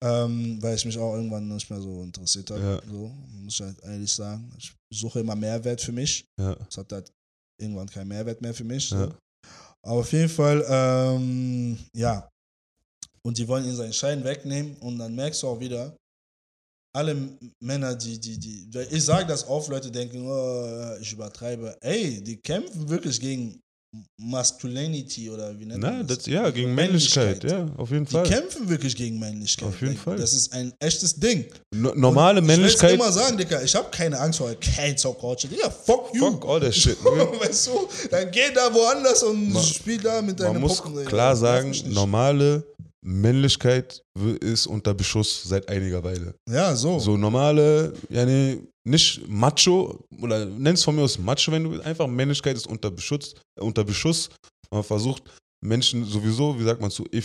[0.05, 2.61] ähm, weil ich mich auch irgendwann nicht mehr so interessiert habe.
[2.63, 2.83] Ja.
[2.89, 3.11] So,
[3.43, 4.53] muss ich halt ehrlich sagen.
[4.59, 6.25] Ich suche immer Mehrwert für mich.
[6.41, 6.57] ja.
[6.69, 7.11] Es hat halt
[7.61, 8.89] irgendwann keinen Mehrwert mehr für mich.
[8.89, 8.97] So.
[9.83, 12.29] Aber auf jeden Fall, ähm, ja.
[13.27, 15.97] Und die wollen ihn seinen Schein wegnehmen und dann merkst du auch wieder,
[16.99, 17.15] alle
[17.61, 21.77] Männer, die, die, die, ich sage das oft, Leute denken, oh, ich übertreibe.
[21.81, 23.61] Ey, die kämpfen wirklich gegen
[24.21, 28.25] Masculinity oder wie nennt man das, ja, gegen Männlichkeit, ja, auf jeden Die Fall.
[28.29, 29.69] kämpfen wirklich gegen Männlichkeit.
[29.69, 29.97] Auf jeden.
[29.97, 30.17] Fall.
[30.17, 31.47] Das ist ein echtes Ding.
[31.75, 32.93] No, normale Männlichkeit.
[32.93, 35.53] Ich will immer sagen, Digga, ich habe keine Angst vor Cancel Culture.
[35.53, 36.33] Digga, fuck you.
[36.33, 36.99] Fuck all that shit.
[37.05, 40.83] weißt du, dann geh da woanders und Man- spiel da mit deinen Man muss.
[40.83, 41.05] Digga.
[41.05, 42.63] klar sagen, normale
[43.05, 44.03] Männlichkeit
[44.41, 46.35] ist unter Beschuss seit einiger Weile.
[46.51, 46.99] Ja, so.
[46.99, 51.85] So normale, ja nee, nicht Macho oder nenn's von mir aus Macho, wenn du willst.
[51.87, 54.29] einfach Männlichkeit ist unter Beschuss, äh, unter Beschuss.
[54.71, 55.23] Man versucht
[55.65, 57.23] Menschen sowieso, wie sagt man zu, äh,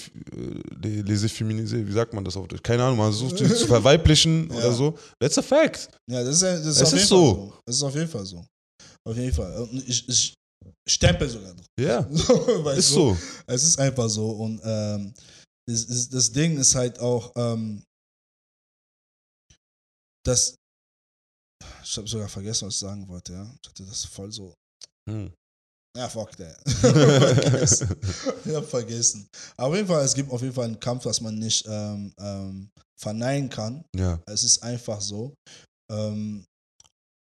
[0.81, 2.63] les efféminiser, wie sagt man das auf Deutsch?
[2.63, 4.57] Keine Ahnung, man versucht sie zu verweiblichen Ja.
[4.57, 4.97] oder so.
[5.19, 5.89] That's a fact.
[6.09, 7.25] Ja, das ist, das ist Es jeden ist so.
[7.35, 7.53] so.
[7.65, 8.43] Das ist auf jeden Fall so.
[9.07, 9.67] Auf jeden Fall.
[9.85, 10.33] Ich, ich
[10.87, 11.65] stempel sogar drauf.
[11.79, 12.93] Ja, So, ist du?
[12.95, 13.17] so.
[13.47, 14.29] Es ist einfach so.
[14.31, 15.13] Und ähm,
[15.67, 17.83] das, das, das Ding ist halt auch, ähm,
[20.25, 20.55] dass.
[21.83, 23.55] Ich habe sogar vergessen, was ich sagen wollte, ja.
[23.61, 24.53] Ich hatte das voll so.
[25.09, 25.31] Hm.
[25.95, 26.57] Ja, fuck that.
[28.45, 29.27] Ich hab vergessen.
[29.57, 32.13] Aber auf jeden Fall, es gibt auf jeden Fall einen Kampf, was man nicht ähm,
[32.17, 33.85] ähm, verneinen kann.
[33.95, 35.33] Ja, Es ist einfach so.
[35.91, 36.45] Ähm,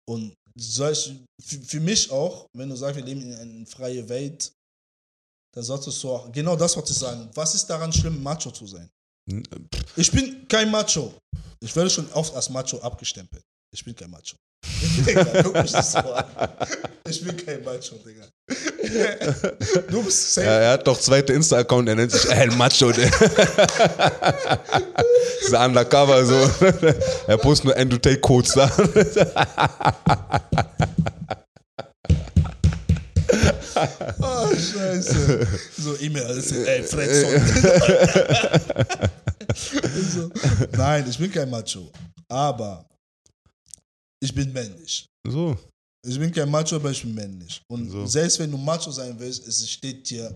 [0.07, 4.51] und solch, für, für mich auch, wenn du sagst, wir leben in einer freien Welt,
[5.53, 7.29] dann solltest du auch genau das, was ich sagen.
[7.35, 8.89] Was ist daran schlimm, Macho zu sein?
[9.29, 9.43] N-
[9.95, 11.13] Ich bin kein Macho.
[11.61, 13.43] Ich werde schon oft als Macho abgestempelt.
[13.73, 14.35] Ich bin kein Macho.
[15.05, 16.25] Digga, guck mich das so an.
[17.09, 18.25] Ich bin kein Macho, Digga.
[19.89, 20.45] Du bist safe.
[20.47, 22.91] Ja, er hat doch zweite Insta-Account, er nennt sich El Macho.
[22.91, 23.09] Dieser
[25.65, 26.49] Undercover so.
[27.27, 28.69] Er postet nur End-to-Take-Codes da.
[35.77, 36.25] So E-Mail,
[36.67, 37.41] ey, Fredson.
[40.13, 40.31] so.
[40.77, 41.89] Nein, ich bin kein Macho.
[42.29, 42.85] Aber
[44.21, 45.05] ich bin männlich.
[45.27, 45.57] So.
[46.05, 47.61] Ich bin kein Macho, aber ich bin männlich.
[47.69, 48.05] Und So.
[48.05, 50.35] selbst wenn du Macho sein willst, es steht dir,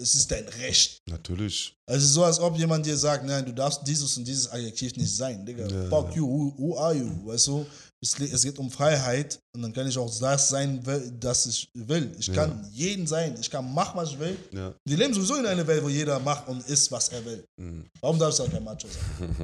[0.00, 0.98] es ist dein Recht.
[1.10, 1.74] Natürlich.
[1.88, 5.14] Also so, als ob jemand dir sagt, nein, du darfst dieses und dieses Adjektiv nicht
[5.14, 5.44] sein.
[5.44, 5.88] Digga, Ja.
[5.88, 7.10] fuck you, who, who are you?
[7.26, 7.66] Weißt du,
[8.00, 10.80] es, geht um Freiheit und dann kann ich auch das sein,
[11.18, 12.14] das ich will.
[12.18, 12.34] Ich Ja.
[12.34, 14.36] kann jeden sein, ich kann machen, was ich will.
[14.52, 14.72] Ja.
[14.84, 17.44] Wir leben sowieso in einer Welt, wo jeder macht und ist, was er will.
[17.60, 17.86] Mhm.
[18.00, 19.36] Warum darf ich dann kein Macho sein?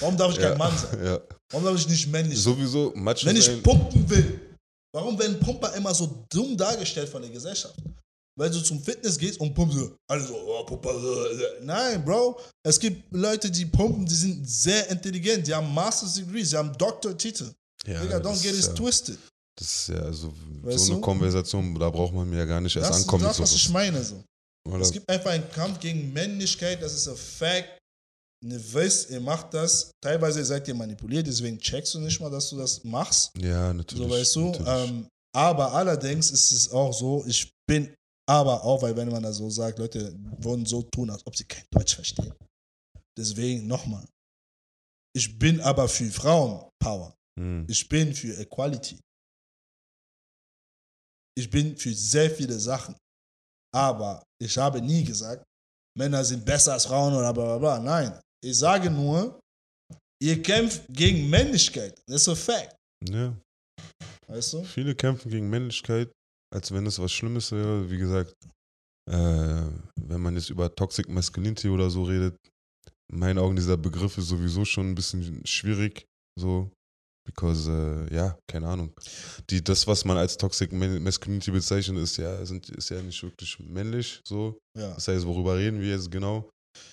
[0.00, 0.58] Warum darf ich kein Ja.
[0.58, 1.04] Mann sein?
[1.04, 1.20] ja.
[1.50, 2.52] Warum darf ich nicht männlich sein?
[2.54, 4.40] Sowieso, Macho Wenn ich pumpen will,
[4.94, 7.74] warum werden Pumper immer so dumm dargestellt von der Gesellschaft?
[8.38, 9.78] Weil du zum Fitness gehst und pumpst
[10.08, 10.90] alle so, oh, Pumper.
[10.90, 11.64] äh, äh.
[11.64, 12.38] Nein, Bro.
[12.64, 16.72] Es gibt Leute, die pumpen, die sind sehr intelligent, die haben Master's Degrees, die haben
[16.78, 17.50] Doktortitel.
[17.88, 19.18] Ja, Digga, das don't get ist it ja, twisted.
[19.58, 20.32] Das ist ja so,
[20.62, 21.00] Weißt so eine du?
[21.00, 23.54] Konversation, da braucht man mir ja gar nicht erst Das ist ankommen das, zu was
[23.54, 24.02] ich meine.
[24.04, 24.22] So.
[24.68, 24.80] Oder?
[24.80, 27.78] Es gibt einfach einen Kampf gegen Männlichkeit, das ist ein Fact.
[28.44, 29.90] Ihr wisst, ihr macht das.
[30.00, 33.32] Teilweise seid ihr manipuliert, deswegen checkst du nicht mal, dass du das machst.
[33.36, 34.04] ja, natürlich.
[34.04, 34.46] So weißt du.
[34.50, 34.90] natürlich.
[34.90, 37.92] Ähm, aber allerdings ist es auch so, ich bin
[38.28, 41.44] aber auch, weil wenn man da so sagt, Leute wollen so tun, als ob sie
[41.44, 42.32] kein Deutsch verstehen.
[43.16, 44.04] Deswegen nochmal.
[45.16, 47.14] Ich bin aber für Frauenpower.
[47.38, 47.66] Hm.
[47.68, 48.98] Ich bin für Equality.
[51.36, 52.96] Ich bin für sehr viele Sachen.
[53.74, 55.44] Aber ich habe nie gesagt,
[55.96, 57.78] Männer sind besser als Frauen oder bla bla bla.
[57.78, 58.20] Nein.
[58.44, 59.40] Ich sage nur,
[60.22, 62.00] ihr kämpft gegen Männlichkeit.
[62.06, 62.76] Das ist ein Fact.
[63.08, 63.36] Ja.
[64.26, 64.64] Weißt du?
[64.64, 66.10] Viele kämpfen gegen Männlichkeit,
[66.54, 67.90] als wenn es was Schlimmes wäre.
[67.90, 68.34] Wie gesagt,
[69.10, 69.70] äh,
[70.00, 72.36] wenn man jetzt über Toxic Masculinity oder so redet,
[73.10, 76.04] in meinen Augen dieser Begriff ist sowieso schon ein bisschen schwierig.
[76.38, 76.70] So,
[77.28, 77.70] because,
[78.10, 78.90] äh, ja, keine Ahnung.
[79.50, 83.22] Die, das, was man als Toxic Ma- Masculinity bezeichnet, ist ja, sind, ist ja nicht
[83.22, 84.20] wirklich männlich.
[84.26, 84.94] So, Ja.
[84.94, 86.48] das heißt, worüber reden wir jetzt genau?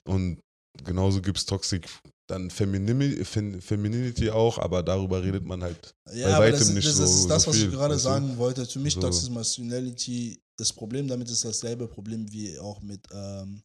[0.06, 0.40] Und
[0.84, 1.88] genauso gibt es Toxic,
[2.28, 6.88] dann Feminimi, Fem, Femininity auch, aber darüber redet man halt Ja, Bei weitem das, nicht
[6.88, 8.10] das, das so- ist das, so was viel, ich gerade weißt du?
[8.10, 8.66] sagen wollte.
[8.66, 9.02] Für mich So.
[9.02, 13.62] Toxic Masculinity, das Problem damit ist dasselbe Problem wie auch mit, ähm,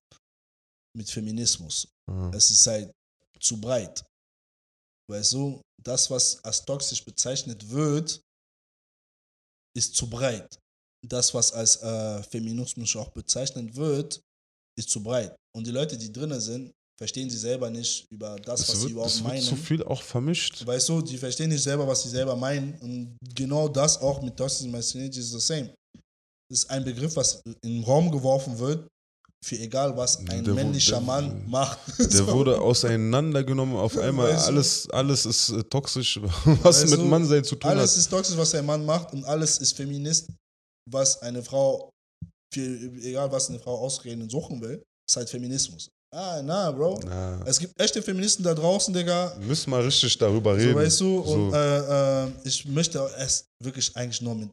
[0.97, 1.89] mit Feminismus.
[2.11, 2.91] äh, Es ist halt
[3.41, 4.05] zu breit.
[5.11, 8.21] Weißt du, das, was als toxisch bezeichnet wird,
[9.77, 10.59] ist zu breit.
[11.07, 14.21] Das, was als äh, Feminismus auch bezeichnet wird,
[14.79, 15.35] ist zu breit.
[15.57, 18.81] Und die Leute, die drinnen sind, verstehen sie selber nicht über das, was es sie
[18.83, 19.43] wird, überhaupt es wird meinen.
[19.43, 20.65] zu viel auch vermischt.
[20.67, 22.75] Weißt du, die verstehen nicht selber, was sie selber meinen.
[22.81, 25.75] Und genau das auch mit Toxic Masculinity ist the same.
[26.49, 28.87] Das ist ein Begriff, was in den Raum geworfen wird,
[29.43, 31.79] für egal, was ein Der männlicher der- Mann macht.
[31.99, 32.27] Der So.
[32.29, 34.33] wurde auseinandergenommen auf einmal.
[34.33, 34.53] Weißt du?
[34.53, 36.21] Alles, alles ist äh, toxisch,
[36.63, 37.99] was Weißt mit Mannsein zu tun Alles hat.
[37.99, 40.29] ist toxisch, was ein Mann macht, und alles ist Feminist,
[40.91, 41.91] was eine Frau,
[42.53, 42.61] für,
[43.03, 45.89] egal was eine Frau ausreden und suchen will, ist halt Feminismus.
[46.13, 47.01] Ah, na, Bro.
[47.05, 49.37] Na, Es gibt echte Feministen da draußen, Digga.
[49.41, 50.73] müssen mal richtig darüber reden.
[50.73, 51.57] So, weißt du, und So.
[51.57, 54.51] äh, äh, ich möchte es wirklich eigentlich nur mit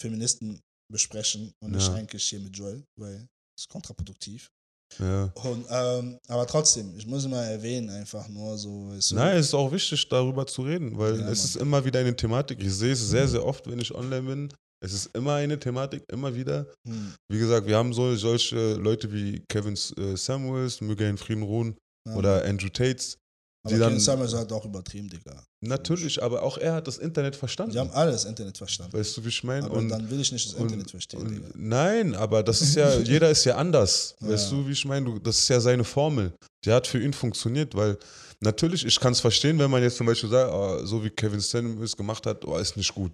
[0.00, 0.60] Feministen
[0.92, 1.94] besprechen und nicht Ja.
[1.94, 3.26] eigentlich hier mit Joel, weil
[3.58, 4.50] ist kontraproduktiv.
[4.98, 5.24] ja.
[5.34, 8.90] Und, ähm, aber trotzdem, ich muss mal erwähnen, einfach nur so.
[8.90, 11.46] Du, Nein, es ist auch wichtig, darüber zu reden, weil Ja, es Mann.
[11.46, 12.60] ist immer wieder eine Thematik.
[12.62, 14.52] Ich sehe es sehr, sehr oft, wenn ich online bin.
[14.80, 16.72] Es ist immer eine Thematik, immer wieder.
[16.86, 21.18] Hm, Wie gesagt, wir haben so, solche Leute wie Kevin äh, Samuels, möge er in
[21.18, 21.76] Frieden ruhen,
[22.08, 22.14] ja.
[22.14, 23.18] oder Andrew Tates.
[23.64, 25.42] Aber die dann- Summers hat auch übertrieben, Digga.
[25.60, 27.72] Natürlich, aber auch er hat das Internet verstanden.
[27.72, 28.92] Die haben alles Internet verstanden.
[28.96, 29.66] weißt du, wie ich meine?
[29.66, 31.48] aber dann will ich nicht das und- Internet verstehen, Und, Digga.
[31.54, 34.14] nein, aber das ist ja, jeder ist ja anders.
[34.20, 34.28] Ja.
[34.30, 35.06] Weißt du, wie ich meine?
[35.06, 36.32] Du- Das ist ja seine Formel.
[36.64, 37.98] Die hat für ihn funktioniert, weil
[38.40, 41.40] natürlich, ich kann es verstehen, wenn man jetzt zum Beispiel sagt, oh, so wie Kevin
[41.40, 43.12] Stan es gemacht hat, oh, ist nicht gut.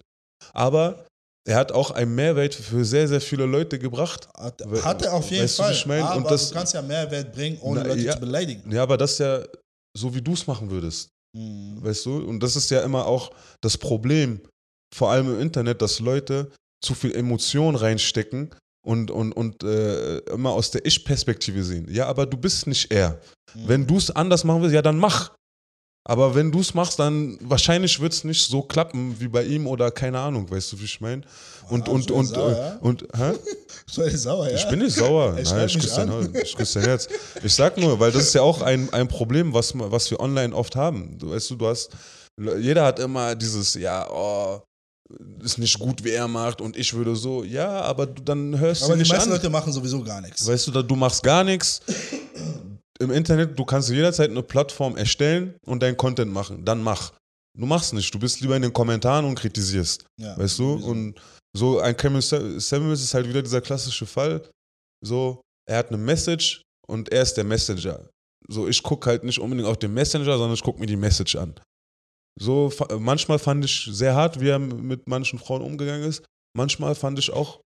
[0.53, 1.07] Aber
[1.47, 4.29] er hat auch einen Mehrwert für sehr, sehr viele Leute gebracht.
[4.37, 5.75] Hat, hat er auf jeden weißt du, wie Fall.
[5.75, 6.05] ich meine?
[6.09, 8.13] Aber Und das- du kannst ja Mehrwert bringen, ohne Na, Leute ja.
[8.15, 8.71] zu beleidigen.
[8.73, 9.43] Ja, aber das ist ja
[9.97, 11.09] so, wie du es machen würdest.
[11.37, 11.83] Hm.
[11.83, 12.19] Weißt du?
[12.19, 13.31] Und das ist ja immer auch
[13.61, 14.41] das Problem,
[14.95, 16.51] vor allem im Internet, dass Leute
[16.83, 21.87] zu viel Emotion reinstecken und, und, und äh, immer aus der Ich-Perspektive sehen.
[21.91, 23.21] Ja, aber du bist nicht er.
[23.53, 23.69] Hm.
[23.69, 25.35] Wenn du es anders machen willst, ja, dann mach.
[26.07, 29.67] Aber wenn du es machst, dann wahrscheinlich wird es nicht so klappen wie bei ihm
[29.67, 31.23] oder keine Ahnung, weißt du, wie ich meine?
[31.71, 32.77] Und, Ah, und, und, sauer, äh, ja?
[32.83, 33.33] und, hä?
[33.87, 34.57] Soll ich sauer, ja?
[34.57, 35.35] Ich bin nicht sauer.
[35.35, 37.09] Er Nein, ich küsse, dein, ich küsse dein Herz.
[37.43, 40.55] Ich sag nur, weil das ist ja auch ein, ein Problem, was, was wir online
[40.55, 41.17] oft haben.
[41.19, 41.91] Du weißt du, du hast,
[42.59, 44.61] jeder hat immer dieses, ja, oh,
[45.43, 48.83] ist nicht gut, wie er macht und ich würde so, ja, aber du, dann hörst
[48.83, 49.37] Aber du die nicht meisten an.
[49.37, 50.47] Leute machen sowieso gar nichts.
[50.47, 51.81] Weißt du, du machst gar nichts.
[53.01, 56.65] Im Internet, du kannst jederzeit eine Plattform erstellen und deinen Content machen.
[56.65, 57.13] Dann mach.
[57.59, 58.13] Du machst nicht.
[58.15, 60.05] Du bist lieber in den Kommentaren und kritisierst.
[60.21, 60.73] Ja, Weißt du?
[60.79, 60.89] sowieso.
[60.91, 61.21] Und
[61.57, 64.49] so ein Sa- Samuels ist halt wieder dieser klassische Fall.
[65.05, 68.09] So, er hat eine Message und er ist der Messenger.
[68.49, 71.37] So, ich gucke halt nicht unbedingt auf den Messenger, sondern ich gucke mir die Message
[71.37, 71.55] an.
[72.41, 76.25] So, manchmal fand ich sehr hart, wie er mit manchen Frauen umgegangen ist.
[76.57, 77.61] Manchmal fand ich auch,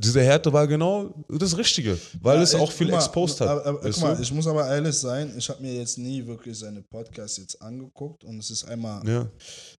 [0.00, 3.48] diese Härte war genau das Richtige, weil Ja, es auch viel mal, exposed hat.
[3.48, 6.82] Aber, aber, mal, ich muss aber ehrlich sein, ich habe mir jetzt nie wirklich seine
[6.82, 9.28] Podcasts jetzt angeguckt und es ist einmal, ja,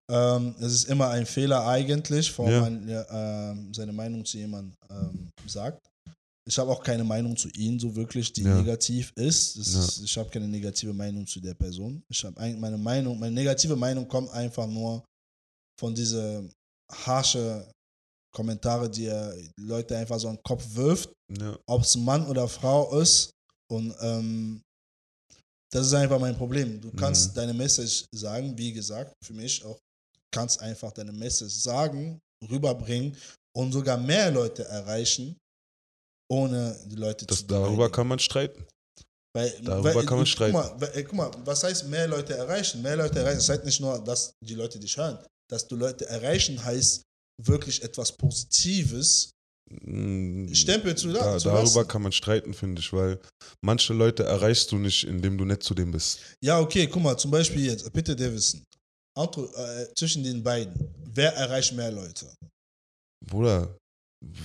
[0.09, 2.61] ähm, es ist immer ein Fehler eigentlich, vor Ja.
[2.61, 5.79] man ähm, seine Meinung zu jemandem ähm, sagt.
[6.45, 8.55] Ich habe auch keine Meinung zu ihm so wirklich, die Ja.
[8.55, 9.55] negativ ist.
[9.55, 12.03] Ist ich habe keine negative Meinung zu der Person.
[12.09, 15.03] Ich habe eigentlich meine Meinung, meine negative Meinung kommt einfach nur
[15.79, 16.49] von diese
[16.91, 17.65] harsche
[18.35, 19.11] Kommentare, die
[19.59, 21.09] Leute einfach so den Kopf wirft
[21.39, 23.31] ja, ob es Mann oder Frau ist.
[23.71, 24.61] Und ähm,
[25.71, 26.79] das ist einfach mein Problem.
[26.81, 27.35] Du kannst Mhm.
[27.35, 29.79] deine Message sagen, wie gesagt, für mich auch,
[30.31, 32.19] kannst einfach deine Message sagen,
[32.49, 33.15] rüberbringen
[33.55, 35.35] und sogar mehr Leute erreichen,
[36.29, 37.91] ohne die Leute das, zu darüber beleidigen.
[37.95, 38.65] kann man streiten.
[39.35, 40.53] Weil, darüber kann man guck streiten.
[40.53, 42.81] Mal, weil, guck mal, was heißt mehr Leute erreichen?
[42.83, 45.17] Mehr Leute erreichen, das heißt nicht nur, dass die Leute dich hören.
[45.49, 47.01] Dass du Leute erreichen heißt
[47.41, 49.29] wirklich etwas Positives
[49.85, 51.87] Mm, Stempel zu, Da, zu darüber lassen.
[51.87, 53.17] kann man streiten, finde ich, weil
[53.61, 56.19] manche Leute erreichst du nicht, indem du nett zu dem bist.
[56.43, 58.61] Ja, okay, guck mal, zum Beispiel jetzt, Peter Davison.
[59.17, 60.73] Outro, äh, zwischen den beiden,
[61.13, 62.27] wer erreicht mehr Leute?
[63.25, 63.75] Bruder,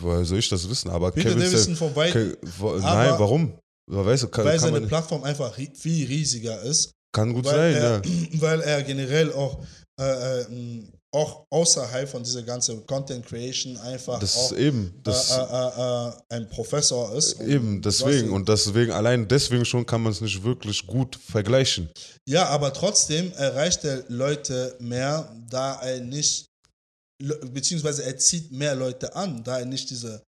[0.01, 0.89] woher soll ich das wissen?
[0.89, 3.59] Aber Peter Kevin Davison von Ke- Aber- Nein, warum?
[3.91, 6.93] Weißt du, kann, weil kann, seine Plattform einfach viel riesiger ist.
[7.12, 8.03] kann gut sein, er, ja.
[8.41, 9.64] weil er generell auch,
[10.01, 15.30] äh, äh, m, auch außerhalb von dieser ganzen Content Creation einfach Das auch eben, das
[15.30, 17.40] äh, äh, äh, ein Professor ist.
[17.40, 18.30] Eben, deswegen.
[18.30, 21.88] Und deswegen, allein deswegen schon kann man es nicht wirklich gut vergleichen.
[22.26, 26.46] Ja, aber trotzdem erreicht er Leute mehr, da er nicht,
[27.18, 30.22] beziehungsweise er zieht mehr Leute an, da er nicht diese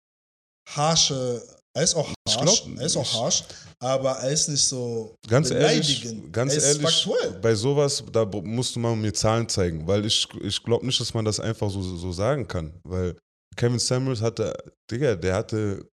[0.69, 1.41] harsche,
[1.77, 3.43] er ist auch harsch, glaub, er ist auch harsch,
[3.79, 6.33] aber er ist nicht so Ganz ehrlich, beleidigend.
[6.33, 7.39] ganz ehrlich, faktuell.
[7.39, 11.13] bei sowas, da musst du mal mir Zahlen zeigen, weil ich, ich glaube nicht, dass
[11.13, 12.73] man das einfach so, so sagen kann.
[12.83, 13.15] Weil
[13.55, 14.53] Kevin Samuels hatte,
[14.89, 15.87] Digga, der hatte,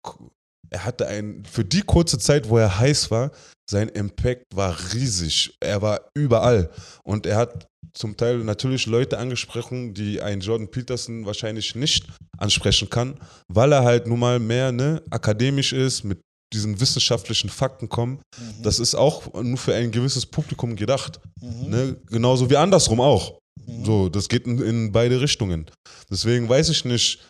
[0.70, 3.32] er hatte ein, für die kurze Zeit, wo er heiß war,
[3.68, 5.54] sein Impact war riesig.
[5.60, 6.70] Er war überall.
[7.04, 12.06] Und er hat zum Teil natürlich Leute angesprochen, die ein Jordan Peterson wahrscheinlich nicht
[12.38, 13.18] ansprechen kann,
[13.48, 16.20] weil er halt nun mal mehr ne, akademisch ist, mit
[16.52, 18.20] diesen wissenschaftlichen Fakten kommen.
[18.38, 18.62] Mhm.
[18.62, 21.20] Das ist auch nur für ein gewisses Publikum gedacht.
[21.40, 21.70] Mhm.
[21.70, 21.96] Ne?
[22.06, 23.38] Genauso wie andersrum auch.
[23.66, 23.84] Mhm.
[23.84, 25.66] So, das geht in, in beide Richtungen.
[26.10, 27.28] Deswegen weiß ich nicht,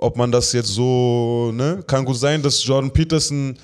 [0.00, 1.82] ob man das jetzt so, ne?
[1.86, 3.56] Kann gut sein, dass Jordan Peterson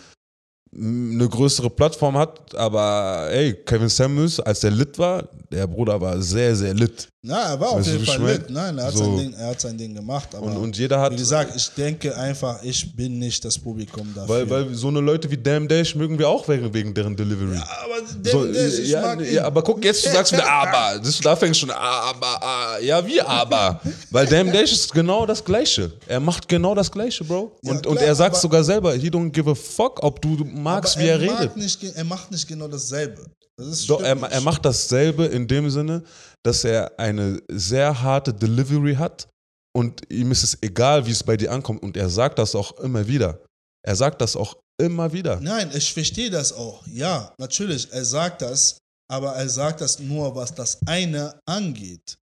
[0.76, 6.20] eine größere Plattform hat, aber ey, Kevin Samuels, als der lit war, der Bruder war
[6.20, 7.08] sehr, sehr lit.
[7.26, 8.50] Na, er war auf Weißt jeden Fall lit.
[8.50, 9.04] Nein, er hat, So.
[9.04, 10.34] sein Ding, er hat sein Ding gemacht.
[10.34, 11.12] Aber Und, und jeder hat.
[11.12, 14.28] wie gesagt, ich denke einfach, ich bin nicht das Publikum dafür.
[14.50, 17.54] weil, weil so eine Leute wie Damn Dash mögen wir auch wegen, wegen deren Delivery.
[17.56, 19.32] ja, aber der, So, der, ich ja, mag ihn.
[19.32, 20.98] ja, aber guck, jetzt du sagst wieder aber.
[20.98, 23.80] Das, da fängst du schon, aber, ah, ja, wie aber?
[24.10, 25.92] Weil Damn Dash ist genau das Gleiche.
[26.06, 27.52] Er macht genau das Gleiche, Bro.
[27.62, 30.20] Ja, Und, und klar, er sagt aber- sogar selber, he don't give a fuck, ob
[30.20, 31.56] du magst, wie er, mag redet.
[31.56, 33.30] Nicht, er macht nicht genau dasselbe.
[33.56, 36.02] Das Doch, er, er macht dasselbe in dem Sinne,
[36.42, 39.28] dass er eine sehr harte Delivery hat
[39.76, 41.82] und ihm ist es egal, wie es bei dir ankommt.
[41.82, 43.44] Und er sagt das auch immer wieder.
[43.86, 45.40] Er sagt das auch immer wieder.
[45.40, 46.86] Nein, ich verstehe das auch.
[46.86, 52.16] Ja, natürlich, er sagt das, aber er sagt das nur, was das eine angeht,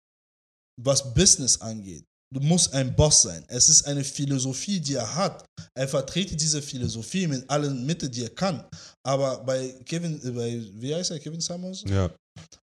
[0.81, 2.03] was Business angeht.
[2.33, 3.43] Du musst ein Boss sein.
[3.47, 5.45] Es ist eine Philosophie, die er hat.
[5.75, 8.65] Er vertrete diese Philosophie mit allen Mitteln, die er kann.
[9.03, 11.83] Aber bei Kevin, äh, bei, wie heißt er, Kevin Samuels?
[11.85, 12.09] Ja,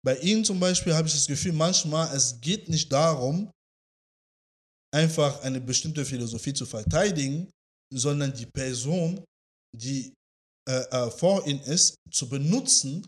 [0.03, 3.49] Bei ihm zum Beispiel habe ich das Gefühl, manchmal, es geht nicht darum,
[4.93, 7.50] einfach eine bestimmte Philosophie zu verteidigen,
[7.92, 9.24] sondern die Person,
[9.75, 10.13] die
[10.70, 13.05] äh, äh, vor ihm ist, zu benutzen,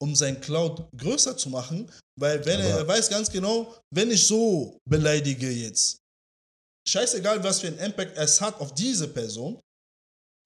[0.00, 4.10] um sein Cloud größer zu machen, weil wenn er, Aber- er weiß ganz genau, wenn
[4.10, 5.98] ich so beleidige jetzt,
[6.88, 9.60] scheißegal, was für einen Impact es hat auf diese Person,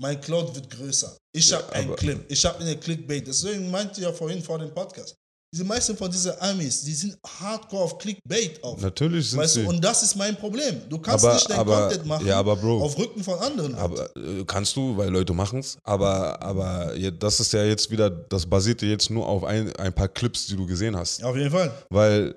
[0.00, 1.16] mein Cloud wird größer.
[1.34, 3.26] Ich Ja, habe einen Clip, ich habe eine Clickbait.
[3.26, 5.14] Deswegen meinte ich ja vorhin vor dem Podcast.
[5.54, 8.80] Diese meisten von diesen Amis, die sind hardcore auf Clickbait auf.
[8.80, 9.62] natürlich sind Weißt sie.
[9.62, 10.80] du, und das ist mein Problem.
[10.88, 13.74] Du kannst aber, nicht dein aber, Content machen ja, aber Bro, auf Rücken von anderen.
[13.74, 15.76] Aber äh, kannst du, weil Leute machen es.
[15.84, 20.08] Aber, aber das ist ja jetzt wieder, das basierte jetzt nur auf ein, ein paar
[20.08, 21.22] Clips, die du gesehen hast.
[21.22, 21.70] auf jeden Fall.
[21.90, 22.34] Weil,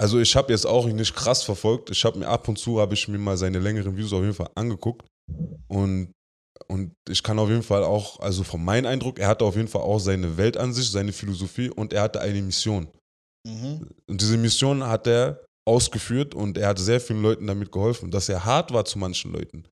[0.00, 1.90] also ich habe jetzt auch nicht krass verfolgt.
[1.90, 4.32] Ich habe mir ab und zu, habe ich mir mal seine längeren Views auf jeden
[4.32, 5.06] Fall angeguckt.
[5.68, 6.13] Und,
[6.68, 9.68] und ich kann auf jeden Fall auch, also von meinem Eindruck, er hatte auf jeden
[9.68, 12.88] Fall auch seine Weltansicht, seine Philosophie und er hatte eine Mission.
[13.46, 13.86] Mhm.
[14.06, 18.10] Und diese Mission hat er ausgeführt und er hat sehr vielen Leuten damit geholfen.
[18.10, 19.64] Dass er hart war zu manchen Leuten,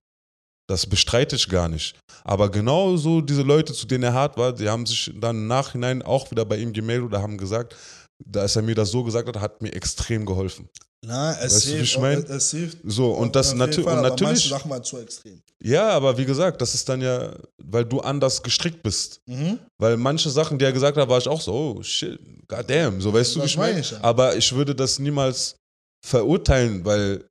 [0.67, 1.95] das bestreite ich gar nicht.
[2.23, 6.01] Aber genauso diese Leute, zu denen er hart war, die haben sich dann im Nachhinein
[6.01, 7.75] auch wieder bei ihm gemeldet oder haben gesagt,
[8.23, 10.69] dass er mir das so gesagt hat, hat mir extrem geholfen.
[11.05, 11.83] Na, es Weißt du, hilft.
[11.83, 12.23] ich mein?
[12.23, 12.77] Es hilft.
[12.85, 14.47] So, und das auf natü jeden Fall, und natürlich.
[14.47, 15.41] Sachen mal zu extrem.
[15.61, 19.19] Ja, aber wie gesagt, das ist dann ja, weil du anders gestrickt bist.
[19.25, 19.59] Mhm.
[19.77, 22.17] Weil manche Sachen, die er gesagt hat, war ich auch so, oh shit,
[22.47, 23.81] goddamn, so weißt du, wie Das ich meine meine.
[23.81, 23.99] ich ja.
[24.01, 25.55] Aber ich würde das niemals
[26.05, 27.25] verurteilen, weil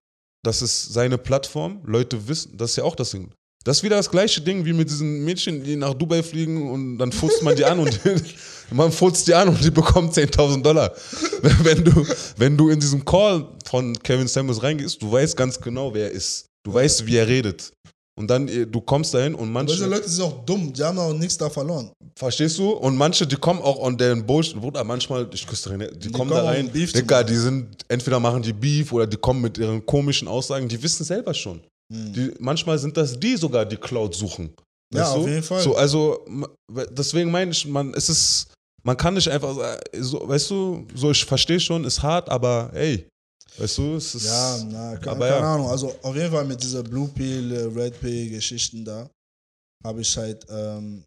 [0.44, 1.80] das ist seine Plattform.
[1.84, 3.32] Leute wissen, das ist ja auch das Ding.
[3.64, 6.98] Das ist wieder das gleiche Ding wie mit diesen Mädchen, die nach Dubai fliegen und
[6.98, 8.00] dann furzt man die an und
[8.72, 10.92] man furzt die an und die bekommen 10.000 Dollar.
[11.62, 12.06] Wenn du,
[12.36, 16.10] wenn du in diesen Call von Kevin Samuels reingehst, du weißt ganz genau, wer er
[16.12, 16.46] ist.
[16.64, 17.72] Du weißt, wie er redet.
[18.14, 20.82] Und dann, äh, du kommst dahin und Aber diese manche, Leute sind auch dumm, die
[20.82, 21.90] haben auch nichts da verloren.
[22.16, 22.70] verstehst du?
[22.70, 24.60] Und manche, die kommen auch on deren Bullshit.
[24.60, 27.68] Bruder, manchmal, ich küsse rein, die, kommen da kommen, um rein, Beef Digga, die sind,
[27.88, 31.62] entweder machen die Beef oder die kommen mit ihren komischen Aussagen, die wissen selber schon.
[31.92, 32.12] Hm.
[32.12, 34.54] Die, manchmal sind das die sogar, die Cloud suchen.
[34.94, 35.28] Ja, auf du?
[35.28, 35.62] jeden Fall.
[35.62, 36.24] So, also,
[36.90, 38.52] deswegen meine ich, man, es ist,
[38.82, 42.70] man kann nicht einfach, sagen, so, weißt du, so, ich verstehe schon, ist hart, aber
[42.74, 43.06] ey,
[43.58, 44.24] weißt du, es ist.
[44.26, 45.54] Ja, na, ke- aber keine ja.
[45.54, 45.68] Ahnung.
[45.68, 49.08] Also auf jeden Fall mit dieser Blue Pill, äh, Red Pill Geschichten da,
[49.84, 51.04] habe ich halt, ähm,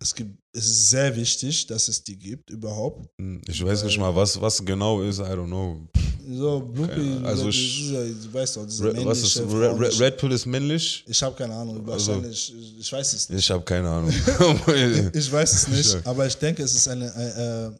[0.00, 3.06] es gibt, es ist sehr wichtig, dass es die gibt überhaupt.
[3.20, 5.88] Hm, Ich weiß nicht mal, was, was genau ist, I don't know.
[6.28, 7.24] So Blue Pill.
[7.24, 11.04] Also ich- du weißt doch, diese Red, was ist, Red, Red, Pill ist männlich?
[11.06, 13.38] Ich habe keine Ahnung, Also- wahrscheinlich, ich, ich weiß es nicht.
[13.38, 14.10] Ich habe keine Ahnung.
[15.14, 17.72] Ich weiß es nicht, aber ich denke, es ist eine, äh, äh,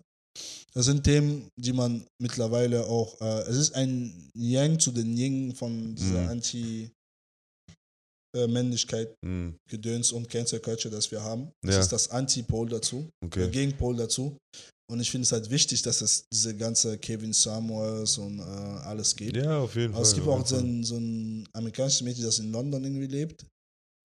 [0.75, 5.55] das sind Themen, die man mittlerweile auch, äh, es ist ein Yang zu den Ying
[5.55, 6.29] von dieser Mhm.
[8.45, 11.51] Anti-Männlichkeit, Hm, Gedöns und Cancel Culture, das wir haben.
[11.63, 11.81] Das Ja.
[11.81, 13.51] ist das Antipol dazu, der okay.
[13.51, 14.37] Gegenpol dazu.
[14.89, 19.17] Und ich finde es halt wichtig, dass es diese ganze Kevin Samuels und äh, alles
[19.17, 19.37] gibt.
[19.37, 20.03] Ja, auf jeden Aber Fall.
[20.05, 23.45] es gibt auch so ein, so ein amerikanisches Mädchen, das in London irgendwie lebt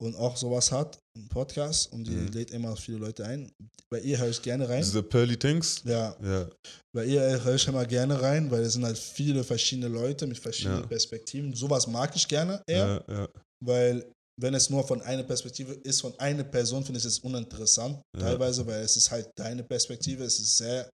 [0.02, 2.32] und auch sowas hat, einen Podcast und die Mhm.
[2.32, 3.52] lädt immer viele Leute ein.
[3.92, 4.82] Bei ihr höre ich gerne rein.
[4.82, 5.84] Diese Pearly Things?
[5.86, 6.50] Ja, Ja.
[6.96, 10.40] bei ihr höre ich immer gerne rein, weil es sind halt viele verschiedene Leute mit
[10.40, 10.88] verschiedenen Ja.
[10.88, 11.54] Perspektiven.
[11.54, 13.30] Sowas mag ich gerne eher, ja.
[13.64, 14.12] weil
[14.42, 18.22] wenn es nur von einer Perspektive ist, von einer Person, finde ich es uninteressant Ja.
[18.22, 20.90] teilweise, weil es ist halt deine Perspektive, es ist sehr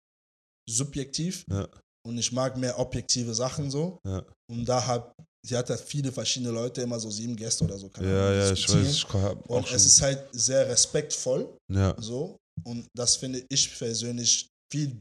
[0.70, 1.68] subjektiv Ja.
[2.06, 4.00] und ich mag mehr objektive Sachen so.
[4.06, 4.24] Ja.
[4.52, 5.14] Und da hat,
[5.46, 7.90] sie hat halt viele verschiedene Leute, immer so sieben Gäste oder so.
[8.00, 8.88] Ja, ja, ich weiß.
[8.88, 12.38] Ich Und es ist halt sehr respektvoll, ja, so.
[12.66, 14.98] Und das finde ich persönlich viel,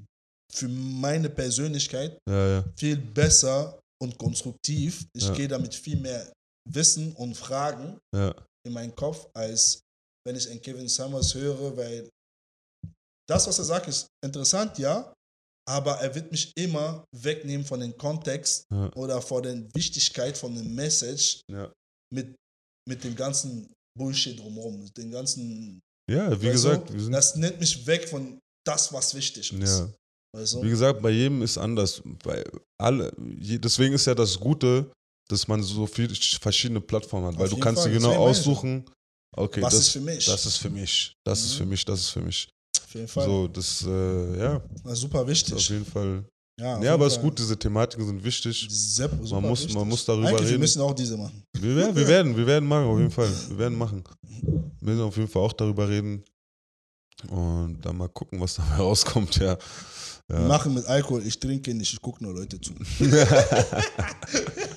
[0.53, 2.19] für meine Persönlichkeit,
[2.77, 5.05] viel besser und konstruktiv.
[5.15, 6.31] Ich gehe damit viel mehr
[6.69, 8.35] Wissen und Fragen ja.
[8.67, 9.81] in meinen Kopf, als
[10.27, 12.09] wenn ich einen Kevin Summers höre, weil
[13.29, 15.13] das, was er sagt, ist interessant, ja,
[15.69, 18.93] aber er wird mich immer wegnehmen von dem Kontext Ja.
[18.95, 21.73] oder von der Wichtigkeit von dem Message Ja.
[22.13, 22.35] mit,
[22.89, 25.81] mit dem ganzen Bullshit drumherum, mit dem ganzen,
[26.11, 27.11] Ja, wie gesagt, sind.
[27.13, 29.79] das nimmt mich weg von das, was wichtig ist.
[29.79, 29.93] Ja.
[30.63, 32.03] Wie gesagt, bei jedem ist anders.
[32.23, 32.45] Bei
[32.79, 34.93] alle, deswegen ist ja das Gute,
[35.29, 38.85] dass man so viele verschiedene Plattformen hat, weil du kannst Fall, dir genau aussuchen,
[39.37, 40.25] okay, was das, ist für mich?
[40.27, 41.59] das ist für mich, das ist Mhm.
[41.59, 42.49] für mich, das ist für mich.
[42.83, 45.55] auf jeden Fall So, das, äh, ja, Das ist super ist wichtig.
[45.55, 46.25] auf jeden Fall.
[46.61, 48.67] ja, Ja, aber es ist gut, diese Thematiken sind wichtig.
[48.71, 49.75] Sehr, super muss- wichtig.
[49.77, 50.61] man muss darüber Eigentlich, Wir reden.
[50.61, 51.43] müssen auch diese machen.
[51.59, 53.29] Wir, werden- wir werden, wir werden machen, auf jeden Fall.
[53.51, 54.05] Wir werden machen.
[54.81, 56.23] Wir werden auf jeden Fall auch darüber reden.
[57.31, 59.57] Und dann mal gucken, was dabei rauskommt, ja.
[60.29, 60.49] Wir ja.
[60.49, 62.73] machen mit Alkohol, ich trinke nicht, ich gucke nur Leute zu.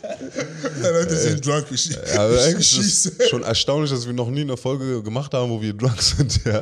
[0.84, 4.30] ja, Leute sind drunk, ich, Ja, ich eigentlich ist es schon erstaunlich, dass wir noch
[4.30, 6.62] nie eine Folge gemacht haben, wo wir drunk sind, ja.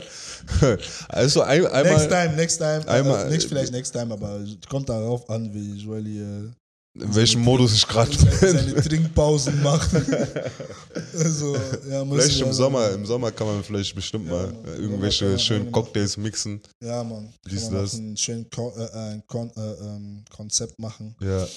[1.10, 2.88] Also ein, Next einmal, time, next time.
[2.88, 4.40] einmal- äh, nicht vielleicht next time, aber
[4.70, 6.52] kommt darauf an, wie Joeli äh,
[7.00, 8.58] in welchem Modus ich gerade seine, bin.
[8.72, 9.90] seine Trinkpausen macht.
[11.14, 11.56] also,
[11.90, 14.66] ja, Vielleicht im also- Sommer, im Sommer kann man vielleicht bestimmt Ja, mal Mann.
[14.66, 16.60] äh, irgendwelche man schönen Cocktails mixen.
[16.84, 17.32] Ja, Mann.
[17.50, 17.94] Dies, man das.
[17.94, 21.16] noch ein schönes Ko äh, Kon äh, ähm, Konzept machen.
[21.22, 21.48] Ja.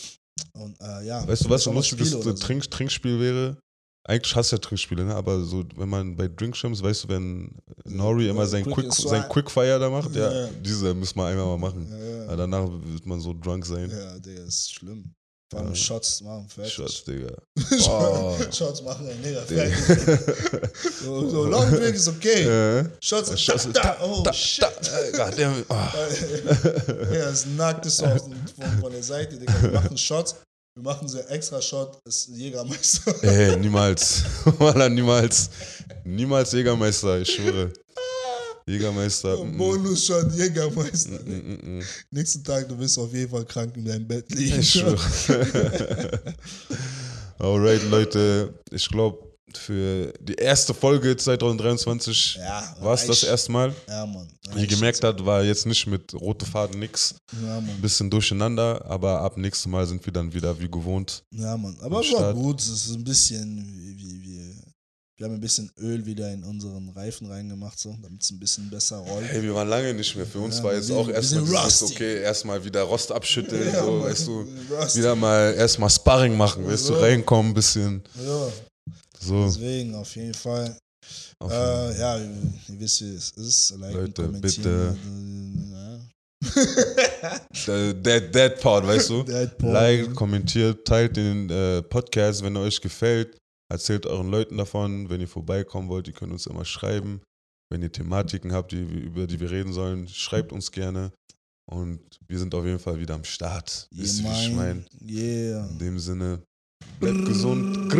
[0.53, 1.27] Und äh, ja.
[1.27, 2.19] Weißt du, was ein lustiges.
[2.41, 3.57] Trink, Trinkspiel wäre?
[4.05, 5.15] Eigentlich hast du ja Trinkspiele, ne?
[5.15, 7.55] aber so, wenn man bei Drinkshims, weißt du, wenn
[7.85, 9.25] Nori immer sein, Quick Quick, sein.
[9.29, 10.49] Quickfire da macht, ja, Ja.
[10.65, 11.87] diese müssen wir einmal mal machen.
[12.27, 13.91] Ja, danach wird man so drunk sein.
[13.91, 15.13] ja, Digga, ist schlimm.
[15.51, 15.75] Vor allem.
[15.75, 16.73] Shots machen, fertig.
[16.73, 17.33] Shots, Digga.
[17.89, 18.37] Oh.
[18.53, 19.75] Shots machen, Digga, fertig.
[21.03, 22.47] so, so long drink ist okay.
[22.47, 22.85] Ja.
[23.01, 24.63] Shots, Shots, da, da, oh da, shit.
[24.63, 25.75] da, goddamn, oh.
[25.75, 29.53] ja, es es so aus von, von der Seite, Digga.
[29.61, 30.37] Wir machen Shots,
[30.77, 33.13] wir machen so extra Shot, ist Jägermeister.
[33.25, 34.23] Ey, niemals.
[34.59, 35.51] Wallah, niemals.
[36.05, 37.73] Niemals Jägermeister, ich schwöre.
[38.67, 39.37] Jägermeister.
[39.45, 41.21] mm, mm, Bonus-Shot, Jägermeister.
[41.25, 41.83] mm, mm, mm.
[42.11, 44.61] Nächsten Tag, du wirst auf jeden Fall krank in deinem Bett liegen.
[44.61, 44.99] Ich schwöre.
[47.39, 48.55] Alright, Leute.
[48.71, 49.19] Ich glaube,
[49.57, 53.31] für die erste Folge 2023 Ja, war es das reicht.
[53.33, 53.75] erste Mal.
[53.89, 54.29] Ja, Mann.
[54.55, 57.15] Wie ihr gemerkt habt, war jetzt nicht mit rote Faden nix.
[57.43, 57.81] Ja, Mann.
[57.81, 61.25] Bisschen durcheinander, aber ab nächstem Mal sind wir dann wieder wie gewohnt.
[61.33, 61.77] Ja, Mann.
[61.81, 62.61] Aber war gut.
[62.61, 63.97] Es ist ein bisschen,
[65.21, 68.71] wir haben ein bisschen Öl wieder in unseren Reifen reingemacht, so, damit es ein bisschen
[68.71, 69.27] besser rollt.
[69.29, 70.25] Hey, wir waren lange nicht mehr.
[70.25, 71.43] Für uns Ja, war jetzt auch erstmal
[71.83, 74.99] okay, erstmal wieder Rost abschütteln, Ja, so, weißt du, Rusty.
[75.01, 77.01] wieder mal erstmal Sparring machen, weißt du, Ja.
[77.01, 78.49] reinkommen, ein bisschen, Ja,
[79.21, 79.45] so.
[79.45, 80.75] deswegen auf jeden Fall.
[81.39, 82.31] Auf Äh, ja, ihr,
[82.71, 83.75] ihr wisst, wie es ist.
[83.79, 84.97] Like und Leute.
[85.71, 86.01] Ja.
[87.67, 89.23] Der Dead, Dead Part, weißt du?
[89.25, 89.73] Dead Part.
[89.75, 93.37] Like, kommentiert, teilt den äh, Podcast, wenn er euch gefällt.
[93.71, 95.09] Erzählt euren Leuten davon.
[95.09, 97.23] Wenn ihr vorbeikommen wollt, ihr könnt uns immer schreiben.
[97.71, 101.13] Wenn ihr Thematiken habt, die, über die wir reden sollen, schreibt uns gerne.
[101.71, 103.87] Und wir sind auf jeden Fall wieder am Start.
[103.93, 104.85] Wisst ihr, wie ich mein?
[105.09, 105.69] Yeah.
[105.69, 106.43] In dem Sinne,
[106.99, 107.93] bleibt gesund.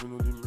[0.00, 0.39] Bruno Lumi.